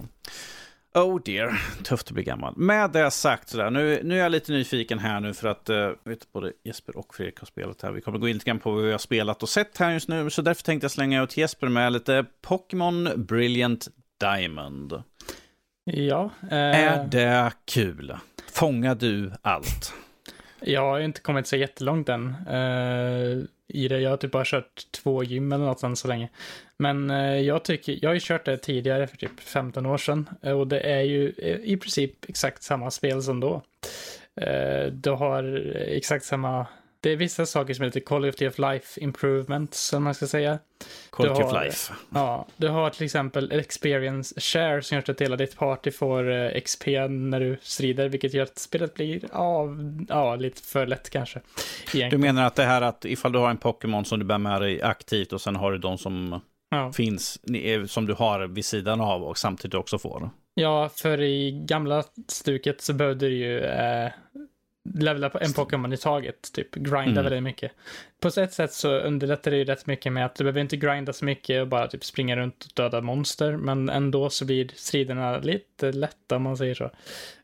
[1.00, 2.56] Oh dear, tufft att bli gammal.
[2.56, 5.90] Med det sagt, sådär, nu, nu är jag lite nyfiken här nu för att uh,
[6.04, 7.92] vet, både Jesper och Fredrik har spelat här.
[7.92, 10.08] Vi kommer gå in lite grann på vad vi har spelat och sett här just
[10.08, 10.30] nu.
[10.30, 13.88] Så därför tänkte jag slänga ut Jesper med lite Pokémon Brilliant
[14.20, 15.02] Diamond.
[15.84, 16.30] Ja.
[16.50, 18.16] Eh, Är det kul?
[18.52, 19.92] Fångar du allt?
[20.60, 24.00] Jag har inte kommit så jättelångt än eh, i det.
[24.00, 26.28] Jag har typ bara kört två gym eller något än så länge.
[26.76, 30.28] Men eh, jag tycker, jag har ju kört det tidigare för typ 15 år sedan
[30.42, 33.62] eh, och det är ju eh, i princip exakt samma spel som då.
[34.40, 35.42] Eh, du har
[35.76, 36.66] exakt samma,
[37.00, 40.58] det är vissa saker som heter Quality of Life Improvements som man ska säga.
[41.12, 41.92] Quality Du of har- life.
[42.14, 46.60] Ja, du har till exempel experience share som gör att hela ditt party får eh,
[46.60, 49.66] XP när du strider, vilket gör att spelet blir ja,
[50.08, 51.40] ja, lite för lätt kanske.
[51.92, 52.20] Du Egentligen.
[52.20, 54.82] menar att det här att ifall du har en Pokémon som du bär med dig
[54.82, 56.40] aktivt och sen har du de som
[56.70, 56.92] Ja.
[56.92, 57.38] finns,
[57.86, 60.30] som du har vid sidan av och samtidigt också får.
[60.54, 64.10] ja, för i gamla stuket så behövde du ju eh,
[64.94, 67.24] levela på en Pokémon i taget, typ grinda Mm.
[67.24, 67.72] väldigt mycket.
[68.20, 71.12] På ett sätt så underlättar det ju rätt mycket med att du behöver inte grinda
[71.12, 75.38] så mycket och bara typ springa runt och döda monster, men ändå så blir striderna
[75.38, 76.84] lite lätta om man säger så.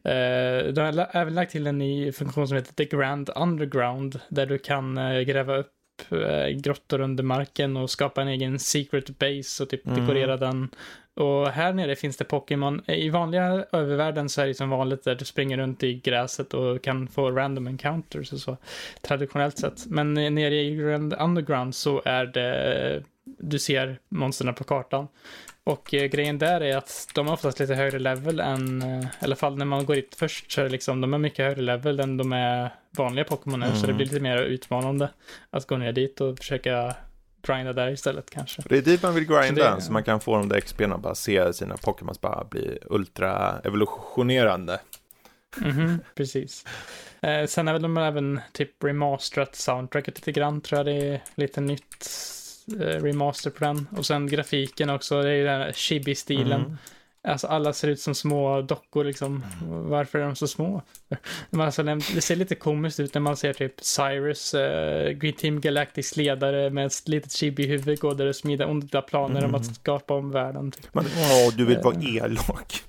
[0.09, 4.47] Eh, du har även lagt till en ny funktion som heter The Grand Underground, där
[4.47, 5.70] du kan eh, gräva upp
[6.11, 10.01] eh, grottor under marken och skapa en egen secret base och typ Mm.
[10.01, 10.68] dekorera den.
[11.14, 12.82] Och här nere finns det Pokémon.
[12.86, 16.82] I vanliga övervärlden så är det som vanligt där du springer runt i gräset och
[16.82, 18.56] kan få random encounters och så.
[19.02, 19.86] Traditionellt sett.
[19.86, 25.08] Men nere i Grand Underground så är det, du ser monstren på kartan.
[25.64, 29.08] Och eh, grejen där är att de har oftast lite högre level än, eh, i
[29.20, 31.62] alla fall när man går dit först så är det liksom, de är mycket högre
[31.62, 33.96] level än de är vanliga Pokémon nu, så det Mm.
[33.96, 35.08] blir lite mer utmanande
[35.50, 36.94] att gå ner dit och försöka
[37.47, 38.62] grinda där istället kanske.
[38.68, 40.95] Det är dit man vill grinda, Så så, det- man kan få de där XP'na
[40.95, 44.80] och bara se sina Pokémons bara bli ultra evolutionerande.
[45.57, 46.64] Mhm, precis.
[47.20, 51.61] Eh, sen väl de även typ remasterat soundtracket lite grann, tror jag det är lite
[51.61, 52.07] nytt
[52.80, 53.86] eh, remaster på den.
[53.97, 56.61] Och sen grafiken också, det är ju den här chibi-stilen.
[56.61, 56.76] Mm.
[57.25, 59.45] Alltså alla ser ut som små dockor liksom.
[59.68, 60.83] Varför är de så små?
[61.51, 65.61] Men alltså, det ser lite komiskt ut när man ser typ Cyrus, eh, Green Team
[65.61, 69.55] Galactics ledare med ett litet chibi-huvud gå där och smida onda planer om Mm.
[69.55, 70.70] att skapa om världen.
[70.70, 70.95] Typ.
[70.95, 72.16] Men, åh, du vill vara Eh.
[72.16, 72.83] elak.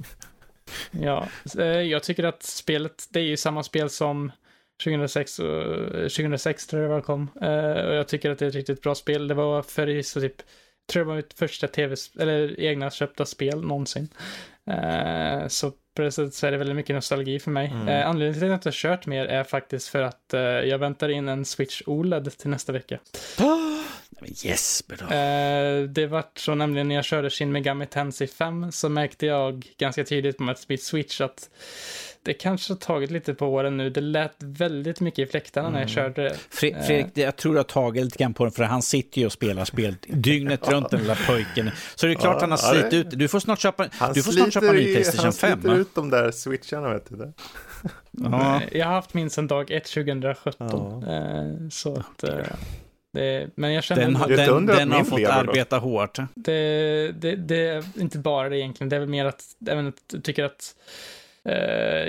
[0.92, 1.28] Ja,
[1.60, 4.32] eh, jag tycker att spelet, det är ju samma spel som
[4.84, 5.64] 2006, och,
[5.96, 7.28] eh, 2006 tror jag det var kom.
[7.88, 9.28] Och jag tycker att det är ett riktigt bra spel.
[9.28, 10.42] Det var för så typ,
[10.88, 14.10] tror jag var mitt första tv, eller egna köpta spel någonsin.
[14.70, 17.68] Eh, så på det sättet så är det väldigt mycket nostalgi för mig.
[17.68, 17.88] Mm.
[17.88, 20.78] Eh, anledningen till att jag inte har kört mer är faktiskt för att eh, jag
[20.78, 23.00] väntar in en Switch OLED till nästa vecka.
[24.22, 25.16] Jesper då.
[25.16, 29.68] Eh, det var så nämligen när jag körde Shin Megami Tensei 5 så märkte jag
[29.78, 31.50] ganska tidigt på mitt Switch att
[32.26, 33.90] det kanske har tagit lite på åren nu.
[33.90, 35.96] Det lät väldigt mycket i fläktarna när jag Mm.
[35.96, 36.30] körde det.
[36.52, 39.20] Fre- Fredrik, det- jag tror du har tagit lite grann på den, för han sitter
[39.20, 41.72] ju och spelar spel dygnet runt den lilla pojken.
[41.96, 44.14] Så det är klart Ja, han har det- slitit ut Du får snart köpa, Han
[44.14, 45.62] du får snart köpa en ny Playstation han 5.
[45.62, 47.34] sliter ut de där switcharna, vet du det.
[48.12, 48.62] Ja.
[48.72, 51.04] Eh, Jag har haft min sedan dag 1 2017.
[51.04, 52.36] Eh, så att, eh,
[53.14, 55.28] det, men jag känner Den, Det den, att den har fått då.
[55.32, 56.18] arbeta hårt.
[56.36, 58.90] det, det, det är inte bara det egentligen.
[58.90, 61.25] Det är väl mer att även att jag tycker att eh,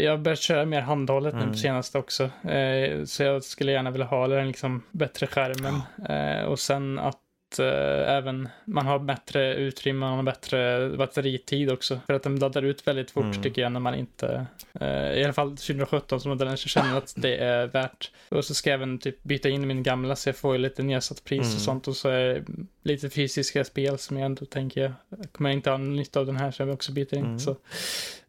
[0.03, 1.53] jag har börjat köra mer handhållet nu Mm.
[1.53, 2.25] på senaste också.
[2.49, 5.83] Eh, så jag skulle gärna vilja ha den liksom bättre skärmen.
[6.09, 7.19] Eh, och sen att
[7.59, 12.01] eh, även man har bättre utrymme, man har bättre batteritid också.
[12.07, 13.43] För att den laddar ut väldigt fort Mm.
[13.43, 14.47] tycker jag när man inte,
[14.81, 18.11] eh, i alla fall 2017 som modellen, känner att det är värt.
[18.29, 20.83] Och så ska jag även typ byta in min gamla så jag får ju lite
[20.83, 21.55] nedsatt pris Mm.
[21.55, 21.89] och sånt.
[21.89, 22.45] Och så är det
[22.83, 26.51] lite fysiska spel som jag ändå tänker, jag kommer inte ha nytta av den här
[26.51, 27.25] så jag vill också byta in.
[27.25, 27.39] Mm.
[27.39, 27.57] Så,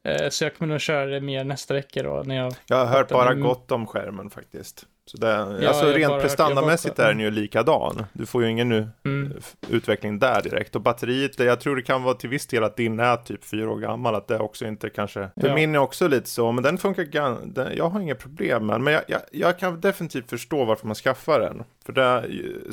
[0.03, 2.85] eh, så jag kommer nog köra det mer nästa vecka då när jag Jag har
[2.85, 4.85] hört bara gott om skärmen faktiskt.
[5.07, 8.05] Så det, jag alltså rent prestandamässigt är den ju likadan.
[8.13, 9.34] Du får ju ingen nu mm,
[9.69, 10.75] utveckling där direkt.
[10.75, 13.71] Och batteriet, jag tror det kan vara till viss del att din är typ fyra
[13.71, 15.29] år gammal, att det också inte kanske...
[15.41, 15.55] För Ja.
[15.55, 18.73] min är också lite så, men den funkar gan- den, Jag har inga problem med
[18.75, 21.63] den, men jag, jag, jag kan definitivt förstå varför man skaffar den.
[21.85, 22.23] För det,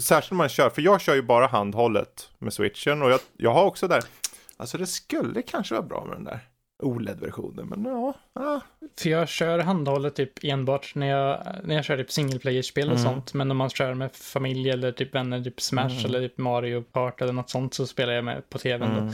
[0.01, 3.52] särskilt när man kör, för jag kör ju bara handhållet med switchen och jag, jag
[3.55, 4.02] har också där,
[4.56, 6.39] alltså det skulle kanske vara bra med den där
[6.85, 7.66] OLED-versionen.
[7.69, 8.61] Men ja, ja.
[8.98, 12.98] För jag kör handhållet typ enbart när jag, när jag kör typ single player-spel och
[12.98, 13.05] Mm.
[13.05, 13.35] sånt.
[13.35, 16.05] Men om man kör med familj eller typ vänner, typ Smash Mm.
[16.05, 19.01] eller typ Mario Kart eller något sånt så spelar jag med på tvn då.
[19.01, 19.12] Mm.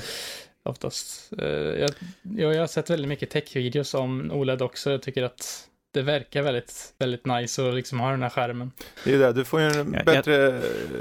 [0.62, 1.32] Oftast.
[1.38, 1.90] Eh, jag,
[2.22, 4.90] jag, jag har sett väldigt mycket tech-videos om OLED också.
[4.90, 8.72] Jag tycker att det verkar väldigt, väldigt nice att liksom ha den här skärmen.
[9.04, 10.48] Det är det, du får ju en bättre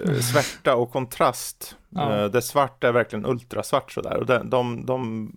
[0.05, 1.75] eh, svärta och kontrast.
[1.89, 2.15] Ja.
[2.23, 4.17] Eh, Det svart är verkligen ultrasvart sådär.
[4.17, 5.31] Och den, de, de,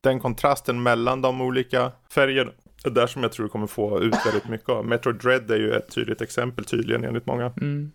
[0.00, 2.50] den kontrasten mellan de olika färgerna
[2.84, 4.86] är där som jag tror du kommer få ut väldigt mycket av.
[4.86, 7.46] Metro Dread är ju ett tydligt exempel tydligen enligt många.
[7.46, 7.92] Mm.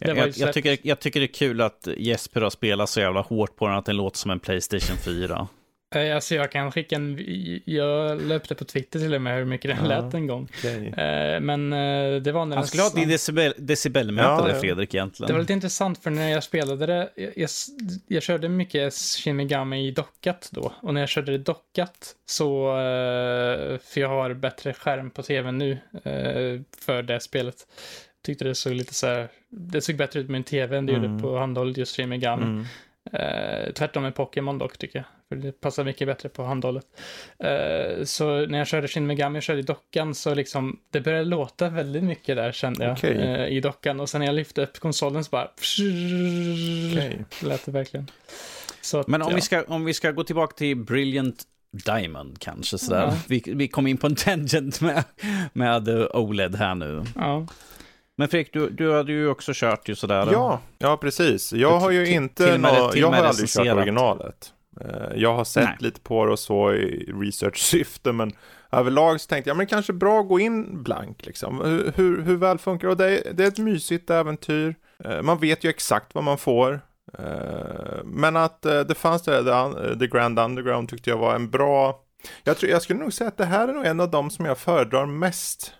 [0.00, 3.20] Det Jag, jag, tycker, jag tycker det är kul att Jesper har spelat så jävla
[3.20, 5.48] hårt på den att den låter som en Playstation 4.
[5.94, 7.18] Eh, Alltså jag kan skicka en,
[7.64, 10.00] jag löpte på Twitter till och med hur mycket den Ja.
[10.02, 10.48] lät en gång.
[10.58, 10.88] Okej.
[10.88, 14.60] Eh, Men eh, det var när Han skulle ha din decibel, decibelmätare, Ja, ja.
[14.60, 15.26] Fredrik, egentligen.
[15.26, 17.50] Det var lite intressant för när jag spelade det, jag, jag,
[18.06, 20.72] jag körde mycket Shin Megami i dockat då.
[20.82, 22.72] Och när jag körde det dockat så,
[23.84, 25.78] för jag har bättre skärm på tvn nu
[26.80, 27.56] för det spelet.
[28.24, 30.92] Tyckte det såg lite så här, det såg bättre ut med en tv än det
[30.92, 31.10] Mm.
[31.10, 32.42] gjorde på handhållet just Shin Megami.
[32.42, 32.64] Mm.
[33.12, 35.06] Eh, tvärtom med Pokémon dock tycker jag.
[35.28, 36.86] För det passar mycket bättre på handhållet.
[37.38, 41.24] Eh, så när jag körde Shin Megami och körde i dockan så liksom, det började
[41.24, 42.92] låta väldigt mycket där kände jag.
[42.92, 43.16] Okej.
[43.16, 44.00] Eh, I dockan.
[44.00, 45.50] Och sen när jag lyfte upp konsolen så bara...
[46.92, 47.24] Okej.
[47.42, 48.10] Lät det verkligen.
[48.80, 49.34] Så att, Men om, ja.
[49.34, 51.44] vi ska, om vi ska gå tillbaka till Brilliant
[51.84, 53.02] Diamond kanske sådär.
[53.02, 53.14] Ja.
[53.28, 55.04] Vi, vi kom in på en tangent med,
[55.52, 57.04] med OLED här nu.
[57.14, 57.46] Ja.
[58.18, 60.28] Men Fredrik, du, du hade ju också kört ju sådär.
[60.32, 61.52] Ja, ja precis.
[61.52, 64.52] Jag har ju inte nå- jag har aldrig kört originalet.
[64.80, 65.76] Eh, Jag har sett Nej.
[65.80, 68.32] lite på det och så i research-syfte, men
[68.72, 71.60] överlag så tänkte jag, men kanske bra att gå in blank liksom.
[71.60, 72.92] Hur, hur, hur väl funkar det?
[72.92, 73.18] Och det?
[73.18, 74.74] Är, det är ett mysigt äventyr.
[75.04, 76.80] Eh, Man vet ju exakt vad man får.
[77.18, 81.50] Eh, Men att det fanns det, the, Un- the Grand Underground tyckte jag var en
[81.50, 82.00] bra...
[82.44, 84.44] Jag, tror, jag skulle nog säga att det här är nog en av de som
[84.44, 85.72] jag föredrar mest.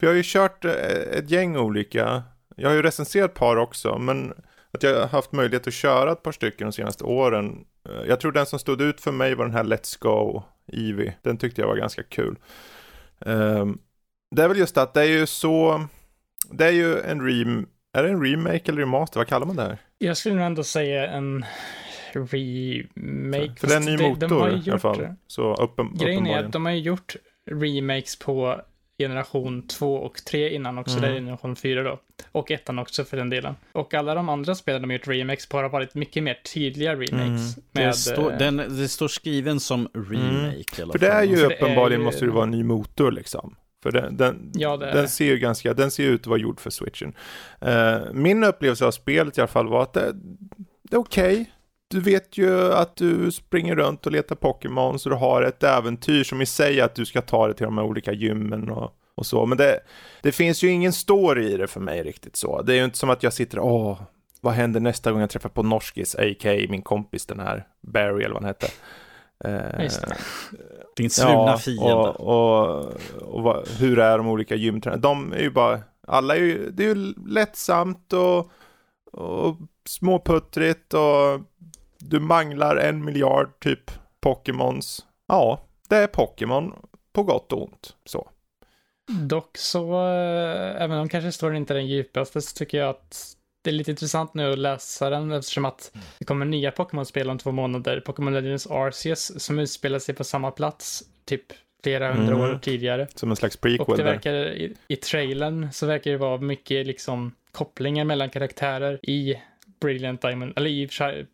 [0.00, 0.72] För jag har ju kört eh,
[1.18, 2.22] ett gäng olika.
[2.56, 4.32] Jag har ju recenserat par också, men
[4.72, 7.64] att jag har haft möjlighet att köra ett par stycken de senaste åren.
[7.88, 11.14] Eh, Jag tror den som stod ut för mig var den här Let's Go Eevee.
[11.22, 12.36] Den tyckte jag var ganska kul.
[13.26, 13.78] Ehm,
[14.36, 15.84] Det är väl just att det är ju så,
[16.52, 19.20] det är ju en rem, är det en remake eller remaster?
[19.20, 19.78] Vad kallar man det här?
[19.98, 21.44] Jag skulle nog ändå säga en
[22.12, 23.54] remake.
[23.60, 25.14] För det är en ny de- motor de ju i alla fall.
[25.26, 27.16] Så uppen, Grejen är att de har ju gjort
[27.50, 28.60] remakes på
[29.00, 31.10] generation 2 och 3 innan också, Mm.
[31.10, 32.00] det är generation 4 då.
[32.32, 33.54] Och ettan också för den delen.
[33.72, 36.92] Och alla de andra spelen de har gjort remakes på har varit mycket mer tydliga
[36.92, 37.16] remakes.
[37.56, 37.64] Mm.
[37.72, 41.22] Med, det, står, eh, den, det står skriven som remake i alla För det är
[41.22, 43.56] ju För det är uppenbarligen ju- måste det vara en ny motor liksom.
[43.82, 46.38] För den, den, Ja, det är den ser ju ganska, den ser ut att vara
[46.38, 47.12] gjord för switchen.
[47.60, 50.12] Eh, min upplevelse av spelet i alla fall var att det,
[50.82, 51.50] det är okej.
[51.90, 56.24] Du vet ju att du springer runt och letar Pokémon så du har ett äventyr
[56.24, 59.26] som i sig att du ska ta dig till de här olika gymmen och, och
[59.26, 59.46] så.
[59.46, 59.80] Men det,
[60.22, 62.62] det finns ju ingen story i det för mig riktigt så.
[62.62, 64.00] Det är ju inte som att jag sitter åh,
[64.40, 66.66] vad händer nästa gång jag träffar på Norskis, a.k.a.
[66.68, 68.66] min kompis den här Barry eller vad han hette.
[69.44, 70.16] Eh, Just det.
[70.96, 71.92] Din svurna fiende.
[71.94, 72.92] och, och,
[73.22, 75.02] och vad, hur är de olika gymtränarna?
[75.02, 78.50] De är ju bara, alla är ju, det är ju lättsamt och,
[79.12, 79.56] och
[79.86, 81.40] småputtrigt och
[82.00, 83.90] du manglar en miljard typ
[84.20, 85.04] Pokémons.
[85.28, 86.74] Ja, det är Pokémon
[87.12, 87.96] på gott och ont.
[88.04, 88.28] Så.
[89.28, 93.70] Dock så, eh, även om kanske storyn inte den djupaste, så tycker jag att det
[93.70, 97.52] är lite intressant nu att läsa den eftersom att det kommer nya Pokémon-spel om två
[97.52, 98.00] månader.
[98.06, 101.42] Pokémon Legends Arceus som utspelar sig på samma plats, typ
[101.82, 102.50] flera hundra Mm.
[102.50, 103.06] år tidigare.
[103.14, 104.04] Som en slags Och prequel det där.
[104.12, 109.36] verkar, i, i trailern så verkar det vara mycket liksom kopplingar mellan karaktärer i
[109.80, 111.26] Brilliant Diamond, eller i Shi-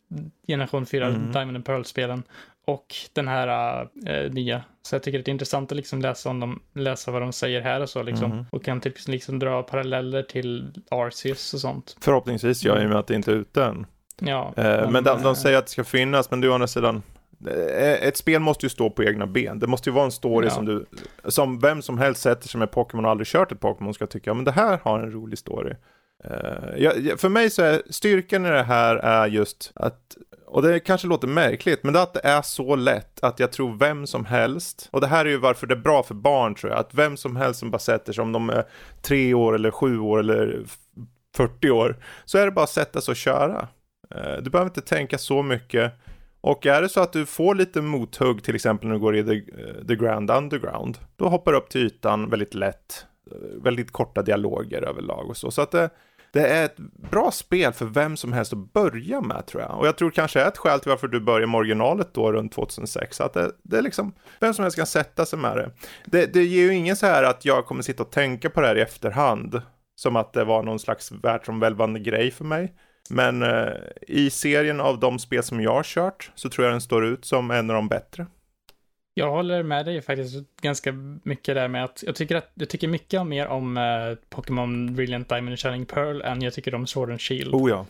[0.47, 1.33] generation 4 Mm.
[1.33, 2.23] Diamond and Pearl-spelen
[2.67, 4.65] och den här äh, nya.
[4.83, 7.61] Så jag tycker det är intressant att liksom läsa om dem, läsa vad de säger
[7.61, 8.31] här och så liksom.
[8.31, 8.45] Mhm.
[8.51, 11.97] Och kan typ liksom dra paralleller till Arceus och sånt.
[12.01, 13.87] Förhoppningsvis jag i och med att det inte är ute än.
[14.21, 14.53] Ja.
[14.57, 17.03] Eh, men de, eh, de säger att det ska finnas, men du å andra sidan,
[17.49, 19.59] eh, ett spel måste ju stå på egna ben.
[19.59, 20.51] Det måste ju vara en story Ja.
[20.51, 20.87] som du,
[21.25, 24.31] som vem som helst sätter sig med Pokémon och aldrig kört ett Pokémon ska tycka,
[24.31, 25.75] ja, men det här har en rolig story.
[26.25, 30.17] Uh, jag, för mig så är styrkan i det här är just att,
[30.47, 33.53] och det kanske låter märkligt, men det är att det är så lätt att jag
[33.53, 36.55] tror vem som helst, och det här är ju varför det är bra för barn
[36.55, 38.65] tror jag, att vem som helst som bara sätter sig, om de är
[39.03, 40.65] tre år eller sju år eller
[41.37, 43.69] 40 år, så är det bara att sätta sig och köra.
[44.15, 45.93] Eh, du behöver inte tänka så mycket.
[46.41, 49.25] Och är det så att du får lite mothugg, till exempel när du går i
[49.25, 53.07] the, eh, the Grand Underground, då hoppar du upp till ytan väldigt lätt.
[53.63, 55.51] Väldigt korta dialoger överlag och så.
[55.51, 55.91] Så att det,
[56.37, 56.77] det är ett
[57.11, 59.79] bra spel för vem som helst att börja med tror jag.
[59.79, 62.53] Och jag tror kanske är ett skäl till varför du börjar med originalet då runt
[62.53, 63.21] 2006.
[63.21, 65.71] Att det, det är liksom, vem som helst kan sätta sig med det.
[66.05, 66.33] det.
[66.33, 68.77] Det ger ju ingen så här att jag kommer sitta och tänka på det här
[68.77, 69.63] i efterhand.
[69.95, 72.75] Som att det var någon slags världsomvälvande grej för mig.
[73.11, 73.73] Men eh,
[74.09, 77.25] i serien av de spel som jag har kört så tror jag den står ut
[77.25, 78.27] som en av de bättre.
[79.19, 82.89] Jag håller med dig faktiskt ganska mycket där med att jag tycker att jag tycker
[82.89, 83.83] mycket mer om eh,
[84.29, 87.55] Pokémon Brilliant Diamond och Shining Pearl än jag tycker om Sword and Shield.
[87.55, 87.87] Oh ja.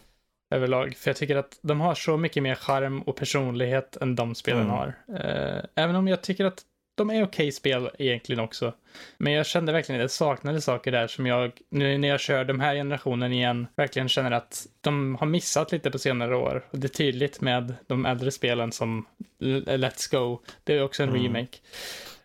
[0.54, 0.96] Överlag.
[0.96, 4.60] För jag tycker att de har så mycket mer charm och personlighet än de spelen
[4.62, 4.72] Mm.
[4.72, 4.94] har.
[5.08, 6.62] Eh, även om jag tycker att
[6.96, 8.74] de är okej spel egentligen också.
[9.18, 12.44] Men jag kände verkligen att jag saknade saker där som jag, nu när jag kör
[12.44, 16.64] de här generationen igen, verkligen känner att de har missat lite på senare år.
[16.70, 19.06] Och det är tydligt med de äldre spelen som
[19.40, 20.42] Let's Go.
[20.64, 21.22] Det är också en Mm.
[21.22, 21.58] remake.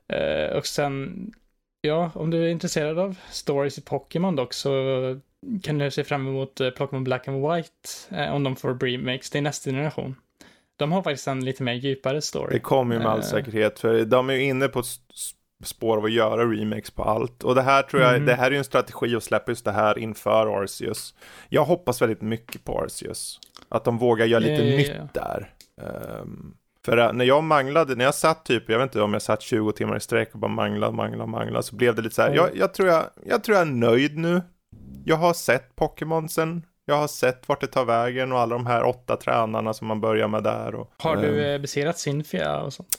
[0.08, 1.32] Eh, och sen,
[1.82, 4.72] ja, om du är intresserad av stories i Pokémon dock så
[5.64, 9.30] kan du se fram emot eh, Pokémon Black and White eh, om de får remakes.
[9.30, 10.16] Det är nästa generation.
[10.82, 12.54] De har faktiskt en lite mer djupare story.
[12.54, 13.26] Det kommer ju med all Eh.
[13.26, 14.84] säkerhet, för de är ju inne på
[15.64, 17.44] spår av att göra remakes på allt.
[17.44, 18.26] Och det här tror jag, Mhm.
[18.26, 21.14] det här är ju en strategi att släppa just det här inför Arceus.
[21.50, 23.40] Jag hoppas väldigt mycket på Arceus.
[23.70, 24.78] Att de vågar göra lite ja.
[24.78, 25.50] nytt där.
[25.82, 26.54] Ehm,
[26.86, 29.42] för äh, när jag manglade, när jag satt typ, jag vet inte om jag satt
[29.42, 32.30] 20 timmar i sträck och bara mangla, mangla, mangla, så blev det lite så här,
[32.30, 32.38] Mm.
[32.40, 34.42] jag, jag, tror jag, jag tror jag är nöjd nu.
[35.06, 38.84] Jag har sett Pokémonsen, jag har sett vart det tar vägen och alla de här
[38.84, 40.76] åtta tränarna som man börjar med där.
[40.76, 42.98] Och, Har du ehm, eh, besegrat Cynthia och sånt?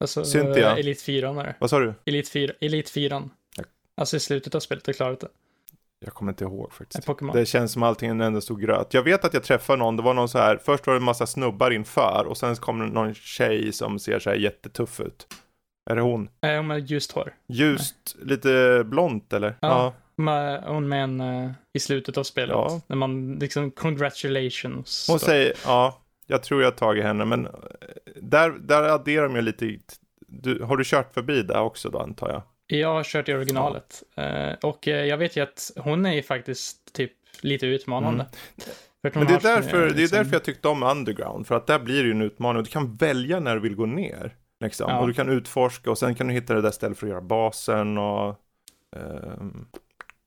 [0.00, 0.72] Alltså, Cynthia?
[0.72, 1.54] eh, Elite 4 är det.
[1.58, 1.94] Vad sa du?
[2.04, 2.52] Elite 4.
[2.60, 3.22] Elite 4.
[3.56, 3.64] Ja.
[3.96, 5.28] Alltså i slutet av spelet, du klarat det.
[6.04, 7.32] Jag kommer inte ihåg Nej, faktiskt.
[7.32, 8.94] Det känns som allting ändå stod gröt.
[8.94, 11.04] Jag vet att jag träffade någon, det var någon så här, först var det en
[11.04, 15.26] massa snubbar inför och sen kom det någon tjej som ser så här jättetuff ut.
[15.90, 16.28] Är det hon?
[16.42, 17.34] Nej, hon med ljust hår.
[17.48, 19.56] Ljust, lite blont eller?
[19.60, 19.94] Ja.
[20.16, 22.54] Med, hon med en eh, i slutet av spelet.
[22.54, 22.80] Ja.
[22.86, 25.06] När man liksom, congratulations.
[25.10, 27.52] Hon säger, ja, jag tror jag har tagit henne, men eh,
[28.16, 29.78] där, där adderar de ju lite,
[30.26, 32.42] du, har du kört förbi där också då antar jag?
[32.66, 34.02] Jag har kört i originalet.
[34.14, 38.26] Eh, och jag vet ju att hon är ju faktiskt typ lite utmanande.
[39.04, 39.12] Mm.
[39.14, 41.66] Men det är, därför, eh, det är liksom- därför jag tyckte om Underground, för att
[41.66, 42.62] där blir det ju en utmaning.
[42.62, 44.34] Du kan välja när du vill gå ner.
[44.60, 44.90] Liksom.
[44.90, 44.98] Ja.
[44.98, 47.20] Och du kan utforska och sen kan du hitta det där stället för att göra
[47.20, 48.40] basen och...
[48.96, 49.66] ehm,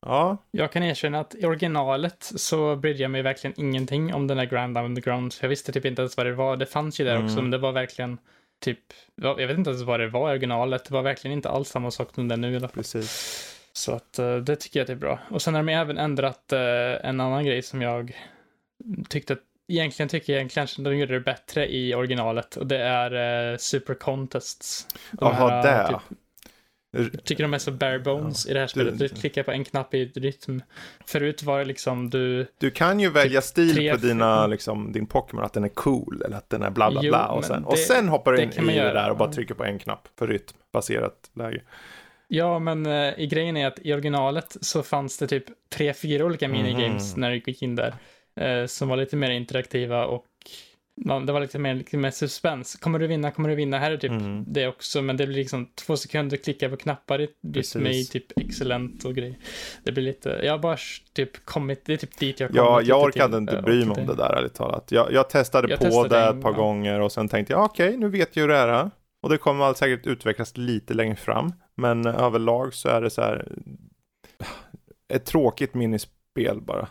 [0.08, 4.38] ja, Jag kan erkänna att i originalet så brydde jag mig verkligen ingenting om den
[4.38, 5.34] där Grand Underground.
[5.42, 6.58] Jag visste typ inte ens vad det var.
[6.58, 7.26] Det fanns ju där Mm.
[7.26, 8.18] också, men det var verkligen
[8.64, 8.80] typ,
[9.16, 10.86] jag vet inte ens vad det var i originalet.
[10.86, 12.76] Det var verkligen inte alls samma sak som det är nu i alla fall.
[12.76, 13.54] precis.
[13.74, 15.20] Så att eh, det tycker jag att det är bra.
[15.32, 16.60] Och sen har de även ändrat eh,
[17.10, 18.18] en annan grej som jag
[19.10, 19.40] tyckte att
[19.70, 23.94] Egentligen tycker jag kanske de gjorde det bättre i originalet och det är eh, Super
[23.94, 24.88] Contests.
[25.12, 25.88] De Jaha, det.
[25.88, 26.18] Typ,
[26.98, 29.00] jag tycker de är så bare bones i det här spelet.
[29.00, 30.62] Du klickar på en knapp i rytm.
[31.06, 32.48] Förut var det liksom du...
[32.60, 35.70] Du kan ju välja stil Typ tre- på dina, liksom, din Pokémon, att den är
[35.70, 37.28] cool eller att den är bla bla Jo, bla.
[37.28, 38.94] Och sen, det- och sen hoppar du det in i det göra.
[38.94, 41.62] där och bara trycker på en knapp för rytmbaserat läge.
[42.28, 46.26] Ja, men eh, i grejen är att i originalet så fanns det typ tre, fyra
[46.26, 47.22] olika minigames Mhm.
[47.22, 47.94] när du gick in där.
[48.40, 50.26] Eh, som var lite mer interaktiva och
[51.06, 52.76] ja, det var lite mer, lite mer suspens.
[52.76, 53.78] Kommer du vinna, kommer du vinna?
[53.80, 54.44] Här är typ Mm.
[54.48, 58.40] det också, men det blir liksom två sekunder klicka på knappar i rytm i typ
[58.40, 59.36] excellent och grejer.
[59.84, 60.78] Det blir lite, jag har bara
[61.14, 62.88] typ kommit, det är typ dit jag har Ja, kommit.
[62.88, 64.92] jag orkade till, inte eh, bry mig om det där ärligt talat.
[64.92, 66.58] Jag, jag testade Jag på testade det en ett par gång.
[66.78, 68.92] gånger och sen tänkte jag okej, nu vet jag hur det är.
[69.24, 71.54] Och det kommer allt säkert utvecklas lite längre fram.
[71.76, 73.48] Men överlag så är det så här
[75.14, 76.88] ett tråkigt minispel bara,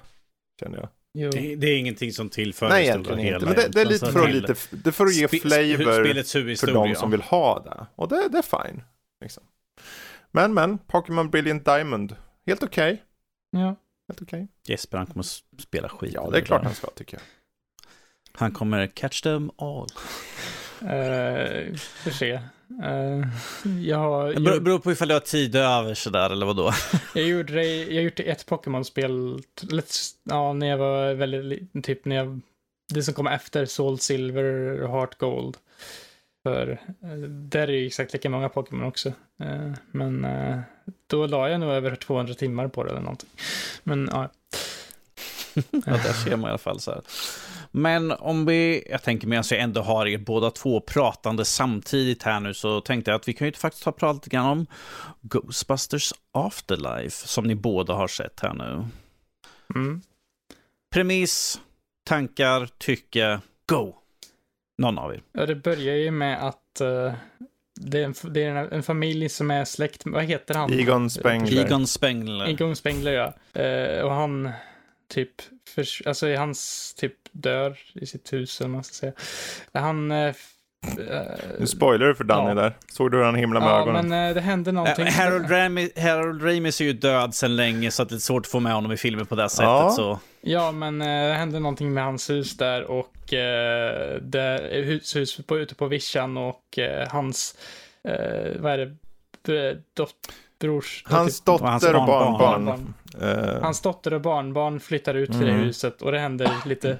[0.60, 0.88] känner jag.
[1.16, 3.46] Det, det är ingenting som tillför Nej, det egentligen inte.
[3.46, 6.56] Men det, det är lite för att, lite, det är för att ge spe- flavor
[6.56, 7.86] för de som vill ha det.
[7.96, 8.82] Och det, det är fine.
[9.20, 9.42] Liksom.
[10.30, 12.16] Men, men, Pokémon Brilliant Diamond,
[12.46, 13.02] helt okej.
[13.50, 13.76] Ja.
[14.08, 14.48] Helt okej.
[14.66, 15.24] Jesper han kommer
[15.62, 16.12] spela skit.
[16.14, 17.22] Ja, det är klart han ska tycker jag.
[18.32, 19.86] Han kommer catch them all.
[20.82, 22.40] Uh, får se.
[22.84, 23.28] Eh,
[23.80, 24.34] jag.
[24.34, 26.72] Det beror, beror på ifall du har tid över sådär eller vadå.
[27.14, 29.42] Jag gjorde det, jag gjort ett Pokémon-spel,
[30.24, 32.40] ja, när jag var väldigt, li- typ när jag,
[32.94, 35.56] det som kom efter Soul Silver och Heart Gold.
[36.42, 39.08] För eh, där är ju exakt lika många Pokémon också.
[39.40, 40.26] Eh, Men
[41.06, 43.28] då la jag nog över 200 timmar på det eller någonting.
[43.82, 44.28] Men ja,
[45.70, 47.00] Ja, där ser man i alla fall så här.
[47.78, 52.40] Men om vi, jag tänker medan jag ändå har er båda två pratande samtidigt här
[52.40, 54.66] nu så tänkte jag att vi kan ju faktiskt ta prata lite grann om
[55.20, 58.84] Ghostbusters Afterlife som ni båda har sett här nu.
[59.74, 60.02] mm.
[60.94, 61.60] Premiss,
[62.04, 63.94] tankar, tycke, go!
[64.78, 65.22] Någon av er.
[65.32, 67.14] ja det börjar ju med att eh,
[67.80, 70.72] det är, en, det är en, en familj som är släkt, vad heter han?
[70.72, 71.64] Egon Spengler.
[71.64, 72.48] Egon Spengler.
[72.48, 73.60] Egon Spengler, ja.
[73.62, 74.52] Eh, och han,
[75.08, 79.12] typ, för, alltså hans typ dör i sitt hus, eller man ska säga.
[79.72, 80.10] Han...
[80.10, 80.34] Eh,
[81.58, 82.54] nu spoilar du för Danny ja.
[82.54, 82.76] där.
[82.92, 84.08] Såg du hur han himlar med ja, ögonen?
[84.08, 85.06] men det hände någonting.
[85.06, 88.50] Harold, Rami, Harold Ramis är ju död sedan länge så att det är svårt att
[88.50, 89.64] få med honom i filmen på det sättet.
[89.64, 90.18] Ja, så.
[90.40, 95.58] ja men det hände någonting med hans hus där och eh, det, hus, hus på,
[95.58, 97.58] ute på vischan och eh, hans,
[98.04, 98.96] eh, vad är
[99.42, 100.14] det, dot,
[100.58, 101.02] brors...
[101.06, 102.64] Hans dotter och, hans och barnbarn.
[102.64, 102.94] barnbarn.
[103.22, 103.62] Uh.
[103.62, 105.56] Hans dotter och barnbarn flyttar ut till mm.
[105.56, 106.98] det huset och det händer lite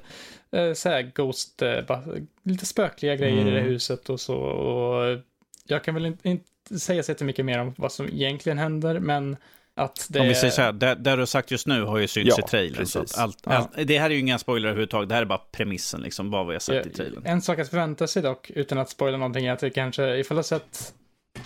[0.57, 1.99] uh, så här ghost, uh,
[2.43, 3.49] lite spökliga grejer mm.
[3.49, 3.73] i det mm.
[3.73, 4.37] huset och så.
[4.37, 5.19] Och
[5.67, 9.37] jag kan väl inte, inte säga så mycket mer om vad som egentligen händer, men
[9.77, 10.21] att det...
[10.21, 12.39] Om vi säger så här, det, det du har sagt just nu har ju synts
[12.39, 12.87] ja, i trailern.
[12.87, 13.53] Så allt, ja.
[13.53, 16.47] allt, det här är ju inga spoiler överhuvudtaget, det här är bara premissen, liksom, vad
[16.47, 17.23] vi har sett ja, i trailern.
[17.27, 20.35] En sak att förvänta sig dock, utan att spoila någonting, är att det kanske, ifall
[20.35, 20.95] du har sett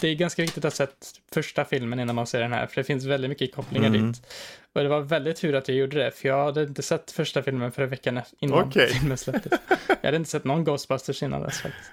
[0.01, 2.77] det är ganska viktigt att ha sett första filmen innan man ser den här, för
[2.81, 4.13] det finns väldigt mycket kopplingar mm.
[4.13, 4.23] dit.
[4.73, 7.43] Och det var väldigt tur att jag gjorde det, för jag hade inte sett första
[7.43, 8.87] filmen förra veckan innan okay.
[8.87, 9.53] filmen släpptes.
[9.89, 11.91] Jag hade inte sett någon Ghostbusters innan dess faktiskt.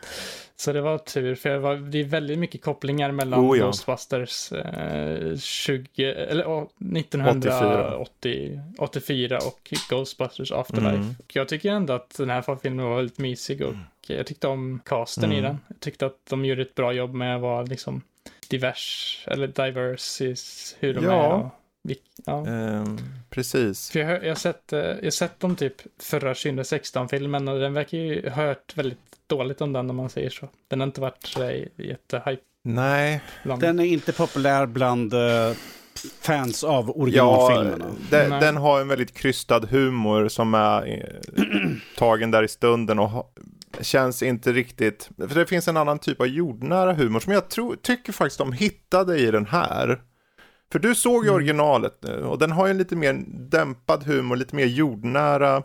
[0.59, 3.65] Så det var tur, för var, det är väldigt mycket kopplingar mellan oh, ja.
[3.65, 6.67] Ghostbusters eh, 20, eller, oh,
[6.97, 10.95] 1984 och Ghostbusters Afterlife.
[10.95, 11.15] Mm.
[11.27, 13.73] Jag tycker ändå att den här filmen var väldigt mysig och
[14.07, 15.37] jag tyckte om casten mm.
[15.37, 15.59] i den.
[15.67, 18.01] Jag tyckte att de gjorde ett bra jobb med att vara liksom
[18.47, 20.35] divers, eller diverse i
[20.79, 21.11] hur de ja.
[21.11, 21.33] är.
[21.33, 21.51] Och,
[22.25, 22.45] ja.
[22.47, 23.91] Um, precis.
[23.91, 27.97] För jag, jag har sett, eh, jag sett dem typ förra 2016-filmen och den verkar
[27.97, 30.49] ju hört väldigt dåligt om den om man säger så.
[30.67, 32.41] Den har inte varit så jättehype.
[32.63, 33.21] Nej.
[33.43, 33.61] Bland...
[33.61, 35.53] Den är inte populär bland uh,
[36.21, 37.85] fans av originalfilmerna.
[37.89, 41.43] Ja, den, den, har en väldigt krystad humor som är eh,
[41.97, 43.33] tagen där i stunden och
[43.81, 47.75] känns inte riktigt, för det finns en annan typ av jordnära humor som jag tror,
[47.75, 50.01] tycker faktiskt de hittade i den här.
[50.71, 51.35] För du såg ju mm.
[51.35, 55.63] originalet nu och den har ju en lite mer dämpad humor, lite mer jordnära.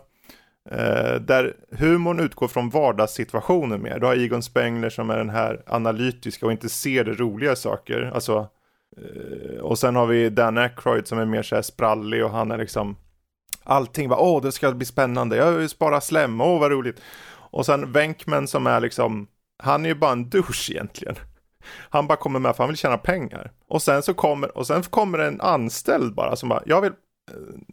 [0.70, 3.98] Eh, där humorn utgår från vardagssituationer mer.
[3.98, 8.10] Du har Egon Spengler som är den här analytiska och inte ser det roliga saker.
[8.14, 8.48] Alltså,
[8.96, 12.50] eh, och sen har vi Dan Aykroyd som är mer så här sprallig och han
[12.50, 12.96] är liksom
[13.64, 17.00] Allting bara åh det ska bli spännande, jag vill spara slem, åh vad roligt.
[17.28, 19.26] Och sen Wenkman som är liksom,
[19.58, 21.16] han är ju bara en douche egentligen.
[21.90, 23.52] Han bara kommer med för han vill tjäna pengar.
[23.68, 26.92] Och sen så kommer, och sen kommer en anställd bara som bara, jag vill,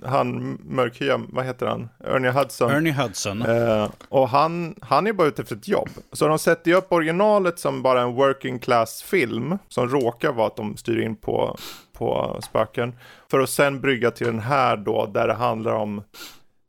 [0.05, 1.89] han mörkhyade, vad heter han?
[2.03, 2.71] Ernie Hudson.
[2.71, 3.41] Ernie Hudson.
[3.41, 5.89] Eh, och han, han är bara ute efter ett jobb.
[6.11, 9.57] Så de sätter ju upp originalet som bara en working class film.
[9.67, 11.57] Som råkar vara att de styr in på,
[11.93, 12.95] på spöken.
[13.31, 16.03] För att sen brygga till den här då, där det handlar om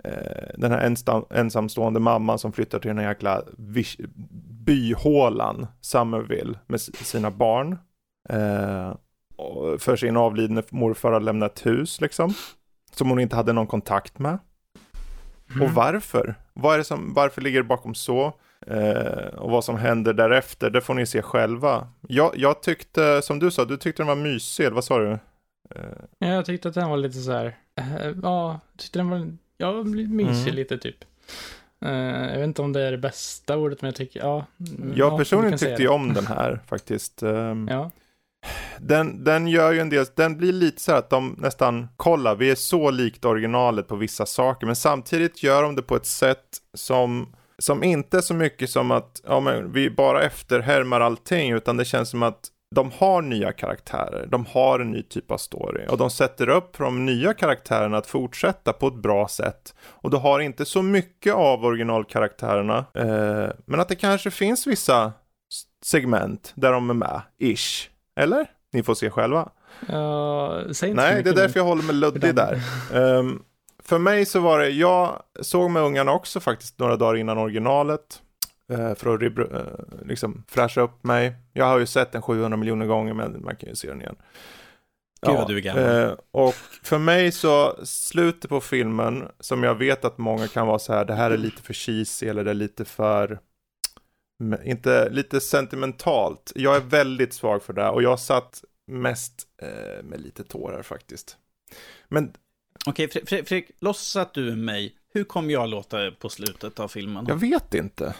[0.05, 3.43] Eh, den här ensam, ensamstående mamman som flyttar till den här jäkla
[4.67, 7.79] byhålan, Summerville, med sina barn.
[8.29, 8.95] Eh,
[9.79, 12.35] för sin avlidne morfar har lämnat hus liksom.
[13.01, 14.39] Som hon inte hade någon kontakt med.
[15.51, 15.63] Mm.
[15.63, 16.35] Och varför?
[16.53, 18.33] Vad är det som, varför ligger det bakom så?
[18.67, 21.89] Eh, och vad som händer därefter, det får ni se själva.
[22.09, 25.11] Jag, jag tyckte, som du sa, du tyckte den var mysig, vad sa du?
[25.11, 25.19] Eh.
[26.19, 30.07] Ja, jag tyckte att den var lite så här, eh, ja, tyckte den var blir
[30.07, 30.55] mysig mm.
[30.55, 31.05] lite typ.
[31.85, 31.93] Uh,
[32.31, 34.47] jag vet inte om det är det bästa ordet, men jag tycker, ja.
[34.59, 37.23] Mm, jag personligen tyckte ju om den här faktiskt.
[37.23, 37.91] Um, ja.
[38.79, 42.35] Den, den gör ju en del, den blir lite så här att de nästan, kolla,
[42.35, 46.07] vi är så likt originalet på vissa saker, men samtidigt gör de det på ett
[46.07, 51.53] sätt som, som inte är så mycket som att, ja men vi bara efterhärmar allting,
[51.53, 55.37] utan det känns som att de har nya karaktärer, de har en ny typ av
[55.37, 59.75] story och de sätter upp för de nya karaktärerna att fortsätta på ett bra sätt.
[59.83, 65.13] Och du har inte så mycket av originalkaraktärerna, eh, men att det kanske finns vissa
[65.85, 67.91] segment där de är med, ish.
[68.23, 68.47] Eller?
[68.73, 69.49] Ni får se själva.
[69.93, 72.61] Uh, säg inte Nej, det är därför jag håller mig luddig där.
[72.93, 73.43] Um,
[73.85, 78.23] för mig så var det, jag såg med ungarna också faktiskt några dagar innan originalet.
[78.71, 79.61] Eh, för att uh,
[80.07, 81.35] liksom fräscha upp mig.
[81.53, 84.17] Jag har ju sett den 700 miljoner gånger men man kan ju se den igen.
[85.27, 85.85] Gud vad du är gammal.
[85.85, 90.79] Uh, och för mig så, slutet på filmen, som jag vet att många kan vara
[90.79, 93.39] så här, det här är lite för cheesy eller det är lite för,
[94.65, 96.53] inte lite sentimentalt.
[96.55, 101.37] Jag är väldigt svag för det och jag satt mest uh, med lite tårar faktiskt.
[102.09, 102.33] Men...
[102.87, 104.95] Okej, okay, Fredrik, låtsas att du är mig.
[105.15, 107.25] Hur kommer jag låta på slutet av filmen?
[107.29, 108.15] Jag vet inte.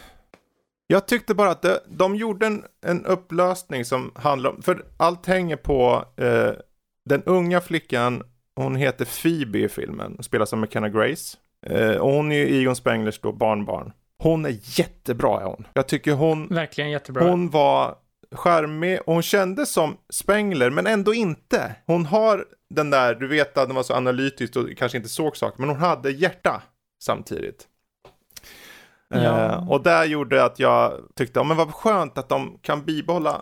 [0.87, 5.25] Jag tyckte bara att det, de gjorde en, en upplösning som handlar om, för allt
[5.25, 6.51] hänger på eh,
[7.05, 8.23] den unga flickan,
[8.55, 11.37] hon heter Phoebe i filmen, spelas av McKenna Grace.
[11.65, 13.93] Eh, och hon är ju Egon Spenglers då barnbarn.
[14.21, 15.67] Hon är jättebra är hon.
[15.73, 16.47] Jag tycker hon...
[16.47, 17.29] Verkligen jättebra.
[17.29, 17.95] Hon var
[18.31, 21.75] charmig och hon kändes som Spengler, men ändå inte.
[21.85, 25.37] Hon har den där, du vet att den var så analytisk och kanske inte såg
[25.37, 26.61] saker, men hon hade hjärta
[27.03, 27.67] samtidigt.
[29.09, 29.19] Ja.
[29.19, 33.41] Eh, och det gjorde att jag tyckte, ja, men vad skönt att de kan bibehålla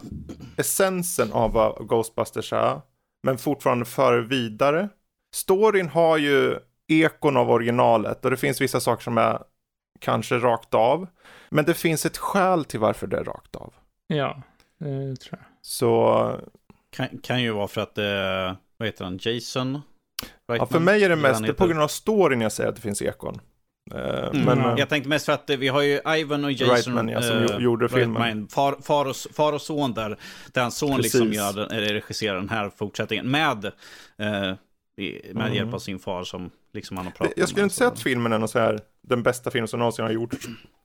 [0.57, 2.81] essensen av vad Ghostbusters är,
[3.23, 4.89] men fortfarande föra vidare.
[5.35, 6.55] Storyn har ju
[6.87, 9.39] ekon av originalet och det finns vissa saker som är
[9.99, 11.07] kanske rakt av.
[11.49, 13.73] Men det finns ett skäl till varför det är rakt av.
[14.07, 14.41] Ja,
[14.77, 15.39] det tror jag.
[15.61, 16.39] Så
[16.91, 19.81] Kan, kan ju vara för att det, vad heter han, Jason?
[20.47, 22.81] ja, för mig är det mest det på grund av storyn jag säger att det
[22.81, 23.39] finns ekon.
[23.93, 24.45] Eh, Mm.
[24.45, 24.71] Men Ja.
[24.73, 26.75] eh, Jag tänkte mest för att eh, vi har ju Ivan och Jason.
[26.75, 28.47] Reitman, ja, som eh, gjo- gjorde filmen.
[28.47, 30.17] Far, far, och, far och son där.
[30.53, 31.13] Där hans son Precis.
[31.13, 33.71] liksom gör, regisserar den här fortsättningen med, eh,
[34.17, 34.57] med
[35.31, 35.53] Mm.
[35.53, 38.33] hjälp av sin far som liksom han har pratat jag skulle inte säga att filmen
[38.33, 40.37] är någon så här, den bästa film som någonsin har gjorts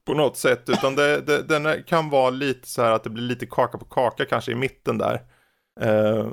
[0.06, 0.68] på något sätt.
[0.68, 3.84] Utan det, det, den kan vara lite så här att det blir lite kaka på
[3.84, 5.22] kaka kanske i mitten där.
[5.80, 6.26] Eh,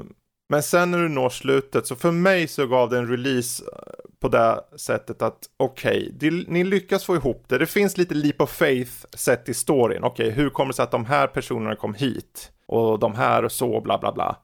[0.50, 3.94] men sen när du når slutet, så för mig så gav det en release eh,
[4.22, 7.58] på det sättet att okej, det- ni lyckas få ihop det.
[7.58, 10.04] Det finns lite leap of faith sett i storyn.
[10.04, 12.52] Okej, hur kommer det sig att de här personerna kom hit?
[12.68, 14.38] Och de här och så, bla bla bla.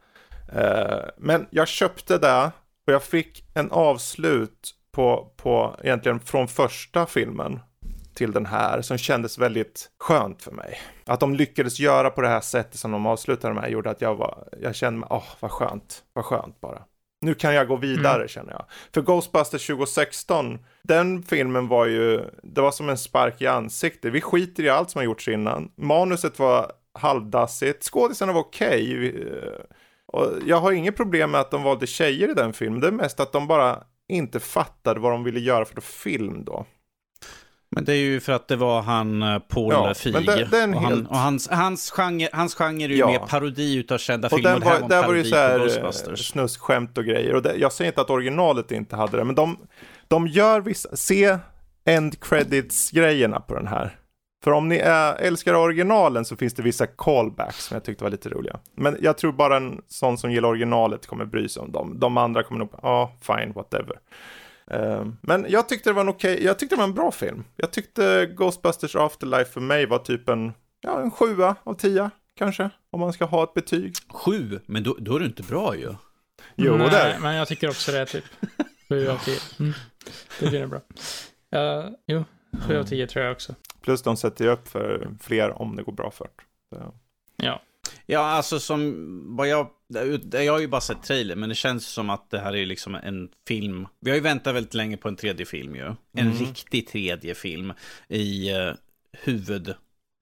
[0.53, 2.51] Eh, men jag köpte det
[2.87, 7.59] och jag fick en avslut på, på egentligen från första filmen
[8.13, 10.79] till den här som kändes väldigt skönt för mig.
[11.05, 14.15] Att de lyckades göra på det här sättet som de avslutade med gjorde att jag
[14.15, 16.81] var, jag kände mig, åh vad skönt, vad skönt bara.
[17.21, 18.65] Nu kan jag gå vidare känner jag.
[18.93, 24.13] För Ghostbusters 2016, den filmen var ju, det var som en spark i ansiktet.
[24.13, 25.71] Vi skiter i allt som har gjorts innan.
[25.75, 28.93] Manuset var halvdassigt, skådisarna var okej.
[28.97, 29.33] Vi-
[30.07, 32.79] Och jag har inget problem med att de valde tjejer i den filmen.
[32.79, 36.65] Det är mest att de bara inte fattade vad de ville göra för film då.
[37.71, 40.47] Men det är ju för att det var han eh, Paul Ja, Feig.
[40.51, 43.07] den och han, helt- och hans, hans, genre, hans genre är ju Ja.
[43.07, 44.61] mer parodi utav kända Och filmer.
[44.61, 47.35] här var, där var det ju så här eh, snuskskämt och grejer.
[47.35, 49.57] Och det, jag säger inte att originalet inte hade det, men de,
[50.07, 51.37] de gör vissa, se
[51.85, 53.97] end credits-grejerna på den här.
[54.47, 58.11] För om ni är, älskar originalen så finns det vissa callbacks som jag tyckte var
[58.11, 58.59] lite roliga.
[58.75, 61.99] Men jag tror bara en sån som gillar originalet kommer bry sig om dem.
[61.99, 63.99] De andra kommer nog, ja, fine, whatever.
[64.71, 67.43] Eh, men jag tyckte det var en okej, jag tyckte det var en bra film.
[67.55, 72.69] Jag tyckte Ghostbusters Afterlife för mig var typ en, ja, en sjua av tio kanske.
[72.91, 73.93] Om man ska ha ett betyg.
[74.09, 75.93] Sju, men då, då är det inte bra ju.
[76.55, 77.17] Jo, Nej, där.
[77.21, 78.25] men jag tycker också det är typ
[78.89, 79.39] 7 av 10.
[79.59, 79.73] Mm.
[80.39, 80.81] Det blir bra.
[81.55, 82.23] Uh, jo,
[82.67, 83.55] 7 av 10 tror jag också.
[83.87, 86.27] Plus de sätter ju upp för fler om det går bra för
[86.71, 86.91] det.
[87.35, 87.61] Ja.
[88.05, 88.95] Ja, alltså som
[89.37, 89.69] vad jag...
[90.31, 92.95] Jag har ju bara sett trailer, men det känns som att det här är liksom
[92.95, 93.87] en film.
[93.99, 95.85] Vi har ju väntat väldigt länge på en tredje film ju.
[95.85, 96.33] En Mm.
[96.33, 97.73] riktig tredje film
[98.07, 98.73] i uh,
[99.11, 99.75] huvud...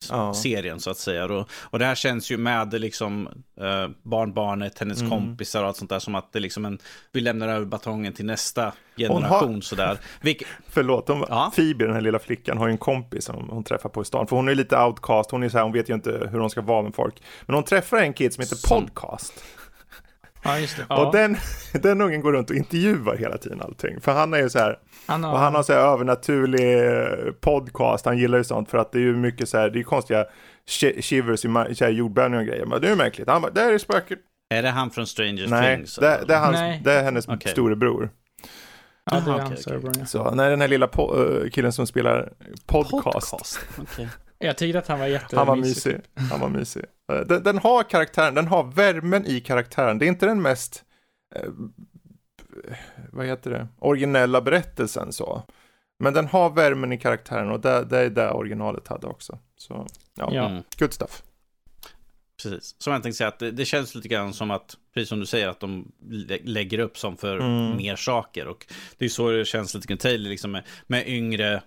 [0.09, 0.33] Ja.
[0.33, 1.25] serien så att säga.
[1.25, 3.27] Och, och det här känns ju med liksom
[3.61, 5.09] eh, barnbarnet, hennes Mm.
[5.09, 6.79] kompisar och allt sånt där som att det liksom en,
[7.11, 9.97] vi lämnar över batongen till nästa Hon generation har- sådär.
[10.21, 11.51] Vilket, Förlåt, hon, Ja.
[11.55, 14.27] Phoebe, den här lilla flickan, har ju en kompis som hon träffar på i stan.
[14.27, 16.49] För hon är lite outcast, hon är så här, hon vet ju inte hur hon
[16.49, 17.23] ska vara med folk.
[17.45, 19.43] Men hon träffar en kid som heter Som- Podcast.
[20.45, 20.85] Ja, just det.
[20.89, 21.05] Ja.
[21.05, 21.37] Och den,
[21.73, 24.01] den ungen går runt och intervjuar hela tiden allting.
[24.01, 27.31] För han är ju så här, han har, och han har så här övernaturlig eh,
[27.41, 29.83] podcast, han gillar ju sånt för att det är ju mycket så här, det är
[29.83, 30.25] konstiga
[30.69, 32.65] shi- shivers i så här jordbävningar och grejer.
[32.65, 33.29] Men det är ju märkligt.
[33.29, 34.19] Han bara, där är spöket.
[34.49, 35.95] är det han från Stranger Nej, Things?
[35.95, 36.81] det, det, är hans, Nej.
[36.83, 37.51] det är hennes Okej.
[37.51, 38.09] storebror.
[39.11, 40.05] ja, det är okej, storebror, ja.
[40.05, 42.33] Så när den här lilla eh, killen som spelar
[42.65, 44.09] podcast, Okej.
[44.39, 45.37] Jag tyckte att han var jättemysig.
[45.37, 45.97] han var mysig.
[46.31, 46.83] Han var mysig.
[47.11, 49.97] Eh, Den, den har karaktären, den har värmen i karaktären.
[49.99, 50.83] Det är inte den mest,
[51.35, 51.49] eh,
[53.11, 55.43] vad heter det, originella berättelsen så.
[55.99, 59.39] Men den har värmen i karaktären och det, det är det originalet hade också.
[59.57, 59.87] Så,
[60.17, 60.49] ja, Ja.
[60.49, 60.63] Mm.
[60.79, 61.23] good stuff.
[62.43, 62.75] Precis.
[62.81, 65.25] Som jag tänkte säga, att det, det känns lite grann som att, precis som du
[65.25, 67.77] säger, att de lä- lägger upp som för Mm.
[67.77, 68.47] mer saker.
[68.47, 68.65] Och
[68.97, 71.63] det är så det känns lite grann Taylor, liksom med, med yngre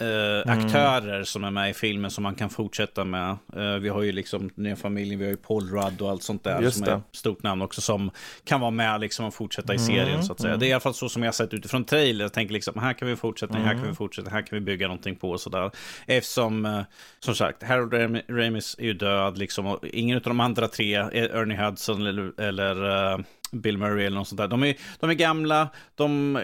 [0.00, 3.30] eh, aktörer som är med i filmen som man kan fortsätta med.
[3.56, 6.44] Eh, vi har ju liksom nya familjen, vi har ju Paul Rudd och allt sånt
[6.44, 6.92] där Just som det.
[6.92, 8.10] är ett stort namn också som
[8.44, 10.48] kan vara med liksom och fortsätta i Mm, serien så att säga.
[10.50, 10.60] mm.
[10.60, 12.24] Det är i alla fall så som jag sett utifrån trailer.
[12.24, 13.88] Jag tänker liksom, här kan vi fortsätta, här kan Mm.
[13.88, 15.70] vi fortsätta, här kan vi bygga någonting på och sådär.
[16.06, 16.80] Eftersom, eh,
[17.20, 20.94] som sagt, Harold Ram- Ramis är ju död liksom och ingen av de andra tre,
[20.94, 25.68] Ernie Hudson eller, eller Bill Murray eller något sånt där, de är, de är gamla,
[25.94, 26.38] de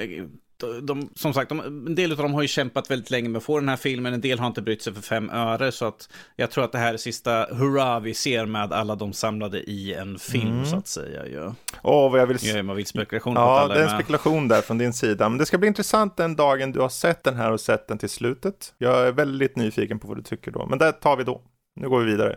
[0.83, 3.45] de, som sagt, de, en del av dem har ju kämpat väldigt länge med att
[3.45, 4.15] få den här filmen.
[4.15, 5.73] En del har inte brytt sig för fem öre.
[5.73, 9.13] Så att jag tror att det här är sista hurra vi ser med alla de
[9.13, 10.67] samlade i en film Mm.
[10.67, 11.27] så att säga.
[11.27, 11.55] Ja.
[11.83, 12.37] Åh, vad jag vill...
[12.41, 15.29] Gör man vill spekulation Ja, det är en spekulation där från din sida.
[15.29, 17.99] Men det ska bli intressant den dagen du har sett den här och sett den
[17.99, 18.75] till slutet.
[18.79, 20.67] Jag är väldigt nyfiken på vad du tycker då.
[20.67, 21.43] Men det tar vi då.
[21.81, 22.37] Nu går vi vidare.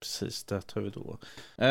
[0.00, 1.18] Precis, det tar vi då.
[1.62, 1.68] Uh,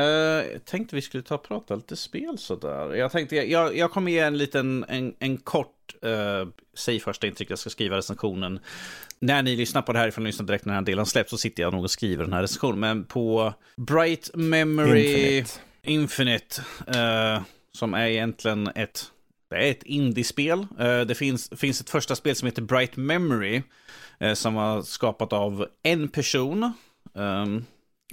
[0.53, 2.95] jag tänkte vi skulle ta och prata lite spel sådär.
[2.95, 7.51] Jag tänkte, jag, jag kommer ge en liten, en, en kort, uh, säg första intryck,
[7.51, 8.59] jag ska skriva recensionen.
[9.19, 11.29] När ni lyssnar på det här, ifall ni lyssnar direkt när den här delen släpps,
[11.29, 12.79] så sitter jag nog och skriver den här recensionen.
[12.79, 15.51] Men på Bright Memory Infinite,
[15.83, 17.41] Infinite uh,
[17.71, 19.11] som är egentligen ett,
[19.49, 20.67] det är ett indiespel.
[21.07, 23.61] Det finns, finns ett första spel som heter Bright Memory,
[24.33, 26.73] som var skapat av en person.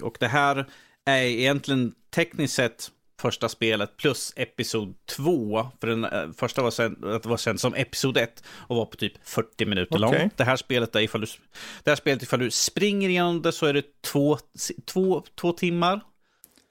[0.03, 0.65] Och det här
[1.05, 2.91] är egentligen tekniskt sett
[3.21, 5.67] första spelet plus episod 2.
[5.81, 8.95] För den äh, första var, sen, det var känd som episod 1 och var på
[8.95, 10.19] typ 40 minuter okay.
[10.19, 10.29] lång.
[10.35, 11.27] Det här spelet, är ifall du,
[11.83, 14.37] det här spelet, ifall du springer igenom det så är det två,
[14.85, 16.01] två, två timmar.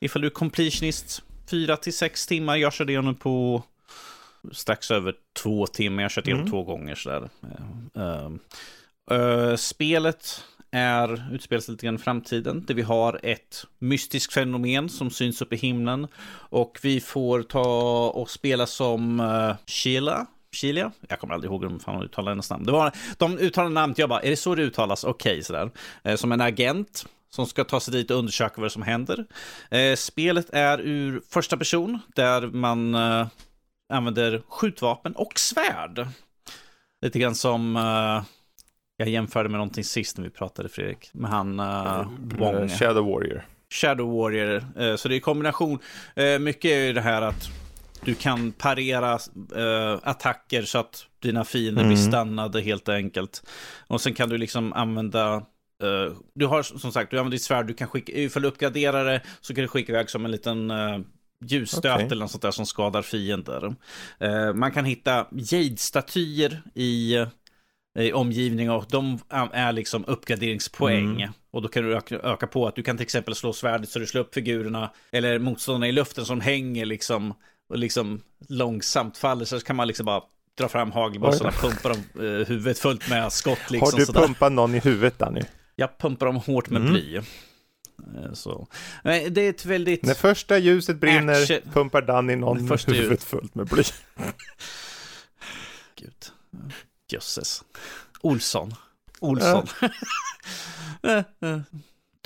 [0.00, 2.56] Ifall du är completionist, fyra till sex timmar.
[2.56, 3.62] Jag körde igenom på
[4.52, 6.02] strax över två timmar.
[6.02, 6.50] Jag har kört igenom mm.
[6.50, 7.28] två gånger sådär.
[7.96, 8.30] Uh,
[9.18, 10.44] uh, spelet
[10.74, 12.64] är, utspelar sig lite grann i framtiden.
[12.66, 16.06] Där vi har ett mystiskt fenomen som syns upp i himlen.
[16.32, 20.26] Och vi får ta och spela som uh, Sheila.
[20.54, 20.92] Chilia.
[21.08, 22.64] Jag kommer aldrig ihåg hur de uttalar hennes namn.
[22.64, 25.04] Det var, de uttalar namnet, jag bara, är det så det uttalas?
[25.04, 25.70] Okej, okay, sådär.
[26.02, 29.26] Eh, som en agent som ska ta sig dit och undersöka vad som händer.
[29.70, 33.26] Eh, spelet är ur första person, där man eh,
[33.92, 36.08] använder skjutvapen och svärd.
[37.02, 38.22] Lite grann som eh,
[38.96, 41.10] jag jämförde med någonting sist när vi pratade Fredrik.
[41.12, 42.68] Med han uh, Wong.
[42.68, 43.46] Shadow Warrior.
[43.70, 44.64] Shadow Warrior.
[44.80, 45.78] Uh, så det är kombination.
[46.20, 47.50] Uh, mycket är ju det här att
[48.04, 49.18] du kan parera
[49.56, 51.94] uh, attacker så att dina fiender mm.
[51.94, 53.42] blir stannade helt enkelt.
[53.86, 57.66] Och sen kan du liksom använda uh, du har som sagt, du använder ditt svärd,
[57.66, 60.70] du kan skicka, ifall du uppgraderar det så kan du skicka iväg som en liten
[60.70, 61.00] uh,
[61.44, 62.06] ljusstöt okay.
[62.06, 63.74] eller något sånt där som skadar fiender.
[64.54, 67.26] Man kan hitta jade-statyer i
[68.14, 69.18] omgivning och de
[69.52, 71.22] är liksom uppgraderingspoäng.
[71.22, 71.32] Mm.
[71.50, 73.98] Och då kan du öka, öka, på att du kan till exempel slå svärdet så
[73.98, 77.34] du slår upp figurerna eller motståndarna i luften som hänger liksom
[77.68, 80.22] och liksom långsamt faller så kan man liksom bara
[80.58, 83.70] dra fram hagelbössorna och pumpa dem eh, huvudet fullt med skott.
[83.70, 84.20] Liksom, Har du sådär.
[84.20, 85.42] pumpat någon i huvudet Danny?
[85.76, 86.92] Jag pumpar dem hårt med mm.
[86.92, 87.16] bly.
[87.16, 87.22] Eh,
[88.32, 88.68] så.
[89.02, 90.04] Men det är ett väldigt...
[90.04, 91.58] När första ljuset brinner action...
[91.72, 93.24] pumpar Danny någon med huvudet ljus...
[93.24, 93.82] fullt med bly.
[95.94, 96.12] Gud.
[97.08, 97.64] Jösses.
[98.20, 98.74] Olsson.
[99.20, 99.66] Olsson.
[101.02, 101.22] Äh.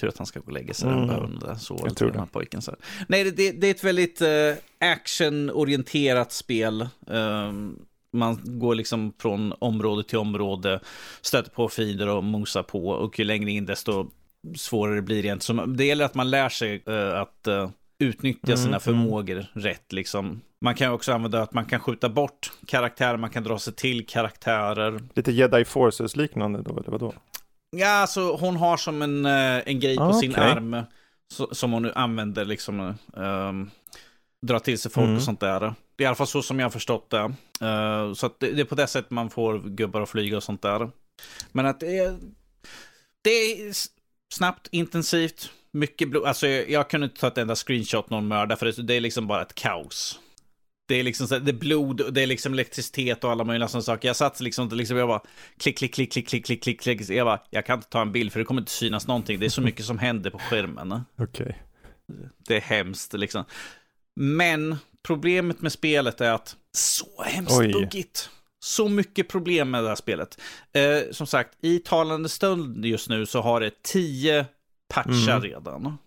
[0.01, 0.89] Tur att han ska gå och lägga sig.
[0.89, 1.09] Mm.
[1.09, 2.63] Han behöver sova lite den här pojken.
[2.63, 2.77] Så.
[3.09, 6.89] Nej, det, det, är ett väldigt uh, actionorienterat spel.
[7.07, 10.81] Um, man går liksom från område till område,
[11.21, 12.89] stöter på fiender och mosar på.
[12.89, 14.11] Och ju längre in desto
[14.57, 15.43] svårare blir det.
[15.43, 19.47] Så det gäller att man lär sig uh, att uh, utnyttja sina mm, förmågor mm.
[19.55, 19.93] rätt.
[19.93, 20.41] Liksom.
[20.61, 24.07] Man kan också använda att man kan skjuta bort karaktärer, man kan dra sig till
[24.07, 25.03] karaktärer.
[25.15, 27.15] Lite Jedi Forces liknande då, eller vadå?
[27.71, 30.51] Ja, alltså hon har som en, eh, en grej på ah, sin okay.
[30.51, 30.83] arm
[31.33, 32.95] så, som hon nu använder liksom.
[33.13, 33.71] Um,
[34.47, 35.17] dra till sig folk mm.
[35.17, 35.61] och sånt där.
[35.97, 37.25] Det är i alla fall så som jag har förstått det.
[37.67, 40.63] Uh, så det, det, är på det sättet man får gubbar att flyga och sånt
[40.63, 40.91] där.
[41.53, 42.19] Men att det är,
[43.23, 43.73] det är
[44.35, 46.25] snabbt, intensivt, mycket blod.
[46.25, 49.01] Alltså jag, jag kunde inte ta ett enda screenshot någon mördar för det, det är
[49.01, 50.21] liksom bara ett kaos.
[50.89, 53.83] Det är liksom så, det är blod, det är liksom elektricitet och alla möjliga sådana
[53.83, 54.09] saker.
[54.09, 55.23] Jag satt liksom, liksom jag bara
[55.59, 57.11] klick, klick, klick, klick, klick, klick, klick, klick.
[57.11, 59.39] Jag bara, jag kan inte ta en bild för det kommer inte synas någonting.
[59.41, 60.93] Det är så mycket som händer på skärmen.
[61.19, 61.27] Okej.
[61.27, 61.53] Okay.
[62.47, 63.45] Det är hemskt liksom.
[64.17, 64.77] Men
[65.07, 67.73] problemet med spelet är att så hemskt Oj.
[67.73, 68.31] buggigt.
[68.61, 70.41] Så mycket problem med det här spelet.
[70.73, 74.47] Eh, som sagt, i talande stund just nu så har det tio
[74.89, 75.43] patcha mm.
[75.43, 75.99] redan.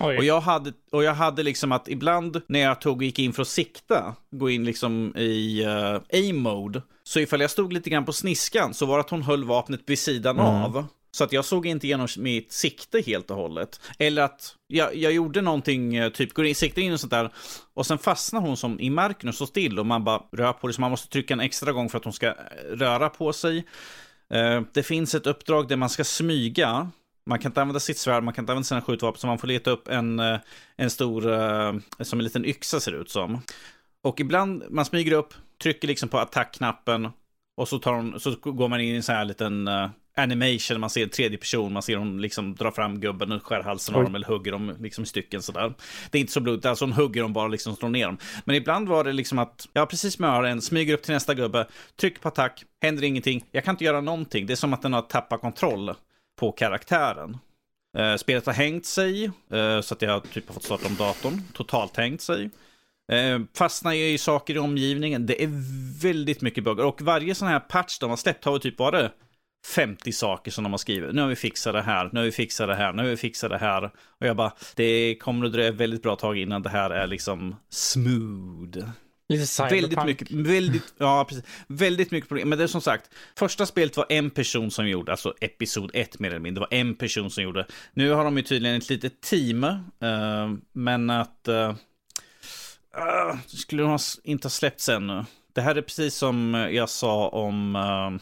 [0.00, 0.18] Oj.
[0.18, 3.32] Och jag, hade, och jag hade liksom att ibland när jag tog och gick in
[3.32, 7.90] för att sikta, gå in liksom i eh, uh, aim-mode, så ifall jag stod lite
[7.90, 10.46] grann på sniskan så var det att hon höll vapnet vid sidan mm.
[10.46, 10.84] av.
[11.10, 13.80] Så att jag såg inte igenom mitt sikte helt och hållet.
[13.98, 17.30] Eller att jag, jag gjorde någonting, eh, typ går in, siktar in och sånt där.
[17.74, 20.66] Och sen fastnar hon som i marken och står still och man bara rör på
[20.66, 20.72] det.
[20.72, 22.34] Så man måste trycka en extra gång för att hon ska eh,
[22.70, 23.66] röra på sig.
[24.34, 26.90] Uh, det finns ett uppdrag där man ska smyga
[27.26, 29.48] man kan inte använda sitt svärd, man kan inte använda sina skjutvapen, så man får
[29.48, 30.38] leta upp en, eh,
[30.76, 33.42] en stor, eh, som en liten yxa ser ut som.
[34.02, 37.10] Och ibland, man smyger upp, trycker liksom på attackknappen
[37.56, 40.80] och så, tar hon, så går man in i en sån här liten uh, animation,
[40.80, 43.94] man ser en tredje person, man ser hon liksom dra fram gubben och skär halsen
[43.94, 45.74] av dem eller hugger dem liksom i stycken sådär.
[46.10, 48.18] Det är inte så blodigt, alltså hon hugger dem bara liksom slår ner dem.
[48.44, 51.66] Men ibland var det liksom att, ja precis med en, smyger upp till nästa gubbe,
[52.00, 54.46] trycker på attack, händer ingenting, jag kan inte göra någonting.
[54.46, 55.94] Det är som att den har tappat kontroll
[56.36, 57.38] på karaktären.
[57.98, 61.42] Eh, spelet har hängt sig, eh, så att jag typ har fått starta om datorn.
[61.52, 62.50] Totalt hängt sig.
[63.12, 65.26] Eh, fastnar i saker i omgivningen.
[65.26, 65.48] Det är
[66.02, 66.84] väldigt mycket buggar.
[66.84, 69.12] Och varje sån här patch de har släppt har typ varit
[69.74, 71.14] 50 saker som de har skrivit.
[71.14, 73.16] Nu har vi fixat det här, nu har vi fixat det här, nu har vi
[73.16, 73.84] fixat det här.
[74.20, 77.56] Och jag bara, det kommer att dröja väldigt bra tag innan det här är liksom
[77.70, 78.88] smooth.
[79.28, 79.72] Lite cyberpunk.
[79.72, 82.48] Väldigt mycket, väldigt, ja, precis, väldigt mycket problem.
[82.48, 86.18] Men det är som sagt, första spelet var en person som gjorde, alltså episod 1
[86.18, 87.66] mer eller mindre, det var en person som gjorde.
[87.92, 89.78] Nu har de ju tydligen ett litet team, uh,
[90.72, 95.24] men att uh, uh, skulle de ha, inte ha släppts ännu.
[95.52, 98.20] Det här är precis som jag sa om uh,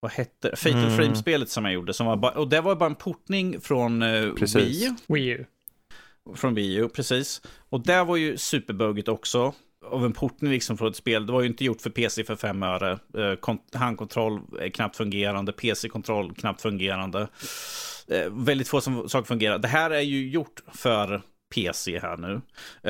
[0.00, 0.96] vad hette Fatal mm.
[0.96, 1.94] Frame-spelet som jag gjorde.
[1.94, 4.94] Som var bara, och det var bara en portning från uh, Wii.
[5.06, 5.44] Wii U.
[6.34, 7.42] Från Wii U, precis.
[7.68, 9.54] Och det var ju superbuggigt också
[9.90, 11.26] av en portning liksom från ett spel.
[11.26, 12.98] Det var ju inte gjort för PC för fem öre.
[13.18, 14.40] Eh, handkontroll
[14.72, 17.28] knappt fungerande, PC-kontroll knappt fungerande.
[18.08, 19.58] Eh, väldigt få som, saker fungerar.
[19.58, 21.22] Det här är ju gjort för
[21.54, 22.40] PC här nu.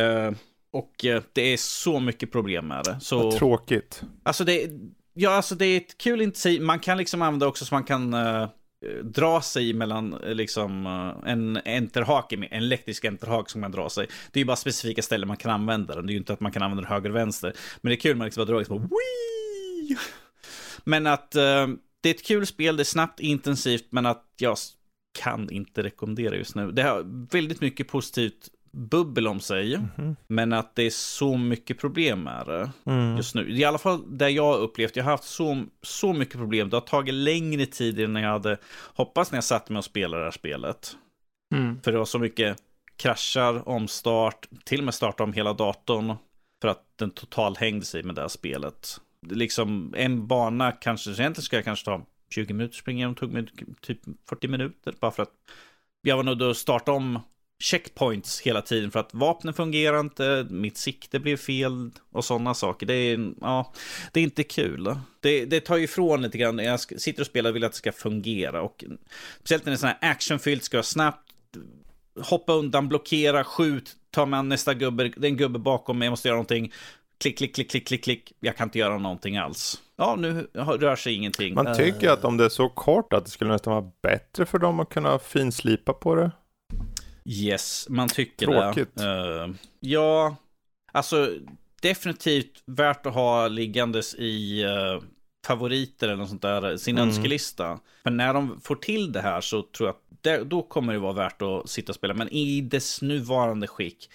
[0.01, 0.33] Eh,
[0.73, 0.93] och
[1.33, 2.99] det är så mycket problem med det.
[3.01, 4.03] Så, Vad tråkigt.
[4.23, 4.71] Alltså det,
[5.15, 6.63] ja, alltså det är ett kul initiativ.
[6.63, 8.15] Man kan liksom använda också så man kan
[9.03, 14.07] dra sig mellan eh, liksom eh, en enterhake, en elektrisk enterhake som man drar sig.
[14.33, 16.07] Det är ju bara specifika ställen man kan använda den.
[16.07, 17.53] Det är ju inte att man kan använda den höger och vänster.
[17.81, 19.97] Men det är kul, man liksom bara drar liksom, Wii!
[20.85, 21.67] Men att eh,
[22.01, 24.57] det är ett kul spel, det är snabbt, intensivt, men att jag
[25.19, 26.73] kan inte rekommendera just nu.
[26.73, 29.75] Det har väldigt mycket positivt bubbel om sig.
[29.75, 30.17] Mm.
[30.27, 33.17] Men att det är så mycket problem med det mm.
[33.17, 33.51] just nu.
[33.51, 34.97] I alla fall det jag har upplevt.
[34.97, 36.71] Jag har haft så, så mycket problem.
[36.71, 38.59] Det har tagit längre tid än jag hade
[38.95, 40.97] hoppats när jag satte mig och spelade det här spelet.
[41.55, 41.81] Mm.
[41.83, 42.57] För det var så mycket
[42.97, 46.15] kraschar, omstart, till och med starta om hela datorn.
[46.63, 49.01] För att den total hängde sig med det här spelet.
[49.31, 53.47] Liksom en bana kanske, egentligen ska jag kanske ta 20 minuter springa igenom, tog mig
[53.81, 53.99] typ
[54.29, 54.95] 40 minuter.
[55.01, 55.33] Bara för att
[56.03, 57.21] jag var nöjd att starta om
[57.59, 62.87] checkpoints hela tiden för att vapnen fungerar inte, mitt sikte blev fel och sådana saker.
[62.87, 63.73] Det är, ja,
[64.13, 64.97] det är inte kul.
[65.21, 66.59] Det, det tar ju ifrån lite grann.
[66.59, 68.63] Jag sitter och spelar och vill att det ska fungera.
[68.63, 68.85] Och,
[69.39, 71.31] speciellt när det är sådana här actionfyllt, ska jag snabbt
[72.21, 76.11] hoppa undan, blockera, skjut, ta med nästa gubbe, det är en gubbe bakom mig, jag
[76.11, 76.73] måste göra någonting.
[77.19, 78.33] Klick, klick, klick, klick, klick, klick.
[78.41, 79.83] Jag kan inte göra någonting alls.
[79.97, 81.55] Ja, nu rör sig ingenting.
[81.55, 82.13] Man tycker uh...
[82.13, 84.89] att om det är så kort att det skulle nästan vara bättre för dem att
[84.89, 86.31] kunna finslipa på det.
[87.27, 88.97] Yes, man tycker Tråkigt.
[88.97, 89.45] det.
[89.45, 90.37] Uh, ja,
[90.93, 91.33] alltså
[91.81, 95.03] definitivt värt att ha liggandes i uh,
[95.47, 97.09] favoriter eller något sånt där, sin mm.
[97.09, 97.79] önskelista.
[98.03, 100.99] Men när de får till det här så tror jag att det, då kommer det
[100.99, 102.15] vara värt att sitta och spela.
[102.15, 104.11] Men i dess nuvarande skick,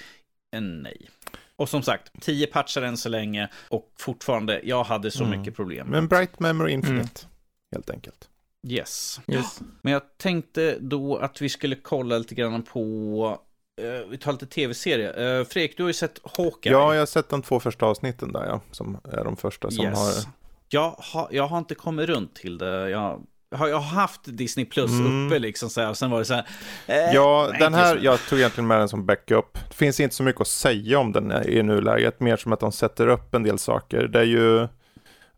[0.55, 1.09] eh, nej.
[1.55, 5.39] Och som sagt, tio patchar än så länge och fortfarande, jag hade så mm.
[5.39, 5.87] mycket problem.
[5.87, 7.31] Men Bright Memory Infinite, mm.
[7.71, 8.29] helt enkelt.
[8.67, 9.21] Yes.
[9.27, 9.59] yes.
[9.81, 13.39] Men jag tänkte då att vi skulle kolla lite grann på
[13.81, 15.39] Uh, vi tar lite tv-serie.
[15.39, 16.73] Uh, Fredrik, du har ju sett Hawkeye.
[16.73, 18.61] Ja, jag har sett de två första avsnitten där, ja.
[18.71, 19.97] Som är de första som yes.
[19.99, 20.33] har...
[20.69, 21.27] Jag, har...
[21.31, 22.89] jag har inte kommit runt till det.
[22.89, 23.21] Jag
[23.55, 25.27] har, jag har haft Disney Plus mm.
[25.27, 25.93] uppe liksom så här.
[25.93, 26.47] Sen var det så här.
[26.87, 29.57] Eh, ja, nej, den här, jag tog egentligen med den som backup.
[29.69, 32.19] Det finns inte så mycket att säga om den i nuläget.
[32.19, 34.07] Mer som att de sätter upp en del saker.
[34.07, 34.67] Det är ju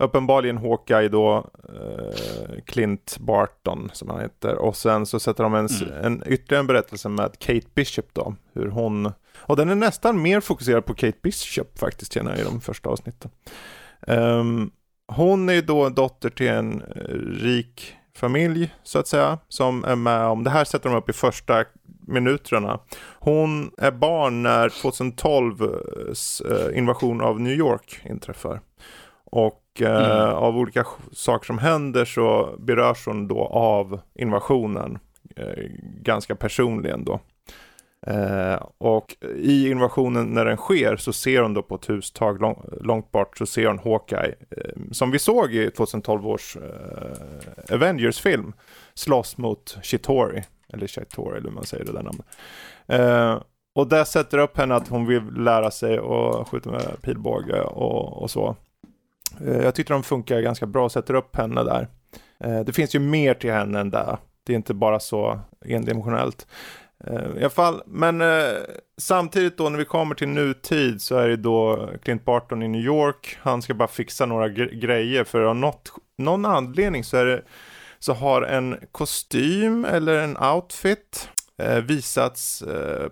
[0.04, 4.56] uppenbarligen Hawkeye då, eh, Clint Barton som han heter.
[4.56, 6.06] Och sen så sätter de en, mm.
[6.06, 8.36] en ytterligare en berättelse med Kate Bishop då.
[8.54, 12.44] Hur hon, och den är nästan mer fokuserad på Kate Bishop faktiskt, känner jag i
[12.44, 13.32] de första avsnitten.
[14.08, 14.72] Um,
[15.08, 20.26] hon är då dotter till en eh, rik familj så att säga, som är med
[20.26, 21.64] om, det här sätter de upp i första
[22.08, 22.80] minuterna.
[23.20, 28.62] Hon är barn när 2012 eh, invasion av New York inträffar.
[29.26, 30.36] Och mm.
[30.36, 35.00] av olika saker som händer så berörs hon då av invasionen
[35.36, 35.64] eh,
[36.02, 37.20] ganska personligen då.
[38.08, 42.66] Eh, och i invasionen när den sker så ser hon då på ett hustag lång,
[42.82, 48.54] långt bort så ser hon Hawkeye eh, som vi såg i 2012 års eh, Avengers-film
[48.94, 50.44] slåss mot Chitori
[50.74, 52.26] eller Chitori eller hur man säger det där namnet.
[52.88, 53.42] Eh,
[53.76, 58.22] och det sätter upp henne att hon vill lära sig att skjuta med pilbåge och,
[58.22, 58.56] och så.
[59.42, 61.88] Eh, jag tyckte de funkar ganska bra, sätter upp henne där.
[62.44, 64.18] Eh, det finns ju mer till henne än det.
[64.46, 66.48] Det är inte bara så endimensionellt.
[67.08, 68.24] Eh, I alla fall, men
[68.98, 72.82] samtidigt då när vi kommer till nutid så är det då Clint Barton i New
[72.82, 73.38] York.
[73.42, 77.42] Han ska bara fixa några grejer för av något, någon anledning så är det
[78.00, 81.30] så har en kostym eller en outfit
[81.84, 82.64] visats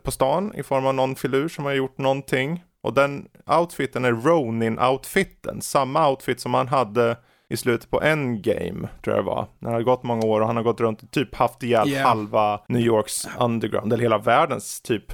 [0.03, 2.63] på stan i form av någon filur som har gjort någonting.
[2.81, 5.61] Och den outfiten är Ronin-outfiten.
[5.61, 7.17] Samma outfit som han hade
[7.49, 9.47] i slutet på Endgame, tror jag det var.
[9.59, 11.89] När det har gått många år och han har gått runt och typ haft ihjäl
[11.89, 12.07] yeah.
[12.07, 15.13] halva New Yorks underground, eller hela världens typ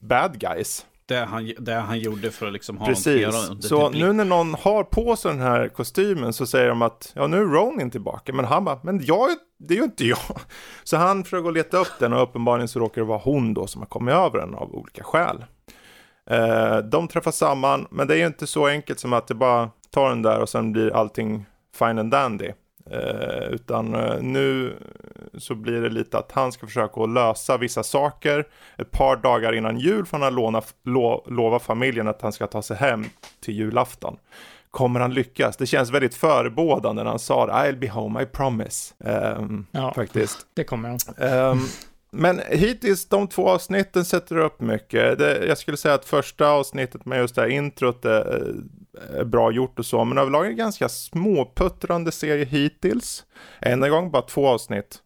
[0.00, 0.86] bad guys.
[1.06, 4.54] det han, det han gjorde för att liksom ha Precis, någon så nu när någon
[4.54, 8.32] har på sig den här kostymen så säger de att ja nu är Ronin tillbaka,
[8.32, 9.28] men han bara, men jag,
[9.58, 10.18] det är ju inte jag.
[10.84, 13.82] Så han försöker leta upp den och uppenbarligen så råkar det vara hon då som
[13.82, 15.44] har kommit över den av olika skäl.
[16.30, 19.70] Eh, de träffar samman, men det är ju inte så enkelt som att det bara
[19.90, 21.46] tar den där och sen blir allting
[21.78, 22.52] fine and dandy.
[22.90, 24.76] Eh, utan eh, nu
[25.38, 28.46] så blir det lite att han ska försöka att lösa vissa saker
[28.78, 32.62] ett par dagar innan jul för han låna, lo, lovat familjen att han ska ta
[32.62, 33.04] sig hem
[33.40, 34.16] till julafton.
[34.70, 35.56] Kommer han lyckas?
[35.56, 38.94] Det känns väldigt förebådande när han sa I'll be home, I promise.
[38.98, 40.46] Um, ja, faktiskt.
[40.54, 40.98] Det kommer han.
[41.52, 41.68] Um,
[42.10, 45.18] men hittills de två avsnitten sätter upp mycket.
[45.18, 48.54] Det, jag skulle säga att första avsnittet med just det här introt är,
[49.14, 50.04] är bra gjort och så.
[50.04, 53.24] Men överlag är det ganska småputtrande serie hittills.
[53.60, 55.02] Än en gång bara två avsnitt.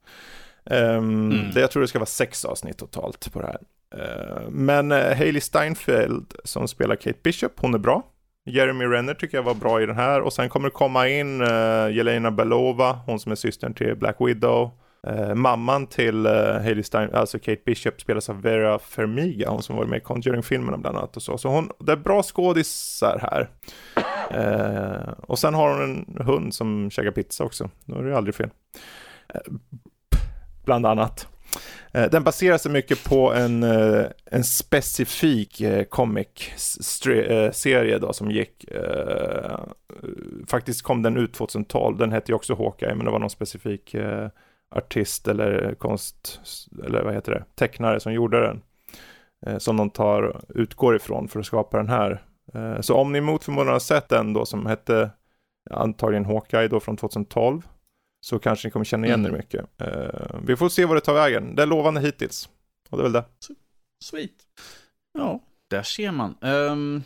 [0.65, 1.51] Um, mm.
[1.55, 3.61] det, jag tror det ska vara sex avsnitt totalt på det här.
[3.95, 8.07] Uh, men uh, Hailey Steinfeld som spelar Kate Bishop, hon är bra.
[8.47, 10.21] Jeremy Renner tycker jag var bra i den här.
[10.21, 14.17] Och sen kommer det komma in uh, Jelena Belova, hon som är systern till Black
[14.19, 14.71] Widow.
[15.09, 19.77] Uh, mamman till uh, Hailey Stein, alltså Kate Bishop, spelas av Vera Fermiga, hon som
[19.77, 21.39] var med i Conjuring-filmerna bland annat och så.
[21.39, 23.49] Så hon, det är bra skådisar här.
[24.35, 28.35] Uh, och sen har hon en hund som käkar pizza också, då är det aldrig
[28.35, 28.51] fel.
[29.35, 29.41] Uh,
[30.65, 31.27] bland annat.
[31.93, 33.63] Den baserar sig mycket på en,
[34.25, 38.65] en specifik comic-serie då som gick,
[40.47, 43.95] faktiskt kom den ut 2012, den hette ju också Hawkeye, men det var någon specifik
[44.77, 46.41] artist eller konst,
[46.85, 48.63] eller vad heter det, tecknare som gjorde den.
[49.47, 52.25] Eh, som de tar, utgår ifrån för att skapa den här.
[52.55, 55.11] Eh, så om ni mot förmodan har sett den då som hette
[55.71, 57.63] antagligen Hawkeye då från 2012
[58.21, 59.35] så kanske ni kommer känna igen mm.
[59.35, 59.67] er mycket.
[59.81, 61.55] Eh, vi får se vad det tar vägen.
[61.55, 62.49] Det är lovande hittills.
[62.91, 63.25] Och det är väl det.
[64.05, 64.31] Sweet.
[65.19, 65.41] Ja,
[65.71, 66.37] där ser man.
[66.41, 67.03] Um,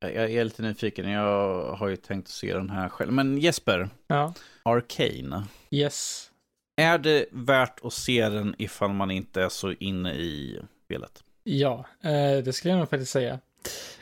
[0.00, 1.10] jag är lite nyfiken.
[1.10, 3.12] Jag har ju tänkt att se den här själv.
[3.12, 3.88] Men Jesper.
[4.06, 4.34] Ja.
[4.62, 5.44] Arcane.
[5.70, 6.30] Yes.
[6.76, 11.24] Är det värt att se den ifall man inte är så inne i spelet?
[11.44, 13.38] Ja, eh, det skulle jag nog faktiskt säga.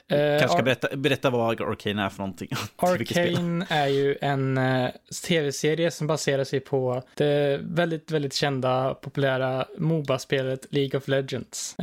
[0.09, 2.49] Eh, Kanske ska berätta, berätta vad Arcane är för någonting.
[2.77, 4.91] Arcane är ju en uh,
[5.29, 11.77] tv-serie som baserar sig på det väldigt, väldigt kända populära Moba-spelet League of Legends.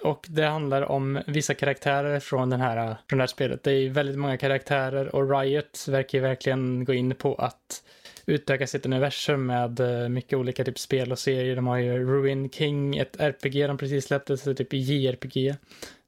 [0.00, 3.62] Och det handlar om vissa karaktärer från, den här, från det här spelet.
[3.62, 7.82] Det är väldigt många karaktärer och Riot verkar verkligen gå in på att
[8.26, 11.56] utöka sitt universum med eh, mycket olika typ spel och serier.
[11.56, 15.54] De har ju Ruin King, ett RPG de precis släppte, så typ JRPG.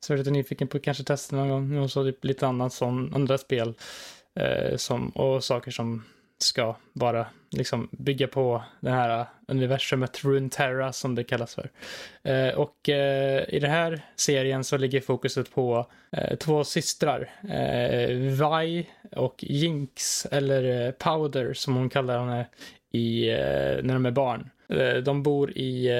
[0.00, 1.78] Så jag är lite nyfiken på att kanske testa någon gång.
[1.78, 3.74] Och så typ lite annat som andra spel.
[4.34, 6.04] Eh, som, och saker som
[6.38, 11.70] ska bara liksom bygga på det här eh, universumet Runeterra som det kallas för.
[12.22, 18.08] Eh, och eh, i den här serien så ligger fokuset på eh, två systrar, eh,
[18.16, 22.46] Vi och Jinx, eller eh, Powder som hon kallar henne
[22.92, 24.50] i, eh, när de är barn.
[24.68, 25.90] Eh, de bor i,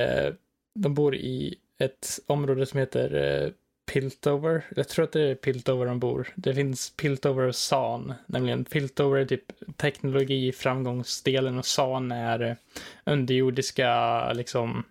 [0.74, 3.52] de bor i ett område som heter
[3.93, 4.64] Piltover.
[4.76, 6.28] Jag tror att det är Piltover de bor.
[6.36, 8.14] Det finns Piltover och San.
[8.26, 12.56] Nämligen Piltover är typ teknologi framgångsdelen och San är
[13.05, 14.85] underjordiska liksom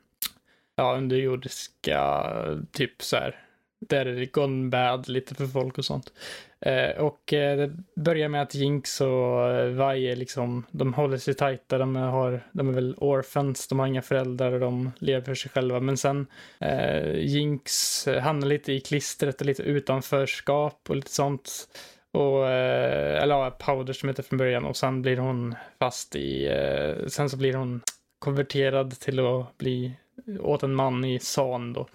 [0.76, 2.26] ja, underjordiska
[2.72, 3.36] typ så här.
[3.80, 6.14] Där är det gone bad lite för folk och sånt.
[6.60, 11.34] Eh, och eh, det börjar med att Jinx och eh, Vi liksom, de håller sig
[11.34, 15.36] tajta, de, har, de är väl orphans, de har inga föräldrar och de lever för
[15.36, 15.80] sig själva.
[15.80, 16.28] Men sen
[16.60, 21.68] eh, Jinx eh, hamnar lite i klistret och lite utanförskap och lite sånt.
[22.12, 26.48] Och, eh, eller ja, Powder som heter från början och sen blir hon fast i,
[26.48, 27.82] eh, sen så blir hon
[28.20, 29.94] konverterad till att bli
[30.40, 31.88] åt en man i San då.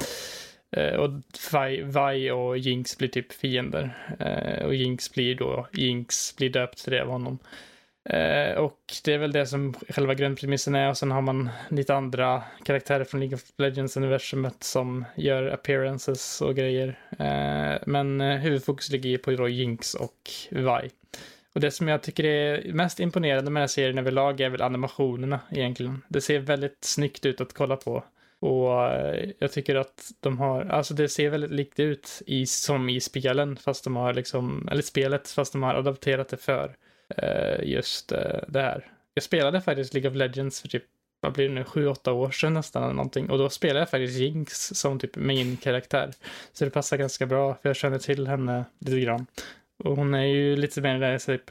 [0.77, 1.11] Eh, och
[2.13, 4.17] Vi, och Jinx blir typ fiender.
[4.21, 7.39] Eh, och Jinx blir då, Jinx blir döpt till det av honom.
[8.05, 11.95] Eh, och det är väl det som själva grundpremissen är och sen har man lite
[11.95, 16.99] andra karaktärer från League of Legends-universumet som gör appearances och grejer.
[17.87, 20.91] men huvudfokus ligger på då Jinx och Vi.
[21.55, 24.63] Och det som jag tycker är mest imponerande med den här serien överlag är väl
[24.63, 26.03] animationerna egentligen.
[26.09, 28.05] Det ser väldigt snyggt ut att kolla på.
[28.43, 32.89] Och eh, jag tycker att de har, alltså det ser väldigt likt ut i, som
[32.89, 36.77] i spelen, fast de har liksom, eller spelet, fast de har adapterat det för
[37.23, 38.91] uh, just uh, det här.
[39.15, 40.85] Jag spelade faktiskt League of Legends för typ,
[41.21, 43.31] vad blir det nu, sju, åtta år sedan nästan eller någonting.
[43.31, 46.11] Och då spelade jag faktiskt Jinx som typ min karaktär.
[46.53, 49.27] Så det passar ganska bra, för jag känner till henne lite grann.
[49.85, 51.45] Och hon är ju lite mer där, typ,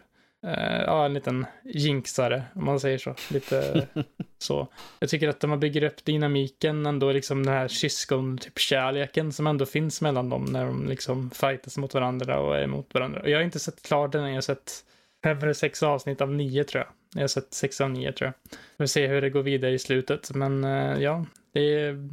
[0.44, 3.16] eh, ja, en liten jinxare, om man säger så.
[3.30, 3.88] Lite
[4.38, 4.68] så.
[5.00, 9.48] Jag tycker att man bygger upp dynamiken ändå, liksom den här syskon, typ kärleken som
[9.48, 13.22] ändå finns mellan dem när de liksom fightas mot varandra och är emot varandra.
[13.22, 14.86] Och jag har inte sett klart den, jag har sett
[15.24, 16.94] fem eller sex avsnitt av nio tror jag.
[17.14, 18.58] Jag har sett sex av nio tror jag.
[18.78, 22.10] Vi får se hur det går vidare i slutet, men uh, ja, det är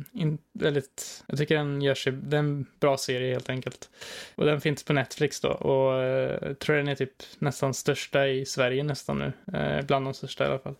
[0.53, 3.91] väldigt, jag tycker den gör sig, det är en bra serie helt enkelt.
[4.35, 8.29] Och den finns på Netflix då och jag uh, tror den är typ nästan största
[8.29, 9.59] i Sverige nästan nu.
[9.59, 10.75] Uh, bland de största i alla fall.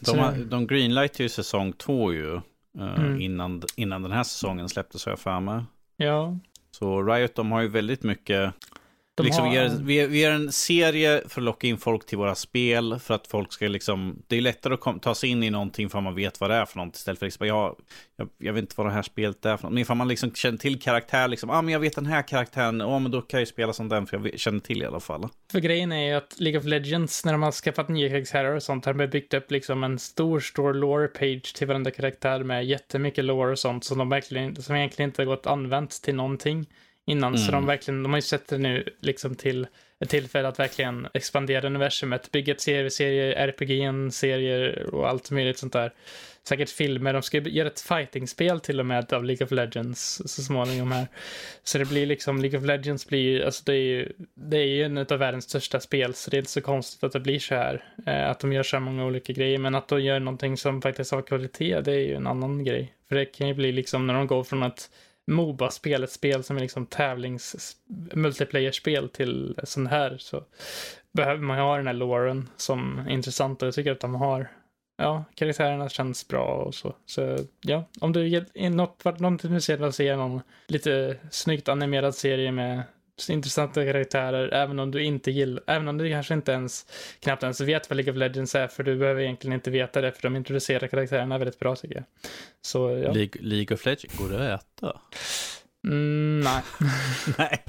[0.00, 2.40] De, har, de greenlight ju säsong två ju.
[2.78, 3.20] Mm.
[3.20, 5.64] innan, innan den här säsongen släpptes har jag för mig.
[5.96, 6.38] Ja.
[6.70, 8.54] Så Riot de har ju väldigt mycket
[9.16, 9.50] de liksom, har...
[9.50, 12.98] vi, gör, vi, vi, gör, en serie för att locka in folk till våra spel.
[12.98, 14.22] För att folk ska liksom...
[14.26, 16.50] Det är lättare att kom, ta sig in i någonting för att man vet vad
[16.50, 16.96] det är för något.
[16.96, 17.76] Istället för liksom, jag,
[18.16, 19.72] jag, jag vet inte vad det här spelet är för något.
[19.72, 22.80] Men ifall man liksom känner till karaktär, liksom, ah, men jag vet den här karaktären,
[22.80, 25.28] ja men då kan jag spela som den för jag känner till i alla fall.
[25.52, 28.62] För grejen är ju att League of Legends, när de har skaffat nya karaktärer och
[28.62, 33.24] sånt, har de byggt upp liksom en stor, stor lore-page till varenda karaktär med jättemycket
[33.24, 36.66] lore och sånt som de verkligen, som egentligen inte har gått använt till någonting
[37.06, 37.34] innan.
[37.34, 37.38] Mm.
[37.38, 39.66] Så de verkligen, de har ju sett det nu liksom till
[40.00, 45.58] ett tillfälle att verkligen expandera universumet, bygga ett serie, serier, RPG, serier och allt möjligt
[45.58, 45.92] sånt där.
[46.48, 50.42] Säkert filmer, de ska göra ett fightingspel till och med av League of Legends så
[50.42, 51.06] småningom här.
[51.64, 54.82] Så det blir liksom, League of Legends blir alltså det är ju, det är ju
[54.82, 57.54] en av världens största spel, så det är inte så konstigt att det blir så
[57.54, 57.84] här.
[58.06, 60.82] Eh, att de gör så här många olika grejer, men att de gör någonting som
[60.82, 62.92] faktiskt har kvalitet, det är ju en annan grej.
[63.08, 64.90] För det kan ju bli liksom när de går från att
[65.26, 67.76] Moba-spel, ett spel som är liksom tävlings
[68.12, 70.44] multiplayer-spel till sån här så
[71.12, 74.48] behöver man ha den här loren som är intressant och jag tycker att de har
[74.96, 76.94] ja, karaktärerna känns bra och så.
[77.06, 81.68] Så ja, om du är något, någonting något intresserad av att se någon lite snyggt
[81.68, 82.82] animerad serie med
[83.28, 86.86] intressanta karaktärer, även om du inte gillar, även om du kanske inte ens,
[87.20, 90.12] knappt ens vet vad League of Legends är, för du behöver egentligen inte veta det,
[90.12, 92.04] för de introducerar karaktärerna väldigt bra tycker jag.
[92.62, 93.12] Så, ja.
[93.12, 95.00] League, League of Legends, går det att äta?
[95.86, 96.62] Mm, nej.
[97.38, 97.64] nej.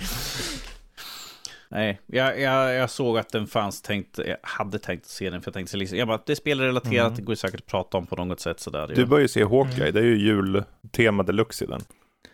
[1.69, 5.49] Nej, jag, jag, jag, såg att den fanns, tänkt, jag hade tänkt se den, för
[5.49, 7.15] jag tänkte liksom, jag bara, det är spelrelaterat, mm.
[7.15, 8.91] det går säkert att prata om på något sätt sådär.
[8.95, 9.93] Du bör ju se Hawkeye, mm.
[9.93, 11.81] det är ju jultema deluxe i den.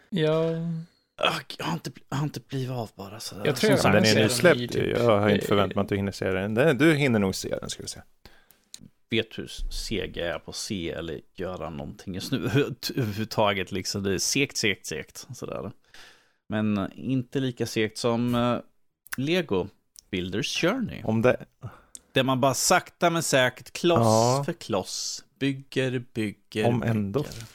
[0.09, 0.49] Ja,
[1.57, 3.45] jag har inte, jag har inte blivit av bara sådär.
[3.45, 4.97] Jag tror jag den är nysläppt typ.
[4.97, 6.77] Jag har inte förväntat mig att du hinner se den.
[6.77, 8.01] Du hinner nog se den, ska vi se.
[9.09, 12.37] Vet hur seg jag är på att se eller göra någonting just nu
[12.95, 13.71] överhuvudtaget.
[13.71, 14.03] Liksom.
[14.03, 15.27] Det är segt, segt, segt.
[15.35, 15.71] Sådär.
[16.49, 18.59] Men inte lika segt som uh,
[19.17, 19.67] Lego
[20.11, 21.01] Builders Journey.
[21.03, 21.45] Om det...
[22.11, 24.43] Där man bara sakta men säkert, kloss ja.
[24.45, 27.19] för kloss, bygger, bygger, Om ändå.
[27.23, 27.45] Bygger.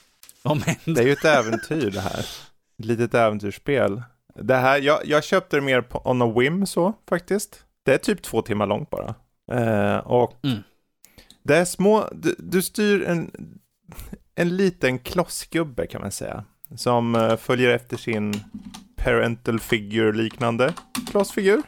[0.43, 1.01] Om ändå.
[1.01, 2.27] Det är ju ett äventyr det här
[2.79, 4.03] litet äventyrsspel.
[4.35, 7.65] Det här, jag, jag köpte det mer på, on a whim så faktiskt.
[7.85, 9.15] Det är typ två timmar långt bara.
[9.53, 10.59] Eh, och mm.
[11.43, 13.31] det är små, du, du, styr en,
[14.35, 16.45] en liten klossgubbe kan man säga.
[16.77, 18.35] Som eh, följer efter sin
[18.97, 20.75] parental figure liknande
[21.11, 21.63] klossfigur.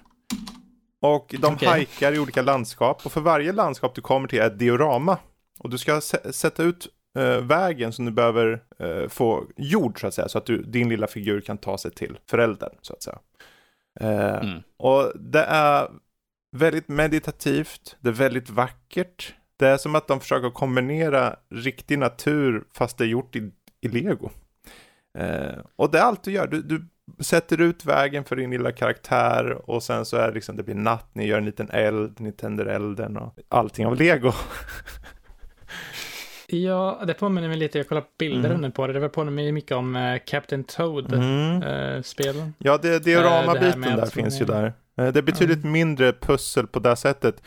[1.02, 1.68] Och de okay.
[1.68, 5.18] hajkar i olika landskap och för varje landskap du kommer till är ett diorama.
[5.58, 6.00] Och du ska
[6.30, 6.88] sätta ut
[7.18, 10.28] eh, vägen som du behöver eh, få gjord så att säga.
[10.28, 13.18] Så att du, din lilla figur kan ta sig till föräldern så att säga.
[14.00, 14.62] Eh, mm.
[14.76, 15.88] Och det är
[16.56, 19.34] väldigt meditativt, det är väldigt vackert.
[19.56, 23.50] Det är som att de försöker kombinera riktig natur fast det är gjort i,
[23.80, 24.30] i lego.
[25.18, 26.46] Eh, och det är allt du gör.
[26.46, 26.86] Du, du
[27.18, 30.74] sätter ut vägen för din lilla karaktär och sen så är det liksom, det blir
[30.74, 34.32] natt, ni gör en liten eld, ni tänder elden och allting av lego.
[36.52, 38.72] Ja, det påminner mig lite, jag kollar bilder mm.
[38.72, 42.36] på det, det påminner mig mycket om uh, Captain Toad-spelen.
[42.36, 42.48] Mm.
[42.48, 44.64] Uh, ja, det, diorama-biten uh, där finns ju där.
[44.64, 44.72] Uh,
[45.12, 45.72] det är betydligt mm.
[45.72, 47.42] mindre pussel på det sättet.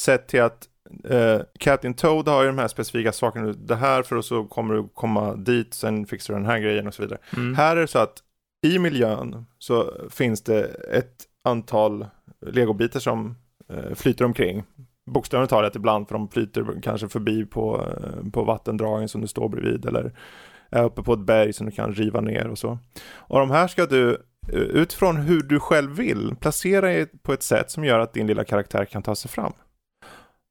[0.00, 0.68] Sett till att
[1.10, 4.74] uh, Captain Toad har ju de här specifika sakerna, det här för att så kommer
[4.74, 7.18] du komma dit, sen fixar du den här grejen och så vidare.
[7.36, 7.54] Mm.
[7.54, 8.18] Här är det så att
[8.66, 12.06] i miljön så finns det ett antal
[12.46, 13.36] legobitar som
[13.94, 14.64] flyter omkring
[15.12, 19.48] bokstavligt talat ibland för de flyter kanske förbi på, eh, på vattendragen som du står
[19.48, 20.12] bredvid eller
[20.70, 22.78] är uppe på ett berg som du kan riva ner och så.
[23.14, 24.10] Och de här ska du
[24.52, 28.44] eh, utifrån hur du själv vill placera på ett sätt som gör att din lilla
[28.44, 29.52] karaktär kan ta sig fram.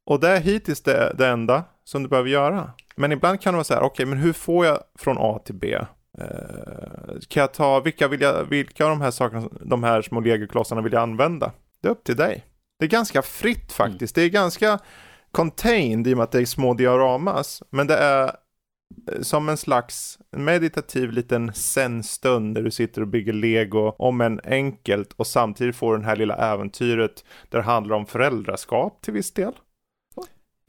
[0.06, 2.72] Och det är hittills det, det enda som du behöver göra.
[2.96, 5.40] Men ibland kan det vara så här, okej, okay, men hur får jag från A
[5.46, 5.78] till B?
[6.18, 10.20] Eh, kan jag ta, vilka, vill jag, vilka av de här sakerna, de här små
[10.20, 11.52] legoklossarna vill jag använda?
[11.82, 12.46] Det är upp till dig.
[12.80, 14.18] Det är ganska fritt faktiskt.
[14.18, 14.24] Mm.
[14.24, 14.80] Det är ganska
[15.32, 17.64] contained i och med att det är små dioramas.
[17.70, 23.34] Men det är eh, som en slags meditativ liten zen-stund där du sitter och bygger
[23.34, 28.06] lego om en enkelt och samtidigt får den här lilla äventyret där det handlar om
[28.06, 29.54] föräldraskap till viss del.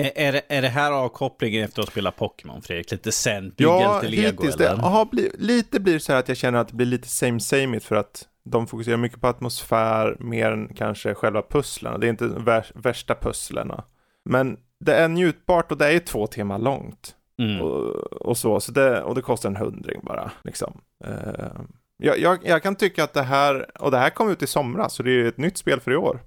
[0.03, 2.91] Är, det, är det här avkopplingen efter att ha spelat Pokémon, Fredrik?
[2.91, 4.77] Lite sen, bygga Ja, lite lego hittills eller?
[4.77, 4.83] det.
[4.83, 7.41] Aha, bli, lite blir det så här att jag känner att det blir lite same
[7.41, 12.01] same för att de fokuserar mycket på atmosfär mer än kanske själva pusslen.
[12.01, 13.85] Det är inte vär, värsta pusslerna.
[14.25, 17.15] Men det är njutbart och det är ju två timmar långt.
[17.43, 17.61] Mm.
[17.61, 20.31] Och, och så, så det, och det kostar en hundring bara.
[20.45, 20.81] Liksom.
[21.05, 21.61] Eh,
[21.97, 24.95] jag, jag, jag kan tycka att det här, och det här kom ut i somras,
[24.95, 26.21] så det är ju ett nytt spel för i år.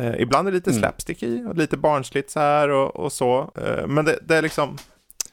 [0.00, 0.80] Eh, ibland är det lite Mm.
[0.80, 3.50] slapstick i och lite barnsligt så här och, och så.
[3.54, 4.76] Eh, men det, det är liksom,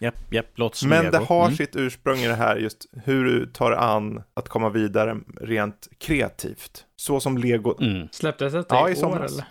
[0.05, 1.11] Japp, japp, låter som men lego.
[1.17, 1.55] det har Mm.
[1.57, 6.85] sitt ursprung i det här just hur du tar an att komma vidare rent kreativt.
[6.95, 8.07] Så som lego Mm.
[8.11, 9.31] Släpptes det Ja, i år somras.
[9.31, 9.45] eller?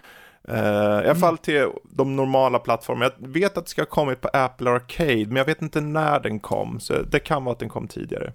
[0.48, 3.10] Uh, I alla fall till de normala plattformarna.
[3.20, 6.20] Jag vet att det ska ha kommit på Apple Arcade, men jag vet inte när
[6.20, 6.81] den kom.
[6.81, 8.32] Så det kan vara att den kom tidigare.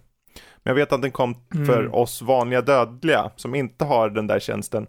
[0.64, 1.66] Men jag vet att den kom Mm.
[1.66, 4.88] för oss vanliga dödliga, som inte har den där tjänsten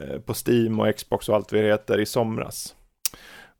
[0.00, 2.74] eh, på Steam och Xbox och allt vad det heter i somras.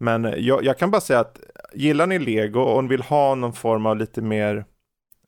[0.02, 1.40] Men jag, jag kan bara säga att
[1.74, 4.64] gillar ni Lego och vill ha någon form av lite mer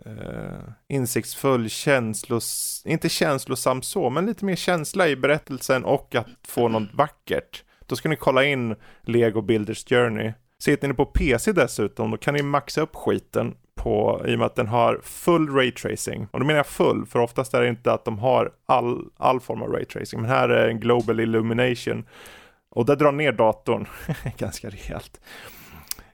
[0.05, 6.68] eh, insiktsfull, känslos, inte känslosam så, men lite mer känsla i berättelsen och att få
[6.68, 7.64] något vackert.
[7.86, 10.32] Då ska ni kolla in Lego Builders Journey.
[10.59, 14.46] Sitter ni på PC dessutom, då kan ni maxa upp skiten på, i och med
[14.46, 16.28] att den har full raytracing.
[16.30, 19.40] Och då menar jag full, för oftast är det inte att de har all, all
[19.40, 22.05] form av raytracing, men här är en global illumination.
[22.74, 23.86] Och det drar ner datorn
[24.36, 25.20] ganska rejält.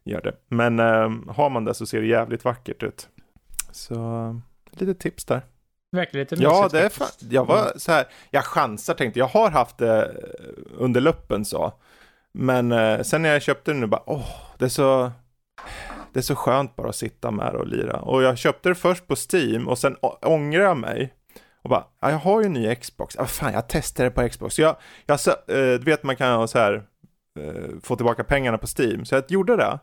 [0.04, 0.34] Gör det.
[0.48, 3.08] Men eh, har man det så ser det jävligt vackert ut.
[3.72, 5.42] Så lite tips där.
[5.92, 9.26] Verkar lite Ja, mysigt det är fan, jag var så här, jag chansar tänkte, jag
[9.26, 10.14] har haft det
[10.78, 11.72] under luppen så.
[12.32, 14.26] Men eh, sen när jag köpte den nu bara, åh,
[14.58, 15.12] det är så,
[16.12, 18.00] det är så skönt bara att sitta med och lira.
[18.00, 21.14] Och jag köpte det först på Steam och sen ångrar jag mig.
[21.62, 24.28] Och bara, ja, jag har ju en ny Xbox, ah, fan jag testade det på
[24.28, 24.54] Xbox.
[24.54, 24.76] Så jag,
[25.06, 26.74] jag så, eh, du vet man kan så här,
[27.40, 29.04] eh, få tillbaka pengarna på Steam.
[29.04, 29.78] Så jag gjorde det.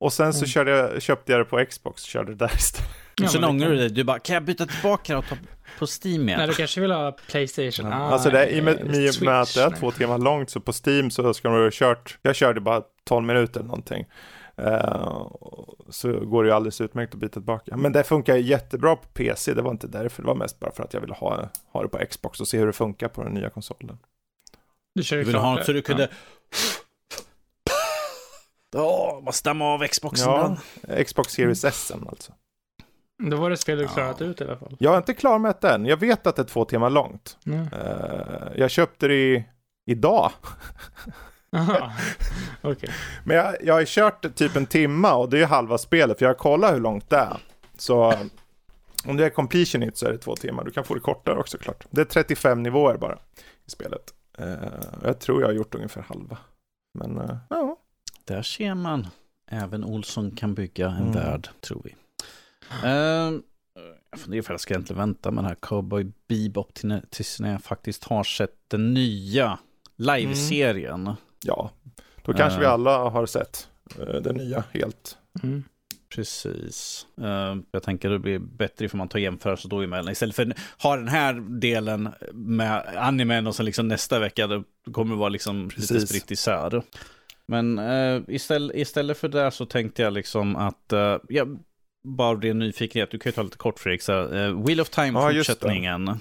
[0.00, 0.48] Och sen så Mm.
[0.48, 2.90] körde jag, köpte jag det på Xbox och körde det där istället.
[3.16, 3.90] Ja, sen ångrar kan- du dig.
[3.90, 5.36] Du bara, kan jag byta tillbaka och ta
[5.78, 6.38] på Steam igen?
[6.38, 7.90] Nej, du kanske vill ha Playstation.
[7.90, 7.96] Ja.
[7.98, 8.86] Ah, alltså det är, i och med,
[9.22, 12.18] med att det är två timmar långt så på Steam så ska de ha kört,
[12.22, 14.04] jag körde bara 12 minuter eller någonting.
[14.66, 15.26] Eh,
[15.88, 17.76] så går det ju alldeles utmärkt att byta tillbaka.
[17.76, 20.82] Men det funkar jättebra på PC, det var inte därför, det var mest bara för
[20.82, 23.32] att jag ville ha, ha det på Xbox och se hur det funkar på den
[23.32, 23.98] nya konsolen.
[24.94, 25.56] Du kör ju Du vill ha det.
[25.56, 26.02] något så du kunde...
[26.02, 26.08] Ja.
[28.74, 31.06] Ja, man stämma av Xboxen Ja, ibland.
[31.06, 32.32] Xbox Series S alltså.
[33.30, 33.88] Då var det spel du Ja.
[33.90, 34.76] klarat ut i alla fall.
[34.78, 37.36] Jag är inte klar med det än, jag vet att det är två timmar långt.
[37.46, 37.60] Mm.
[37.72, 39.44] Eh, jag köpte det i,
[39.86, 40.30] idag.
[41.52, 41.92] Aha.
[42.62, 42.90] Okej.
[43.24, 46.26] Men jag, jag har kört typ en timma och det är ju halva spelet för
[46.26, 47.36] jag kollar hur långt det är.
[47.78, 48.14] Så
[49.04, 50.64] om det är completion it så är det två timmar.
[50.64, 51.84] Du kan få det kortare också klart.
[51.90, 53.18] Det är 35 nivåer bara
[53.66, 54.14] i spelet.
[54.38, 54.46] Eh,
[55.04, 56.38] jag tror jag har gjort ungefär halva.
[56.98, 57.76] Men eh, ja,
[58.24, 59.06] Där ser man.
[59.50, 61.12] Även Olsson kan bygga en Mm.
[61.12, 61.94] värld, tror vi.
[62.88, 63.42] Ehm,
[64.10, 66.74] jag funderar för jag ska egentligen vänta med den här Cowboy Bebop
[67.10, 69.58] tills när jag faktiskt har sett den nya
[69.96, 71.14] live-serien.
[71.44, 71.70] Ja.
[72.22, 72.72] Då kanske vi Eh.
[72.72, 73.68] alla har sett
[74.00, 75.16] eh, det nya helt.
[75.42, 75.64] Mm.
[76.14, 77.06] Precis.
[77.22, 80.12] Ehm, jag tänker det blir bättre ifall man tar jämförelse då emellan.
[80.12, 84.62] Istället för att ha den här delen med animen och sen liksom nästa vecka det
[84.92, 86.82] kommer det vara liksom lite spritt isär.
[87.46, 87.80] Men
[88.28, 90.92] istället, istället för det så tänkte jag liksom att,
[91.28, 91.46] ja,
[92.04, 95.20] bara ren nyfikenhet, du kan ju ta lite kort Fredrik, så, eh, Wheel of Time
[95.20, 95.32] Ja,
[96.06, 96.18] det.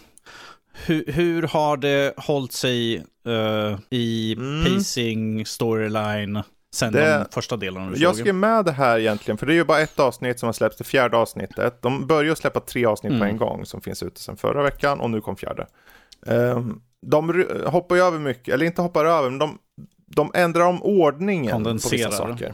[0.74, 2.96] Hur, hur har det hållit sig
[3.28, 4.66] eh, i Mm.
[4.76, 6.44] pacing, storyline,
[6.76, 8.16] sen Det- de första du Jag såg?
[8.22, 10.78] skrev med det här egentligen, för det är ju bara ett avsnitt som har släppts,
[10.78, 11.82] det fjärde avsnittet.
[11.82, 13.28] De börjar släppa tre avsnitt på Mm.
[13.30, 15.68] en gång som finns ute sedan förra veckan och nu kom fjärde.
[16.28, 19.58] Ehm, de hoppar ju över mycket, eller inte hoppar över, men de,
[20.16, 22.54] de ändrar om ordningen på vissa saker.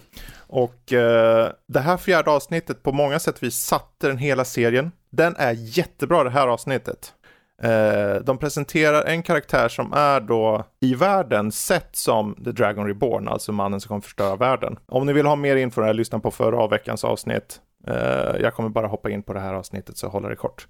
[0.50, 4.92] Och eh, det här fjärde avsnittet på många sätt vi satte den hela serien.
[5.10, 7.14] Den är jättebra det här avsnittet.
[7.64, 13.28] Eh, de presenterar en karaktär som är då i världen sett som The Dragon Reborn,
[13.28, 14.80] alltså mannen som kommer förstöra världen.
[14.86, 17.62] Om ni vill ha mer info, här, lyssna på förra veckans avsnitt.
[17.88, 20.68] Eh, jag kommer bara hoppa in på det här avsnittet så jag håller det kort.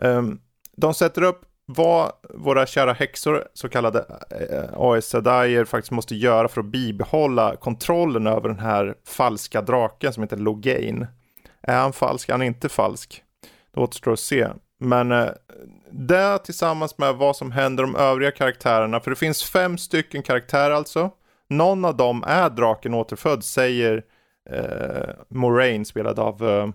[0.00, 0.22] Eh,
[0.76, 3.98] de sätter upp vad våra kära häxor, så kallade
[4.30, 10.12] eh, AS Sedaier, faktiskt måste göra för att bibehålla kontrollen över den här falska draken
[10.12, 11.06] som heter Logain.
[11.62, 12.28] Är han falsk?
[12.28, 13.22] Är han inte falsk?
[13.74, 14.48] Det återstår att se.
[14.78, 15.28] Men eh,
[15.90, 20.74] det tillsammans med vad som händer de övriga karaktärerna, för det finns fem stycken karaktärer
[20.74, 21.10] alltså.
[21.48, 24.04] Någon av dem är draken återfödd, säger
[24.50, 26.68] eh, Moraine, spelad av eh,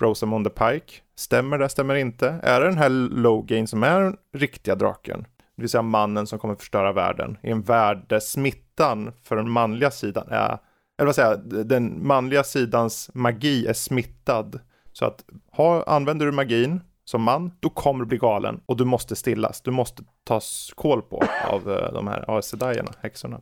[0.00, 0.94] Rosamund Pike.
[1.16, 2.40] Stämmer det, stämmer inte?
[2.42, 5.26] Är det den här Logan som är den riktiga draken?
[5.56, 9.50] Det vill säga mannen som kommer förstöra världen i en värld där smittan för den
[9.50, 10.58] manliga sidan är,
[10.98, 14.60] eller vad säger jag, den manliga sidans magi är smittad.
[14.92, 18.84] Så att ha, använder du magin som man, då kommer du bli galen och du
[18.84, 19.60] måste stillas.
[19.60, 23.40] Du måste tas koll på av uh, de här Aes Sedai'erna, häxorna.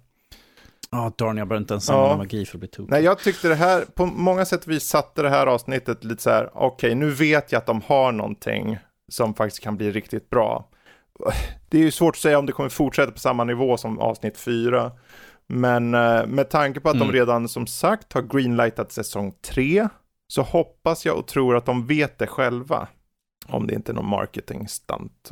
[0.90, 2.16] Ja, oh, darn, jag börjar inte ens använda ja.
[2.16, 2.90] magi för att bli tokig.
[2.90, 6.30] Nej, jag tyckte det här, på många sätt vi satte det här avsnittet lite så
[6.30, 8.78] här, okej, okay, nu vet jag att de har någonting
[9.08, 10.68] som faktiskt kan bli riktigt bra.
[11.68, 14.38] Det är ju svårt att säga om det kommer fortsätta på samma nivå som avsnitt
[14.38, 14.92] 4.
[15.46, 17.08] Men uh, med tanke på att mm.
[17.08, 19.88] de redan som sagt har greenlightat säsong 3
[20.28, 22.88] så hoppas jag och tror att de vet det själva.
[23.48, 25.30] Om det inte är någon marketing stunt.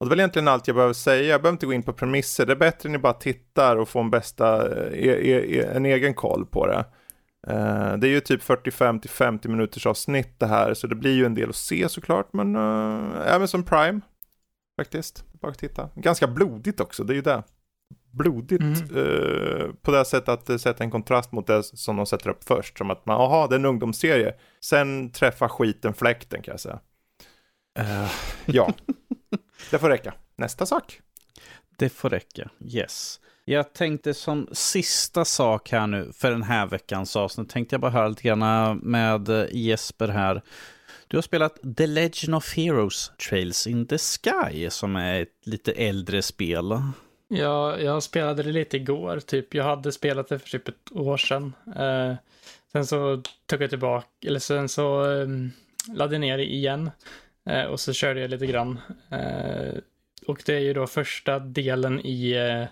[0.00, 1.22] Och det är väl egentligen allt jag behöver säga.
[1.22, 2.46] Jag behöver inte gå in på premisser.
[2.46, 5.86] Det är bättre att ni bara tittar och får en bästa, e, e, e, en
[5.86, 6.84] egen koll på det.
[7.46, 11.26] Uh, det är ju typ 45 50 minuters avsnitt det här, så det blir ju
[11.26, 14.00] en del att se såklart, men uh, även som Prime
[14.80, 15.24] faktiskt.
[15.40, 15.88] Bara titta.
[15.94, 17.42] Ganska blodigt också, det är ju det.
[18.12, 18.96] Blodigt mm.
[18.96, 22.44] uh, på det sättet att det sätter en kontrast mot det som de sätter upp
[22.44, 22.78] först.
[22.78, 24.34] Som att man, aha, det är en ungdomsserie.
[24.60, 26.78] Sen träffar skiten fläkten kan jag säga.
[28.46, 28.74] Ja.
[29.70, 30.14] Det får räcka.
[30.36, 31.00] Nästa sak.
[31.76, 33.20] Det får räcka, yes.
[33.44, 37.90] Jag tänkte som sista sak här nu för den här veckans avsnitt tänkte jag bara
[37.90, 40.42] höra lite grann med Jesper här.
[41.08, 45.72] Du har spelat The Legend of Heroes Trails in the Sky som är ett lite
[45.72, 46.64] äldre spel.
[47.28, 49.54] Ja, jag spelade det lite igår, typ.
[49.54, 51.52] Jag hade spelat det för typ ett år sedan.
[51.76, 52.14] Eh,
[52.72, 55.28] sen så tog jag tillbaka, eller sen så eh,
[55.92, 56.90] laddade jag ner det igen.
[57.48, 58.78] Eh, och så körde jag lite grann.
[59.10, 59.78] Eh,
[60.26, 62.62] och det är ju då första delen i eh,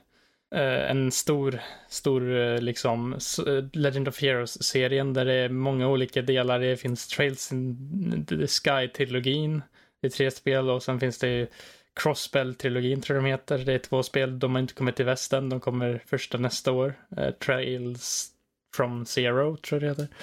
[0.60, 3.12] eh en stor, stor eh, liksom
[3.46, 6.60] eh, Legend of Heroes-serien där det är många olika delar.
[6.60, 9.62] Det finns Trails in the Sky-trilogin.
[10.00, 11.50] Det är tre spel och sen finns det
[12.00, 13.58] Crossbell-trilogin tror jag de heter.
[13.58, 14.38] Det är två spel.
[14.38, 15.48] De har inte kommit till västen.
[15.48, 16.94] De kommer första nästa år.
[17.44, 18.30] Trails
[18.76, 20.16] from Zero tror jag det heter.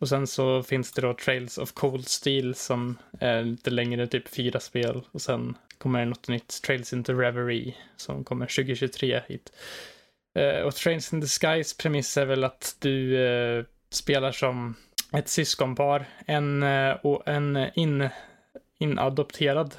[0.00, 4.28] Och sen så finns det då Trails of Cold Steel som är lite längre, typ
[4.28, 5.02] fyra spel.
[5.12, 9.52] Och sen kommer det något nytt, Trails into Reverie, som kommer 2023 hit.
[10.34, 14.74] Eh, och Trails in the Skies premiss är väl att du eh, spelar som
[15.12, 18.08] ett syskonpar, en, eh, och en in,
[18.78, 19.74] inadopterad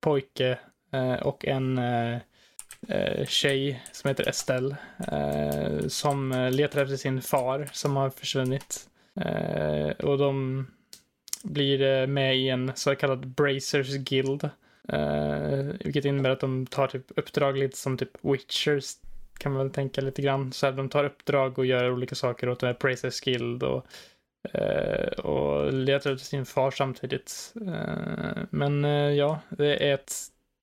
[0.00, 0.58] pojke
[1.22, 1.80] och en
[3.26, 4.76] tjej som heter Estelle
[5.88, 8.89] som letar efter sin far som har försvunnit
[9.20, 10.66] Eh, och de
[11.42, 14.44] blir eh, med i en så kallad Bracers Guild.
[14.88, 18.94] Eh, vilket innebär att de tar typ uppdrag lite som typ Witchers
[19.38, 20.52] kan man väl tänka lite grann.
[20.52, 23.86] Så här, de tar uppdrag och gör olika saker åt den här Bracers Guild och,
[24.54, 27.54] eh, och letar efter sin far samtidigt.
[27.66, 30.12] Eh, men eh, ja, det är ett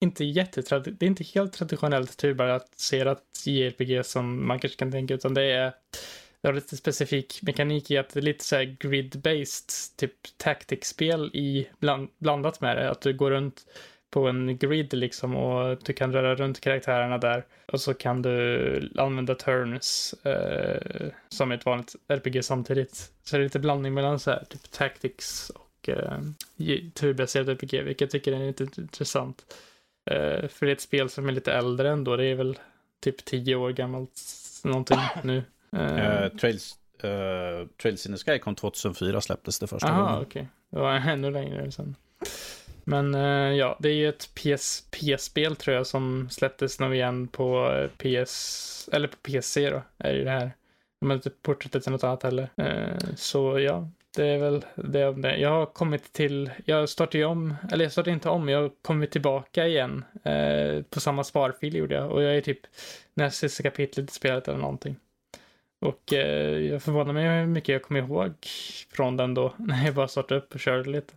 [0.00, 5.14] inte jättetrad det är inte helt traditionellt typ turbaserat JRPG som man kanske kan tänka,
[5.14, 5.72] utan det är
[6.40, 11.30] det har lite specifik mekanik i att det är lite så här grid-based, typ tactics-spel
[11.34, 12.90] i bland, blandat med det.
[12.90, 13.64] Att du går runt
[14.10, 17.46] på en grid liksom och du kan röra runt karaktärerna där.
[17.66, 23.12] Och så kan du använda turns eh, som ett vanligt RPG samtidigt.
[23.24, 26.20] Så det är lite blandning mellan så här, typ tactics och eh,
[26.94, 29.54] turbaserat RPG, vilket jag tycker är lite intressant.
[30.10, 32.58] Eh, för det är ett spel som är lite äldre ändå, det är väl
[33.00, 34.20] typ tio år gammalt
[34.64, 35.42] någonting nu.
[35.72, 40.22] Uh, Trails, uh, Trails in the Sky kom 2004 släpptes det första Aha, gången.
[40.22, 40.24] okej.
[40.26, 40.46] Okay.
[40.70, 41.96] Det var ännu längre sen.
[42.84, 47.72] Men uh, ja, det är ju ett PSP-spel tror jag som släpptes nu igen på
[47.96, 50.52] PS, eller på PC då, är ju det här.
[51.00, 52.48] De har inte porträttat till något annat heller.
[53.16, 55.36] Så ja, det är väl det om det.
[55.36, 58.70] Jag har kommit till, jag startade ju om, eller jag startade inte om, jag har
[58.82, 60.04] kommit tillbaka igen.
[60.26, 62.60] Uh, på samma sparfil gjorde jag och jag är typ
[63.14, 64.96] näst sista kapitlet i spelet eller någonting.
[65.80, 68.34] Och eh, jag förvånar mig hur mycket jag kommer ihåg
[68.90, 71.14] från den då, när jag bara startade upp och körde lite.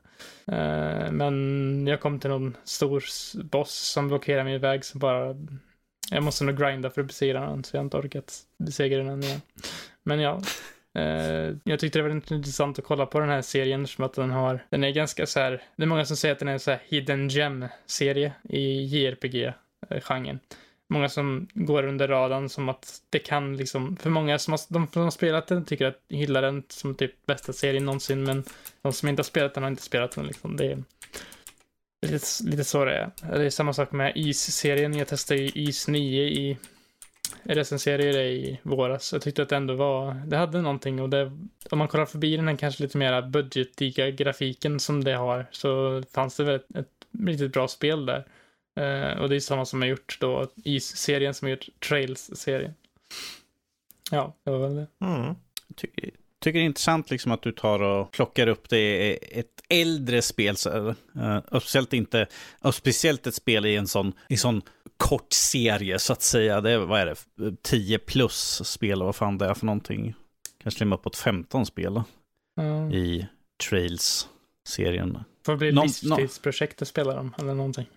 [0.48, 3.04] Eh, men jag kom till någon stor
[3.44, 5.36] boss som blockerade min väg som bara...
[6.12, 9.24] Jag måste nog grinda för att besegra den, så jag har inte orkat besegra den
[9.24, 9.42] igen.
[10.04, 10.42] Men ja,
[11.00, 14.32] Uh, jag tyckte det var intressant att kolla på den här serien som att den
[14.32, 16.60] har, den är ganska så här, det är många som säger att den är en
[16.60, 20.40] så här hidden gem-serie i JRPG-genren
[20.92, 24.88] många som går under radarn som att det kan liksom, för många som har, de
[24.88, 28.44] som har spelat den tycker att hyllar den som typ bästa serien någonsin, men
[28.82, 30.58] de som inte har spelat den har inte spelat den liksom.
[30.58, 30.84] Det är
[32.08, 33.12] lite, lite så det är.
[33.38, 34.98] Det är samma sak med Is-serien.
[34.98, 36.58] Jag testade ju Is 9 i
[37.44, 39.14] recenserade det i våras.
[39.14, 41.32] Jag tyckte att det ändå var, det hade någonting och det,
[41.70, 46.04] om man kollar förbi den här kanske lite mera budgetiga grafiken som det har så
[46.14, 48.26] fanns det väl ett, ett riktigt bra spel där.
[48.80, 52.74] Uh, och det är samma som har gjort då i serien som har gjort Trails-serien.
[54.12, 54.88] Ja, det var väl det.
[55.06, 55.36] Mm.
[55.76, 60.22] Tycker, tycker det är intressant liksom att du tar och plockar upp det ett äldre
[60.22, 60.58] spel.
[60.58, 60.96] Så,
[61.52, 62.28] och speciellt inte,
[62.62, 64.62] och speciellt ett spel i en sån, i sån
[64.98, 66.62] kort serie så att säga.
[66.62, 70.14] Det är, vad är det, 10 plus spel och vad fan det är för någonting.
[70.64, 72.02] Kanske till uppåt 15 spel
[72.60, 72.92] mm.
[72.92, 73.28] i
[74.66, 75.24] Trails-serien.
[75.46, 77.90] Får bli Någon, livstidsprojekt att spela dem eller någonting.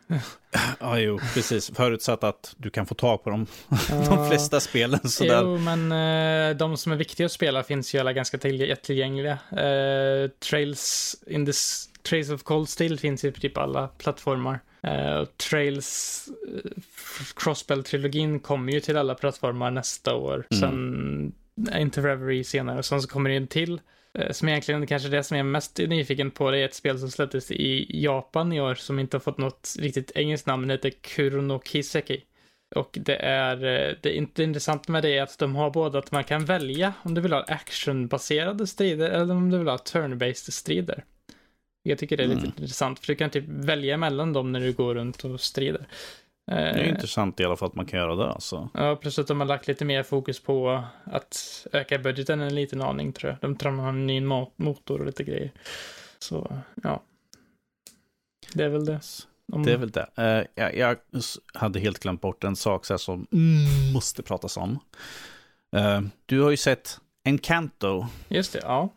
[0.81, 1.70] ja, jo, precis.
[1.74, 3.47] Förutsatt att du kan få tag på dem.
[3.89, 5.43] de flesta spelen sådär.
[5.43, 9.39] Jo, men uh, de som är viktiga att spela finns ju alla ganska tillgängliga.
[9.53, 14.61] Uh, Trails in this Trails of Cold Steel finns ju på typ alla plattformar.
[14.86, 16.70] Uh, Trails uh,
[17.36, 20.47] Crossbell-trilogin kommer ju till alla plattformar nästa år.
[20.51, 20.61] Mm.
[20.61, 21.32] Sen
[21.81, 22.78] Into Reverie senare.
[22.78, 23.81] Och sen så kommer det en till Eh,
[24.31, 27.11] som egentligen kanske det som jag är mest nyfiken på, det är ett spel som
[27.11, 30.91] släpptes i Japan i år som inte har fått något riktigt engelskt namn, det heter
[30.91, 32.24] Kurono Kiseki.
[32.74, 36.12] Och det är, eh, det är intressant med det är att de har både att
[36.12, 40.51] man kan välja om du vill ha actionbaserade strider eller om du vill ha turn-based
[40.51, 41.05] strider.
[41.82, 42.53] Jag tycker det är lite mm.
[42.59, 45.86] intressant, för du kan typ välja mellan dem när du går runt och strider.
[46.46, 48.30] Det är eh, intressant i alla fall att man kan göra det.
[48.30, 48.68] Alltså.
[48.74, 52.82] Ja, plus att de har lagt lite mer fokus på att öka budgeten en liten
[52.82, 53.38] aning tror jag.
[53.40, 54.20] De tror de har en ny
[54.56, 55.52] motor och lite grejer.
[56.18, 57.02] Så, ja.
[58.54, 59.00] Det är väl det.
[59.52, 59.62] Om...
[59.62, 60.08] Det är väl det.
[60.18, 60.96] Uh, jag, jag,
[61.54, 64.78] hade helt glömt bort en sak så som mm, måste pratas om.
[65.76, 68.06] Uh, du har ju sett Encanto.
[68.28, 68.88] Just det, ja.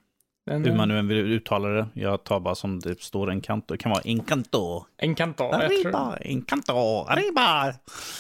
[0.47, 1.87] Den, Hur man nu än vill uttala det.
[1.93, 3.73] Jag tar bara som det står Encanto.
[3.73, 4.85] Det kan vara Encanto.
[4.97, 5.43] Encanto.
[5.43, 6.17] Arriba.
[6.21, 7.73] Encanto, arriba.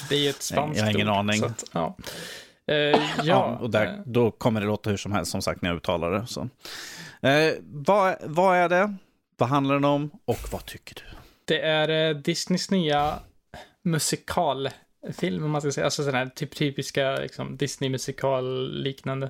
[0.09, 1.43] Det är ett spanskt Jag har ingen ord, aning.
[1.43, 1.97] Att, ja.
[2.71, 2.99] Uh, ja.
[3.23, 3.57] ja.
[3.61, 6.27] och där, då kommer det låta hur som helst, som sagt, när jag uttalar det.
[6.27, 6.41] Så.
[6.41, 6.49] Uh,
[7.63, 8.95] vad, vad är det?
[9.37, 10.11] Vad handlar den om?
[10.25, 11.17] Och vad tycker du?
[11.45, 13.19] Det är uh, Disneys nya
[13.83, 15.85] musikalfilm, om man ska säga.
[15.85, 19.29] Alltså sådana här typ, typiska liksom, Disney-musikal liknande.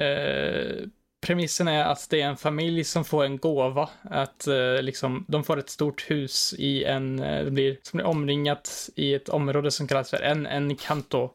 [0.00, 0.86] Uh,
[1.20, 3.88] premissen är att det är en familj som får en gåva.
[4.02, 8.06] Att eh, liksom, de får ett stort hus i en, eh, det blir, som blir
[8.06, 11.30] omringat i ett område som kallas för en, en kanto.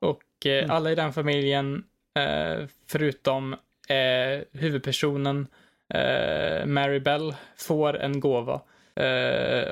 [0.00, 0.70] Och eh, mm.
[0.70, 1.84] alla i den familjen,
[2.18, 3.52] eh, förutom
[3.88, 5.46] eh, huvudpersonen
[5.94, 8.60] eh, Mary Bell, får en gåva.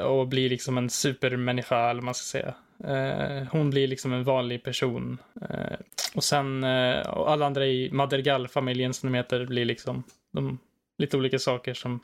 [0.05, 2.55] och blir liksom en supermänniska, eller vad man ska säga.
[2.85, 5.19] Uh, hon blir liksom en vanlig person.
[5.43, 5.77] Uh,
[6.15, 10.59] och sen, uh, och alla andra i Madrigal-familjen som de heter blir liksom de,
[10.99, 12.01] lite olika saker som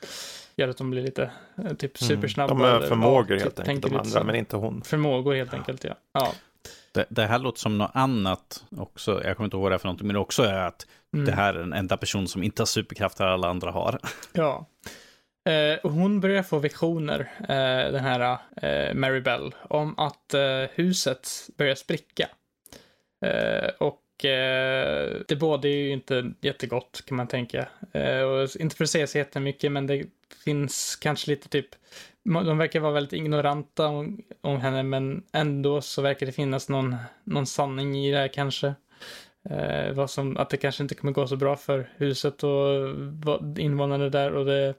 [0.55, 1.31] gör att de blir lite
[1.77, 2.09] typ mm.
[2.09, 2.53] supersnabba.
[2.53, 4.81] De är förmågor helt typ, enkelt, de andra, men inte hon.
[4.81, 5.95] Förmågor helt enkelt, ja.
[6.13, 6.33] ja.
[6.91, 9.23] Det, det, här låter som något annat också.
[9.23, 11.25] Jag kommer inte ihåg vad det är för någonting, men det också är att mm.
[11.25, 13.99] det här är den enda person som inte har superkrafter alla andra har.
[14.33, 14.65] Ja.
[15.45, 21.29] Eh, hon börjar få visioner, eh, den här eh, Mary Bell, om att eh, huset
[21.57, 22.29] börjar spricka.
[23.25, 27.67] Eh, och eh, det båda är ju inte jättegott kan man tänka.
[27.91, 30.05] Eh, och inte för att säga så jättemycket, men det
[30.43, 31.67] finns kanske lite typ
[32.23, 36.95] de verkar vara väldigt ignoranta om, om henne, men ändå så verkar det finnas någon,
[37.23, 38.73] någon sanning i det här kanske.
[39.49, 44.09] Eh, vad som, att det kanske inte kommer gå så bra för huset och invånarna
[44.09, 44.73] där och det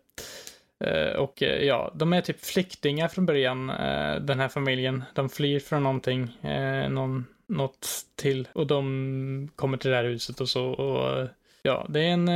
[0.85, 5.05] Eh, och eh, ja, de är typ flyktingar från början, eh, den här familjen.
[5.15, 6.39] De flyr från någonting,
[6.91, 10.65] någon, något till och de kommer till det här huset och så.
[10.65, 11.29] Och,
[11.63, 12.29] ja, det är en,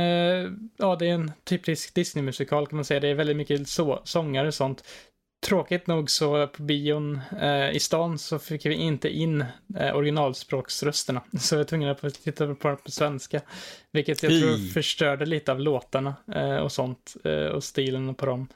[0.77, 2.99] ja, det är en typisk Disney-musikal kan man säga.
[2.99, 4.83] Det är väldigt mycket så, sångare och sånt.
[5.41, 9.45] Tråkigt nog så på bion eh, i stan så fick vi inte in
[9.75, 11.21] eh, originalspråksrösterna.
[11.39, 13.41] Så jag var tvungen att titta på dem på svenska.
[13.91, 17.15] Vilket jag tror förstörde lite av låtarna eh, och sånt.
[17.23, 18.47] Eh, och stilen på dem.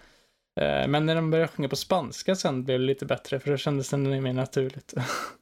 [0.60, 3.40] Eh, men när de började sjunga på spanska sen blev det lite bättre.
[3.40, 4.94] För då kändes det mer naturligt.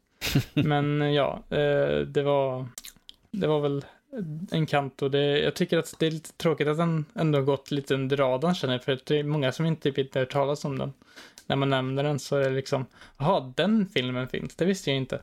[0.53, 2.67] men ja, eh, det var...
[3.31, 3.85] Det var väl
[4.51, 7.71] en kant och det, jag tycker att det är lite tråkigt att den ändå gått
[7.71, 10.65] lite under radarn känner jag, för det är många som inte typ inte hört talas
[10.65, 10.93] om den
[11.51, 12.85] när man nämner den så är det liksom,
[13.17, 15.15] jaha, den filmen finns, det visste jag inte.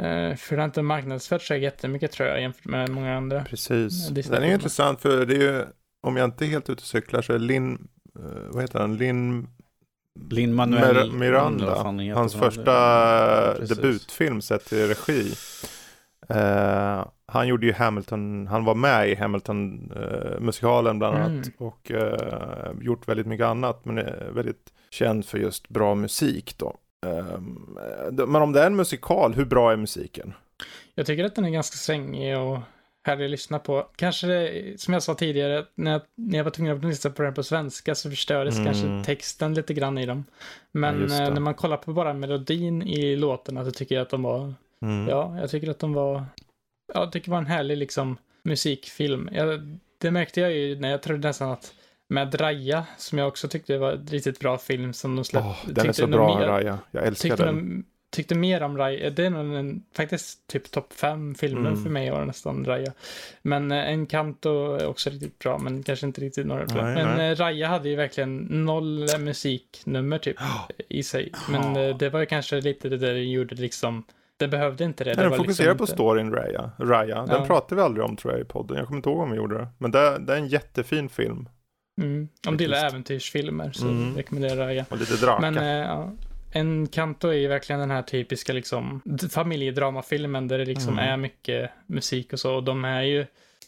[0.00, 3.44] Uh, för den har inte marknadsfört sig jättemycket tror jag jämfört med många andra.
[3.44, 5.64] Precis, den är ju intressant för det är ju,
[6.06, 7.88] om jag inte är helt ute och cyklar så är Lin,
[8.18, 9.48] uh, vad heter han, Lin
[10.30, 11.74] Lin Manuel Miranda,
[12.14, 15.34] hans första debutfilm sett till regi.
[16.30, 21.52] Uh, han gjorde ju Hamilton, han var med i Hamilton-musikalen bland annat mm.
[21.58, 21.92] och
[22.82, 23.96] gjort väldigt mycket annat men
[24.34, 26.76] väldigt känd för just bra musik då.
[27.06, 27.78] Um,
[28.26, 30.32] men om det är en musikal, hur bra är musiken?
[30.94, 32.58] Jag tycker att den är ganska svängig och
[33.04, 33.86] härlig att lyssna på.
[33.96, 37.34] Kanske, som jag sa tidigare, när jag, när jag var tvungen att lyssna på den
[37.34, 38.64] på svenska så förstördes Mm.
[38.66, 40.24] kanske texten lite grann i dem.
[40.28, 41.16] Ja, Men det.
[41.22, 44.54] eh, när man kollar på bara melodin i låtarna så tycker jag att de var,
[44.82, 45.08] Mm.
[45.08, 46.14] ja, jag tycker att de var,
[46.94, 49.28] ja, jag tycker det var en härlig liksom musikfilm.
[49.32, 51.74] Jag, det märkte jag ju när jag trodde nästan att
[52.10, 55.48] med Raja, som jag också tyckte var en riktigt bra film som de släppte.
[55.48, 56.78] Åh, den är tyckte så bra, mer- Raja.
[56.90, 57.46] Jag älskar den.
[57.46, 59.10] de, tyckte mer om Raya.
[59.10, 61.82] Det är nog en, faktiskt typ topp fem filmer Mm.
[61.82, 62.92] för mig var nästan Raya.
[63.42, 66.82] Men eh, Encanto är också riktigt bra, men kanske inte riktigt några bra.
[66.84, 67.30] Nej, Men nej.
[67.32, 70.36] eh, Raya hade ju verkligen noll musiknummer typ
[70.88, 71.32] i sig.
[71.50, 74.04] Men eh, det var ju kanske lite det där det gjorde liksom.
[74.36, 75.10] Det behövde inte det.
[75.10, 76.70] Nej, den var fokuserar liksom på inte- storyn Raya.
[76.78, 77.16] Raya.
[77.26, 77.46] Den Ja.
[77.46, 78.76] pratade vi aldrig om tror jag i podden.
[78.76, 79.68] Jag kommer inte ihåg om vi gjorde det.
[79.78, 81.48] Men det, det är en jättefin film.
[82.00, 82.28] Mm.
[82.46, 84.16] Om du gillar äventyrsfilmer så Mm.
[84.16, 84.86] rekommenderar jag.
[84.88, 85.50] Och lite draka.
[85.50, 86.12] Men eh, ja,
[86.54, 91.08] Encanto är ju verkligen den här typiska liksom familjedramafilmen där det liksom Mm.
[91.12, 92.54] är mycket musik och så.
[92.54, 93.20] Och de är ju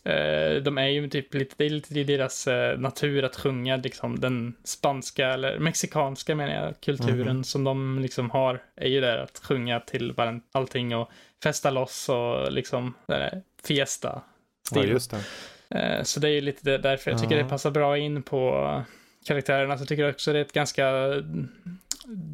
[0.05, 3.77] eh, de är ju typ lite, det är lite i deras eh, natur att sjunga
[3.77, 7.45] liksom den spanska eller mexikanska menar jag, kulturen Mhm.
[7.45, 10.15] som de liksom har är ju där att sjunga till
[10.53, 11.11] allting och
[11.43, 14.23] festa loss och liksom där fiesta ja,
[14.81, 14.91] stil.
[14.91, 15.21] just det.
[15.75, 17.43] Eh, Så det är lite därför jag tycker Ja.
[17.43, 18.83] det passar bra in på
[19.27, 19.77] karaktärerna.
[19.79, 20.87] Så jag tycker också det är ett ganska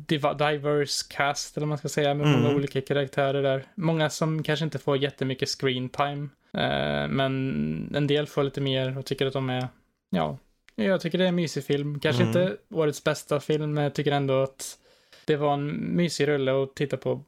[0.06, 2.56] div- diverse cast, eller vad man ska säga, med många Mm.
[2.56, 3.64] olika karaktärer där.
[3.74, 8.98] Många som kanske inte får jättemycket screen time, eh, men en del får lite mer
[8.98, 9.68] och tycker att de är,
[10.10, 10.38] ja,
[10.74, 12.00] jag tycker det är en mysig film.
[12.00, 12.28] Kanske Mm.
[12.42, 14.78] inte årets bästa film, men jag tycker ändå att
[15.24, 15.66] det var en
[15.96, 17.24] mysig rulle att titta på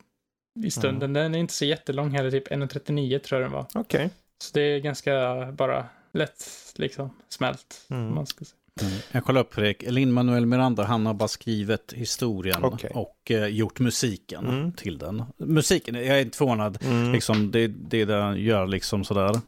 [0.65, 1.13] i stunden.
[1.13, 3.67] Den är inte så jättelång heller, typ 1.39 tror jag den var.
[3.75, 4.11] Okej.
[4.43, 6.45] Så det är ganska bara lätt
[6.77, 7.87] liksom smält.
[7.89, 8.15] Mm.
[8.15, 8.57] Man ska säga.
[8.83, 8.93] Mm.
[9.13, 9.83] Jag kollar upp Fredrik.
[9.91, 12.91] Lin-Manuel Miranda, han har bara skrivit historien Okej.
[12.95, 14.73] och eh, gjort musiken Mm.
[14.73, 15.25] till den.
[15.37, 16.79] Musiken, jag är inte förvånad.
[16.83, 17.13] Mm.
[17.13, 19.41] Liksom, det, det är det han gör liksom sådär.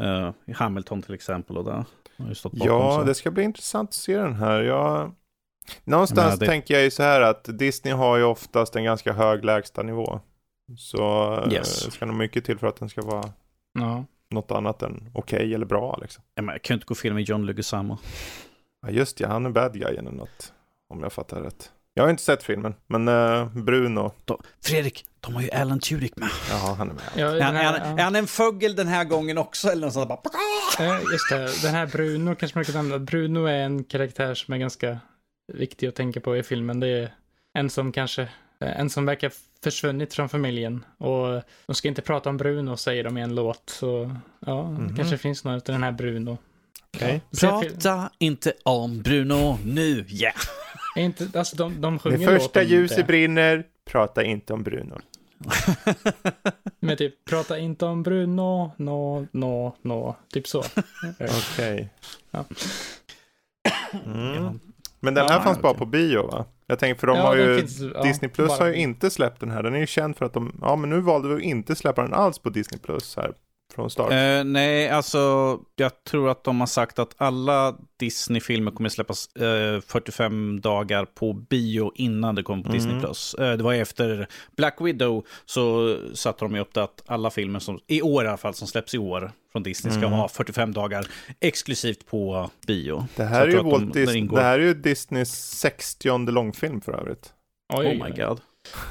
[0.00, 1.84] Uh, I Hamilton till exempel och där.
[2.16, 2.34] Ja,
[2.98, 3.02] så.
[3.06, 4.60] det ska bli intressant att se den här.
[4.62, 5.12] Jag...
[5.84, 9.12] Någonstans Nej, det- tänker jag ju så här att Disney har ju oftast en ganska
[9.12, 10.20] hög lägstanivå.
[10.78, 11.84] Så eh, Yes.
[11.84, 13.32] det ska nog mycket till för att den ska vara
[13.78, 14.04] Ja.
[14.32, 16.24] Något annat än okej eller bra liksom.
[16.34, 17.98] Ja, men jag kan ju inte gå fel med John Leguizamo.
[18.86, 20.52] Ja, just ja, han är bad guy eller något.
[20.88, 21.72] Om jag fattar rätt.
[21.94, 26.16] Jag har inte sett filmen, men eh, Bruno, Då, Fredrik, de har ju Alan Tudyk
[26.16, 26.28] med.
[26.50, 27.02] ja han är med.
[27.16, 29.68] Ja, Är den han, är, här, han, är han en fågel den här gången också?
[29.68, 30.20] Eller något sånt bara...
[30.78, 30.98] ja.
[31.12, 32.98] Just det, den här Bruno kanske man kan nämna.
[32.98, 34.98] Bruno är en karaktär som är ganska
[35.52, 36.80] viktig att tänka på i filmen.
[36.80, 37.14] Det är
[37.58, 38.28] en som kanske,
[38.66, 39.32] en som verkar
[39.64, 40.84] försvunnit från familjen.
[40.98, 43.70] Och de ska inte prata om Bruno, säger de i en låt.
[43.70, 44.16] Så
[44.46, 44.88] ja, Mhm.
[44.88, 46.38] det kanske finns något av den här Bruno.
[46.98, 50.32] Fil- Prata inte om Bruno nu, ja.
[50.96, 53.04] Är inte, alltså de, de sjunger Det första ljuset det.
[53.04, 54.98] brinner, prata inte om Bruno.
[56.80, 60.16] Men typ, prata inte om Bruno, no, no, no.
[60.32, 60.58] Typ så.
[61.20, 61.88] Okej.
[62.30, 62.44] Ja.
[64.04, 64.60] Mm.
[65.00, 66.44] Men den här Ja, fanns bara på bio va?
[66.66, 69.40] Jag tänker för de Ja, har ju, finns, Disney Plus bara- har ju inte släppt
[69.40, 69.62] den här.
[69.62, 72.02] Den är ju känd för att de, ja men nu valde vi att inte släppa
[72.02, 73.32] den alls på Disney Plus här
[73.74, 74.12] från start.
[74.12, 79.80] Eh, nej, alltså jag tror att de har sagt att alla Disney-filmer kommer släppas eh,
[79.80, 82.78] 45 dagar på bio innan det kommer på Mm.
[82.78, 83.00] Disney+.
[83.00, 83.34] Plus.
[83.34, 84.26] Eh, det var efter
[84.56, 88.28] Black Widow så satte de ju upp det att alla filmer som, i år i
[88.28, 90.12] alla fall, som släpps i år från Disney ska Mm.
[90.12, 91.06] ha 45 dagar
[91.40, 93.06] exklusivt på bio.
[93.16, 97.32] det här är ju de- ingår- det här är ju Disneys 60 långfilm för övrigt.
[97.74, 98.40] Oj, Oh my god.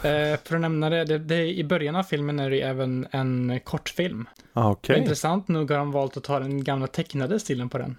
[0.04, 3.60] Eh, för att nämna det, det, det, i början av filmen är det även en
[3.64, 4.30] kortfilm.
[4.54, 4.98] Ah, Okej.
[5.00, 7.98] Intressant nog har de valt att ta den gamla tecknade stilen på den.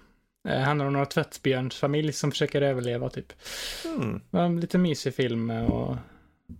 [0.49, 3.33] Eh, handlar om några tvättbjörnsfamilj som försöker överleva typ.
[3.85, 4.21] Mm.
[4.31, 5.95] En lite mysig film eh, och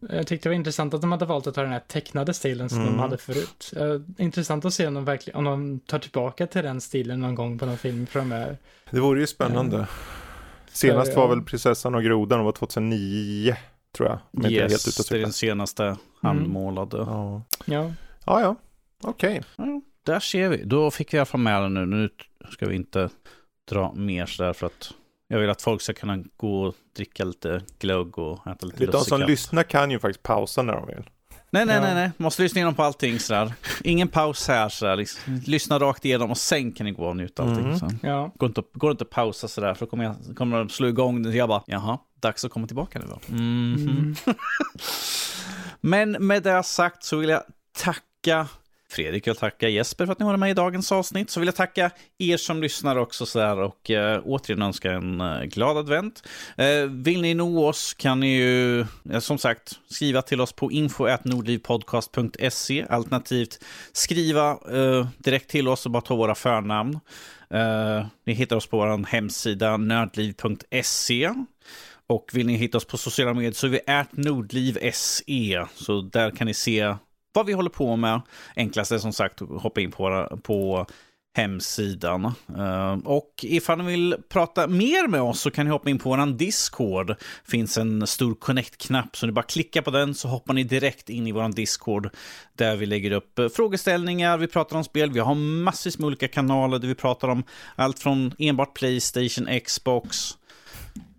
[0.09, 2.69] jag tyckte det var intressant att de hade valt att ta den här tecknade stilen
[2.69, 2.93] som Mm.
[2.93, 3.73] de hade förut.
[3.77, 7.35] Eh, intressant att se om de verkligen, om de tar tillbaka till den stilen någon
[7.35, 8.57] gång på någon film framöver.
[8.89, 9.87] Det vore ju spännande.
[10.71, 13.55] Senast För, var väl Prinsessan och grodan, det var 2009
[13.97, 14.19] tror jag.
[14.37, 16.97] Om helt Yes, och det är den senaste handmålade.
[16.97, 17.91] Ja, Ja,
[18.25, 18.41] ja.
[18.41, 18.55] ja.
[19.03, 19.41] Okej.
[19.55, 20.63] Ja, där ser vi.
[20.63, 21.85] Då fick vi i alla fall med den nu.
[21.85, 22.09] Nu
[22.51, 23.09] ska vi inte
[23.71, 24.91] dra mer sådär för att
[25.27, 28.91] jag vill att folk ska kunna gå och dricka lite glögg och äta lite De
[28.91, 29.29] som lussekatt.
[29.29, 31.09] lyssnar kan ju faktiskt pausa när de vill.
[31.49, 31.81] Nej, nej, Ja.
[31.81, 32.11] nej, nej.
[32.17, 33.53] Måste lyssna igenom på allting sådär.
[33.83, 34.95] Ingen paus här sådär.
[34.95, 35.41] Liksom.
[35.45, 37.65] Lyssna rakt igenom och sen kan ni gå och njuta allting.
[37.65, 37.79] Mm.
[37.79, 37.89] Så.
[38.01, 38.31] ja.
[38.35, 41.31] Går inte, går inte att pausa sådär för då kommer, jag, kommer de slå igång.
[41.31, 43.19] Jag bara, jaha, dags att komma tillbaka nu då.
[43.27, 43.75] Mhm.
[43.75, 44.15] Mm.
[45.81, 47.43] Men med det sagt så vill jag
[47.77, 48.47] tacka
[48.93, 51.29] Fredrik, jag tackar Jesper för att ni var med i dagens avsnitt.
[51.29, 55.21] Så vill jag tacka er som lyssnar också så där och eh, återigen önska en
[55.21, 56.23] eh, glad advent.
[56.57, 58.85] Eh, vill ni nå oss kan ni ju eh,
[59.19, 66.01] som sagt skriva till oss på info.nordlivpodcast.se alternativt skriva eh, direkt till oss och bara
[66.01, 66.99] ta våra förnamn.
[67.49, 71.29] Eh, ni hittar oss på vår hemsida nördliv.se.
[72.13, 75.65] Och vill ni hitta oss på sociala medier så är vi nordliv.se.
[75.75, 76.95] Så där kan ni se
[77.33, 78.21] vad vi håller på med.
[78.55, 80.85] Enklast är som sagt att hoppa in på, på
[81.35, 82.25] hemsidan.
[82.57, 86.09] Eh, och ifall ni vill prata mer med oss så kan ni hoppa in på
[86.09, 87.07] vår Discord.
[87.07, 91.09] Det finns en stor connect-knapp så ni bara klickar på den så hoppar ni direkt
[91.09, 92.09] in i vår Discord
[92.57, 96.27] där vi lägger upp eh, frågeställningar, vi pratar om spel, vi har massvis med olika
[96.27, 97.43] kanaler där vi pratar om
[97.75, 100.37] allt från enbart Playstation, Xbox,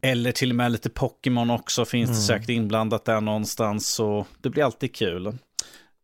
[0.04, 2.22] eller till och med lite Pokémon också finns det mm.
[2.22, 3.88] säkert inblandat där någonstans.
[3.88, 5.38] Så det blir alltid kul.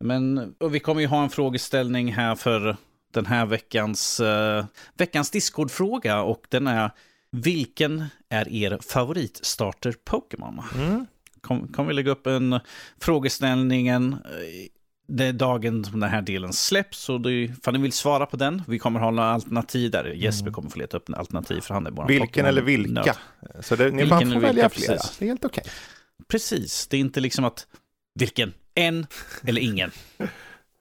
[0.05, 2.77] Men vi kommer ju ha en frågeställning här för
[3.12, 4.64] den här veckans, uh,
[4.94, 6.22] veckans Discord-fråga.
[6.22, 6.90] Och den är,
[7.31, 10.62] vilken är er favorit starter Pokémon?
[10.74, 11.06] Mm.
[11.40, 12.60] Kommer kom vi lägga upp en
[13.01, 14.80] frågeställningen eh,
[15.10, 17.08] det är dagen som den här delen släpps.
[17.08, 18.62] Och det, för ni vill svara på den.
[18.68, 20.04] Vi kommer ha några alternativ där.
[20.04, 20.54] Jesper mm.
[20.54, 23.16] kommer få leta upp en alternativ för han är bara Vilken eller vilka?
[23.60, 24.92] Så det, ni Vilken får välja flera.
[24.92, 25.18] Precis.
[25.18, 25.62] Det är helt okej.
[25.62, 25.72] Okay.
[26.28, 27.66] Precis, det är inte liksom att
[28.14, 29.06] vilken, en
[29.44, 29.90] eller ingen.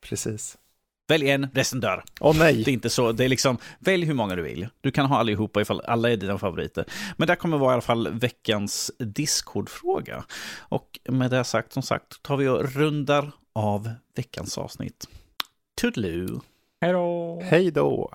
[0.08, 0.56] precis.
[1.08, 2.04] Välj en, resten dör.
[2.20, 2.62] Åh oh, nej.
[2.64, 3.12] Det är inte så.
[3.12, 4.68] Det är liksom, välj hur många du vill.
[4.80, 6.84] Du kan ha allihopa ifall alla är dina favoriter.
[7.16, 10.24] Men det kommer vara i alla fall veckans Discord-fråga.
[10.58, 15.08] Och med det sagt, som sagt, tar vi och rundar av veckans avsnitt.
[15.80, 16.40] Toodaloo!
[16.80, 17.40] Hej då!
[17.42, 18.10] Hej då!